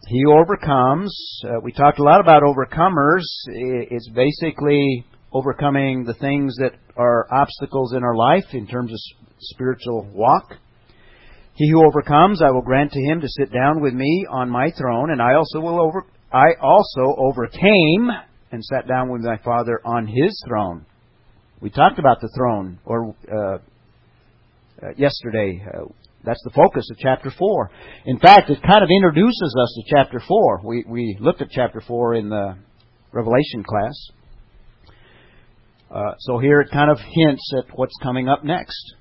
He 0.07 0.23
overcomes. 0.25 1.41
Uh, 1.43 1.59
we 1.61 1.73
talked 1.73 1.99
a 1.99 2.03
lot 2.03 2.21
about 2.21 2.41
overcomers. 2.43 3.23
It's 3.47 4.09
basically 4.09 5.05
overcoming 5.33 6.05
the 6.05 6.13
things 6.13 6.55
that 6.57 6.71
are 6.95 7.27
obstacles 7.31 7.93
in 7.93 8.03
our 8.03 8.15
life 8.15 8.45
in 8.53 8.67
terms 8.67 8.91
of 8.93 8.99
spiritual 9.39 10.09
walk. 10.13 10.53
He 11.55 11.69
who 11.71 11.85
overcomes, 11.85 12.41
I 12.41 12.51
will 12.51 12.61
grant 12.61 12.91
to 12.91 13.01
him 13.01 13.19
to 13.19 13.27
sit 13.27 13.51
down 13.51 13.81
with 13.81 13.93
me 13.93 14.25
on 14.29 14.49
my 14.49 14.71
throne, 14.77 15.11
and 15.11 15.21
I 15.21 15.33
also 15.33 15.59
will 15.59 15.81
over. 15.81 16.05
I 16.31 16.53
also 16.61 17.15
overcame 17.17 18.09
and 18.51 18.63
sat 18.63 18.87
down 18.87 19.09
with 19.11 19.21
my 19.21 19.37
Father 19.43 19.81
on 19.83 20.07
his 20.07 20.41
throne. 20.47 20.85
We 21.59 21.69
talked 21.71 21.97
about 21.97 22.21
the 22.21 22.29
throne, 22.37 22.79
or 22.85 23.15
uh, 23.31 23.57
uh, 24.81 24.89
yesterday. 24.95 25.63
Uh, 25.65 25.85
that's 26.23 26.41
the 26.43 26.51
focus 26.51 26.87
of 26.91 26.97
chapter 26.97 27.31
four. 27.31 27.71
In 28.05 28.19
fact, 28.19 28.49
it 28.49 28.61
kind 28.61 28.83
of 28.83 28.89
introduces 28.95 29.55
us 29.59 29.73
to 29.75 29.95
chapter 29.95 30.21
four. 30.27 30.61
We 30.63 30.83
we 30.87 31.17
looked 31.19 31.41
at 31.41 31.49
chapter 31.49 31.81
four 31.81 32.13
in 32.13 32.29
the 32.29 32.57
Revelation 33.11 33.63
class. 33.63 33.95
Uh, 35.89 36.13
so 36.19 36.37
here 36.37 36.59
it 36.59 36.69
kind 36.69 36.91
of 36.91 36.99
hints 36.99 37.51
at 37.57 37.75
what's 37.75 37.95
coming 38.03 38.27
up 38.27 38.43
next. 38.43 38.93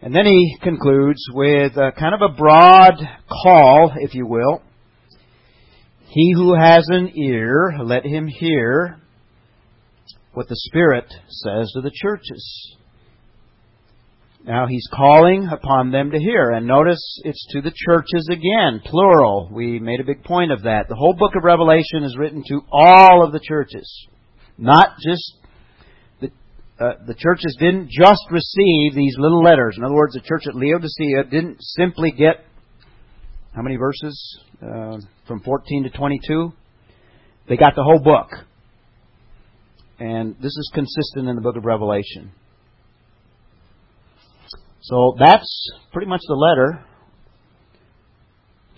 And 0.00 0.12
then 0.12 0.24
he 0.24 0.56
concludes 0.62 1.22
with 1.32 1.76
a 1.76 1.92
kind 1.96 2.14
of 2.14 2.22
a 2.22 2.34
broad 2.34 2.94
call, 3.28 3.92
if 3.96 4.14
you 4.14 4.26
will. 4.26 4.62
He 6.08 6.32
who 6.34 6.54
has 6.58 6.86
an 6.88 7.12
ear, 7.16 7.74
let 7.84 8.04
him 8.04 8.26
hear 8.26 9.01
what 10.34 10.48
the 10.48 10.56
Spirit 10.56 11.06
says 11.28 11.70
to 11.74 11.80
the 11.80 11.92
churches. 11.94 12.76
Now 14.44 14.66
he's 14.66 14.88
calling 14.92 15.48
upon 15.52 15.92
them 15.92 16.10
to 16.10 16.18
hear. 16.18 16.50
And 16.50 16.66
notice 16.66 17.20
it's 17.24 17.46
to 17.52 17.60
the 17.60 17.72
churches 17.74 18.28
again, 18.30 18.80
plural. 18.84 19.48
We 19.52 19.78
made 19.78 20.00
a 20.00 20.04
big 20.04 20.24
point 20.24 20.50
of 20.50 20.62
that. 20.62 20.88
The 20.88 20.96
whole 20.96 21.14
book 21.14 21.32
of 21.36 21.44
Revelation 21.44 22.02
is 22.02 22.16
written 22.18 22.42
to 22.48 22.60
all 22.72 23.24
of 23.24 23.32
the 23.32 23.40
churches. 23.40 24.08
Not 24.58 24.96
just 25.00 25.34
the, 26.20 26.30
uh, 26.84 26.94
the 27.06 27.14
churches 27.14 27.56
didn't 27.60 27.90
just 27.90 28.22
receive 28.30 28.94
these 28.94 29.14
little 29.16 29.42
letters. 29.42 29.76
In 29.78 29.84
other 29.84 29.94
words, 29.94 30.14
the 30.14 30.20
church 30.20 30.42
at 30.48 30.56
Laodicea 30.56 31.24
didn't 31.30 31.58
simply 31.60 32.10
get 32.10 32.44
how 33.54 33.62
many 33.62 33.76
verses 33.76 34.40
uh, 34.62 34.96
from 35.28 35.40
14 35.40 35.84
to 35.84 35.90
22? 35.90 36.52
They 37.48 37.56
got 37.56 37.74
the 37.76 37.84
whole 37.84 38.00
book. 38.00 38.30
And 40.02 40.34
this 40.42 40.56
is 40.56 40.68
consistent 40.74 41.28
in 41.28 41.36
the 41.36 41.42
book 41.42 41.56
of 41.56 41.64
Revelation. 41.64 42.32
So 44.80 45.14
that's 45.16 45.70
pretty 45.92 46.08
much 46.08 46.22
the 46.26 46.34
letter. 46.34 46.84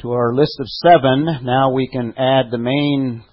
To 0.02 0.12
our 0.12 0.34
list 0.34 0.60
of 0.60 0.66
seven, 0.68 1.24
now 1.42 1.70
we 1.72 1.88
can 1.88 2.12
add 2.18 2.50
the 2.50 2.58
main 2.58 3.24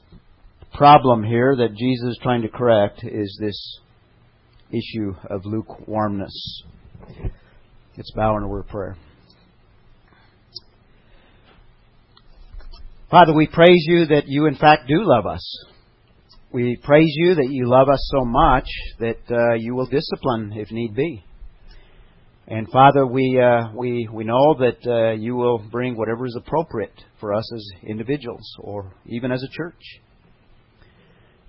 problem 0.74 1.22
here 1.26 1.54
that 1.58 1.76
Jesus 1.76 2.12
is 2.12 2.20
trying 2.24 2.44
to 2.44 2.48
correct 2.48 3.04
is 3.04 3.38
this 3.42 3.80
issue 4.70 5.14
of 5.30 5.42
lukewarmness. 5.44 6.64
Let's 7.98 8.12
bow 8.16 8.38
in 8.38 8.44
a 8.44 8.48
word 8.48 8.62
of 8.62 8.68
prayer. 8.70 8.96
Father, 13.10 13.34
we 13.34 13.48
praise 13.48 13.84
you 13.86 14.06
that 14.06 14.30
you 14.30 14.46
in 14.46 14.56
fact 14.56 14.88
do 14.88 15.04
love 15.04 15.26
us. 15.26 15.71
We 16.54 16.76
praise 16.84 17.14
you 17.16 17.36
that 17.36 17.48
you 17.50 17.70
love 17.70 17.88
us 17.88 18.12
so 18.14 18.26
much 18.26 18.68
that 19.00 19.20
uh, 19.32 19.54
you 19.54 19.74
will 19.74 19.86
discipline 19.86 20.52
if 20.54 20.70
need 20.70 20.94
be. 20.94 21.24
And 22.46 22.70
Father, 22.70 23.08
we 23.08 23.42
uh, 23.42 23.70
we 23.74 24.10
we 24.12 24.26
know 24.26 24.56
that 24.60 24.86
uh, 24.86 25.14
you 25.14 25.38
will 25.38 25.60
bring 25.60 25.96
whatever 25.96 26.26
is 26.26 26.36
appropriate 26.36 26.94
for 27.22 27.34
us 27.34 27.50
as 27.54 27.66
individuals 27.88 28.44
or 28.60 28.94
even 29.06 29.32
as 29.32 29.42
a 29.44 29.48
church. 29.48 29.82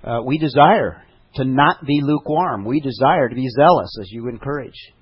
Uh, 0.05 0.21
we 0.25 0.39
desire 0.39 1.03
to 1.35 1.45
not 1.45 1.85
be 1.85 2.01
lukewarm. 2.01 2.65
We 2.65 2.79
desire 2.79 3.29
to 3.29 3.35
be 3.35 3.49
zealous 3.59 3.97
as 4.01 4.09
you 4.13 4.29
encourage. 4.29 4.93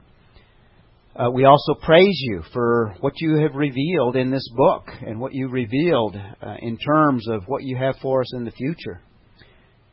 Uh, 1.15 1.31
we 1.31 1.45
also 1.45 1.75
praise 1.75 2.19
you 2.23 2.43
for 2.55 2.95
what 3.01 3.13
you 3.17 3.37
have 3.37 3.55
revealed 3.55 4.17
in 4.17 4.31
this 4.31 4.49
book 4.57 4.87
and 5.07 5.21
what 5.21 5.35
you 5.35 5.51
revealed 5.51 6.17
uh, 6.17 6.55
in 6.61 6.79
terms 6.79 7.29
of 7.29 7.43
what 7.49 7.65
you 7.65 7.77
have 7.77 7.97
for 8.01 8.23
us 8.23 8.33
in 8.35 8.45
the 8.45 8.51
future. 8.53 9.03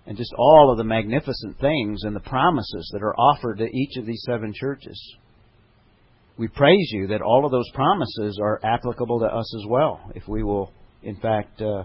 And 0.07 0.17
just 0.17 0.33
all 0.37 0.71
of 0.71 0.77
the 0.77 0.85
magnificent 0.85 1.59
things 1.59 2.03
and 2.03 2.15
the 2.15 2.21
promises 2.21 2.89
that 2.93 3.03
are 3.03 3.15
offered 3.15 3.57
to 3.59 3.65
each 3.65 3.97
of 3.97 4.05
these 4.05 4.23
seven 4.25 4.53
churches. 4.55 4.99
We 6.37 6.47
praise 6.47 6.89
you 6.91 7.07
that 7.07 7.21
all 7.21 7.45
of 7.45 7.51
those 7.51 7.69
promises 7.73 8.39
are 8.41 8.59
applicable 8.63 9.19
to 9.19 9.25
us 9.25 9.55
as 9.55 9.67
well, 9.69 9.99
if 10.15 10.27
we 10.27 10.43
will, 10.43 10.71
in 11.03 11.17
fact, 11.17 11.61
uh, 11.61 11.83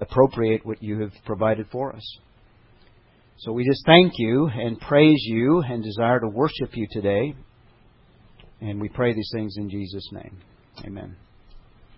appropriate 0.00 0.66
what 0.66 0.82
you 0.82 1.00
have 1.00 1.12
provided 1.24 1.66
for 1.72 1.94
us. 1.94 2.18
So 3.38 3.52
we 3.52 3.66
just 3.66 3.84
thank 3.86 4.12
you 4.16 4.48
and 4.48 4.80
praise 4.80 5.22
you 5.24 5.62
and 5.62 5.82
desire 5.82 6.20
to 6.20 6.28
worship 6.28 6.70
you 6.74 6.86
today. 6.90 7.34
And 8.60 8.80
we 8.80 8.88
pray 8.88 9.14
these 9.14 9.30
things 9.34 9.56
in 9.58 9.68
Jesus' 9.68 10.08
name. 10.12 10.38
Amen. 10.84 11.16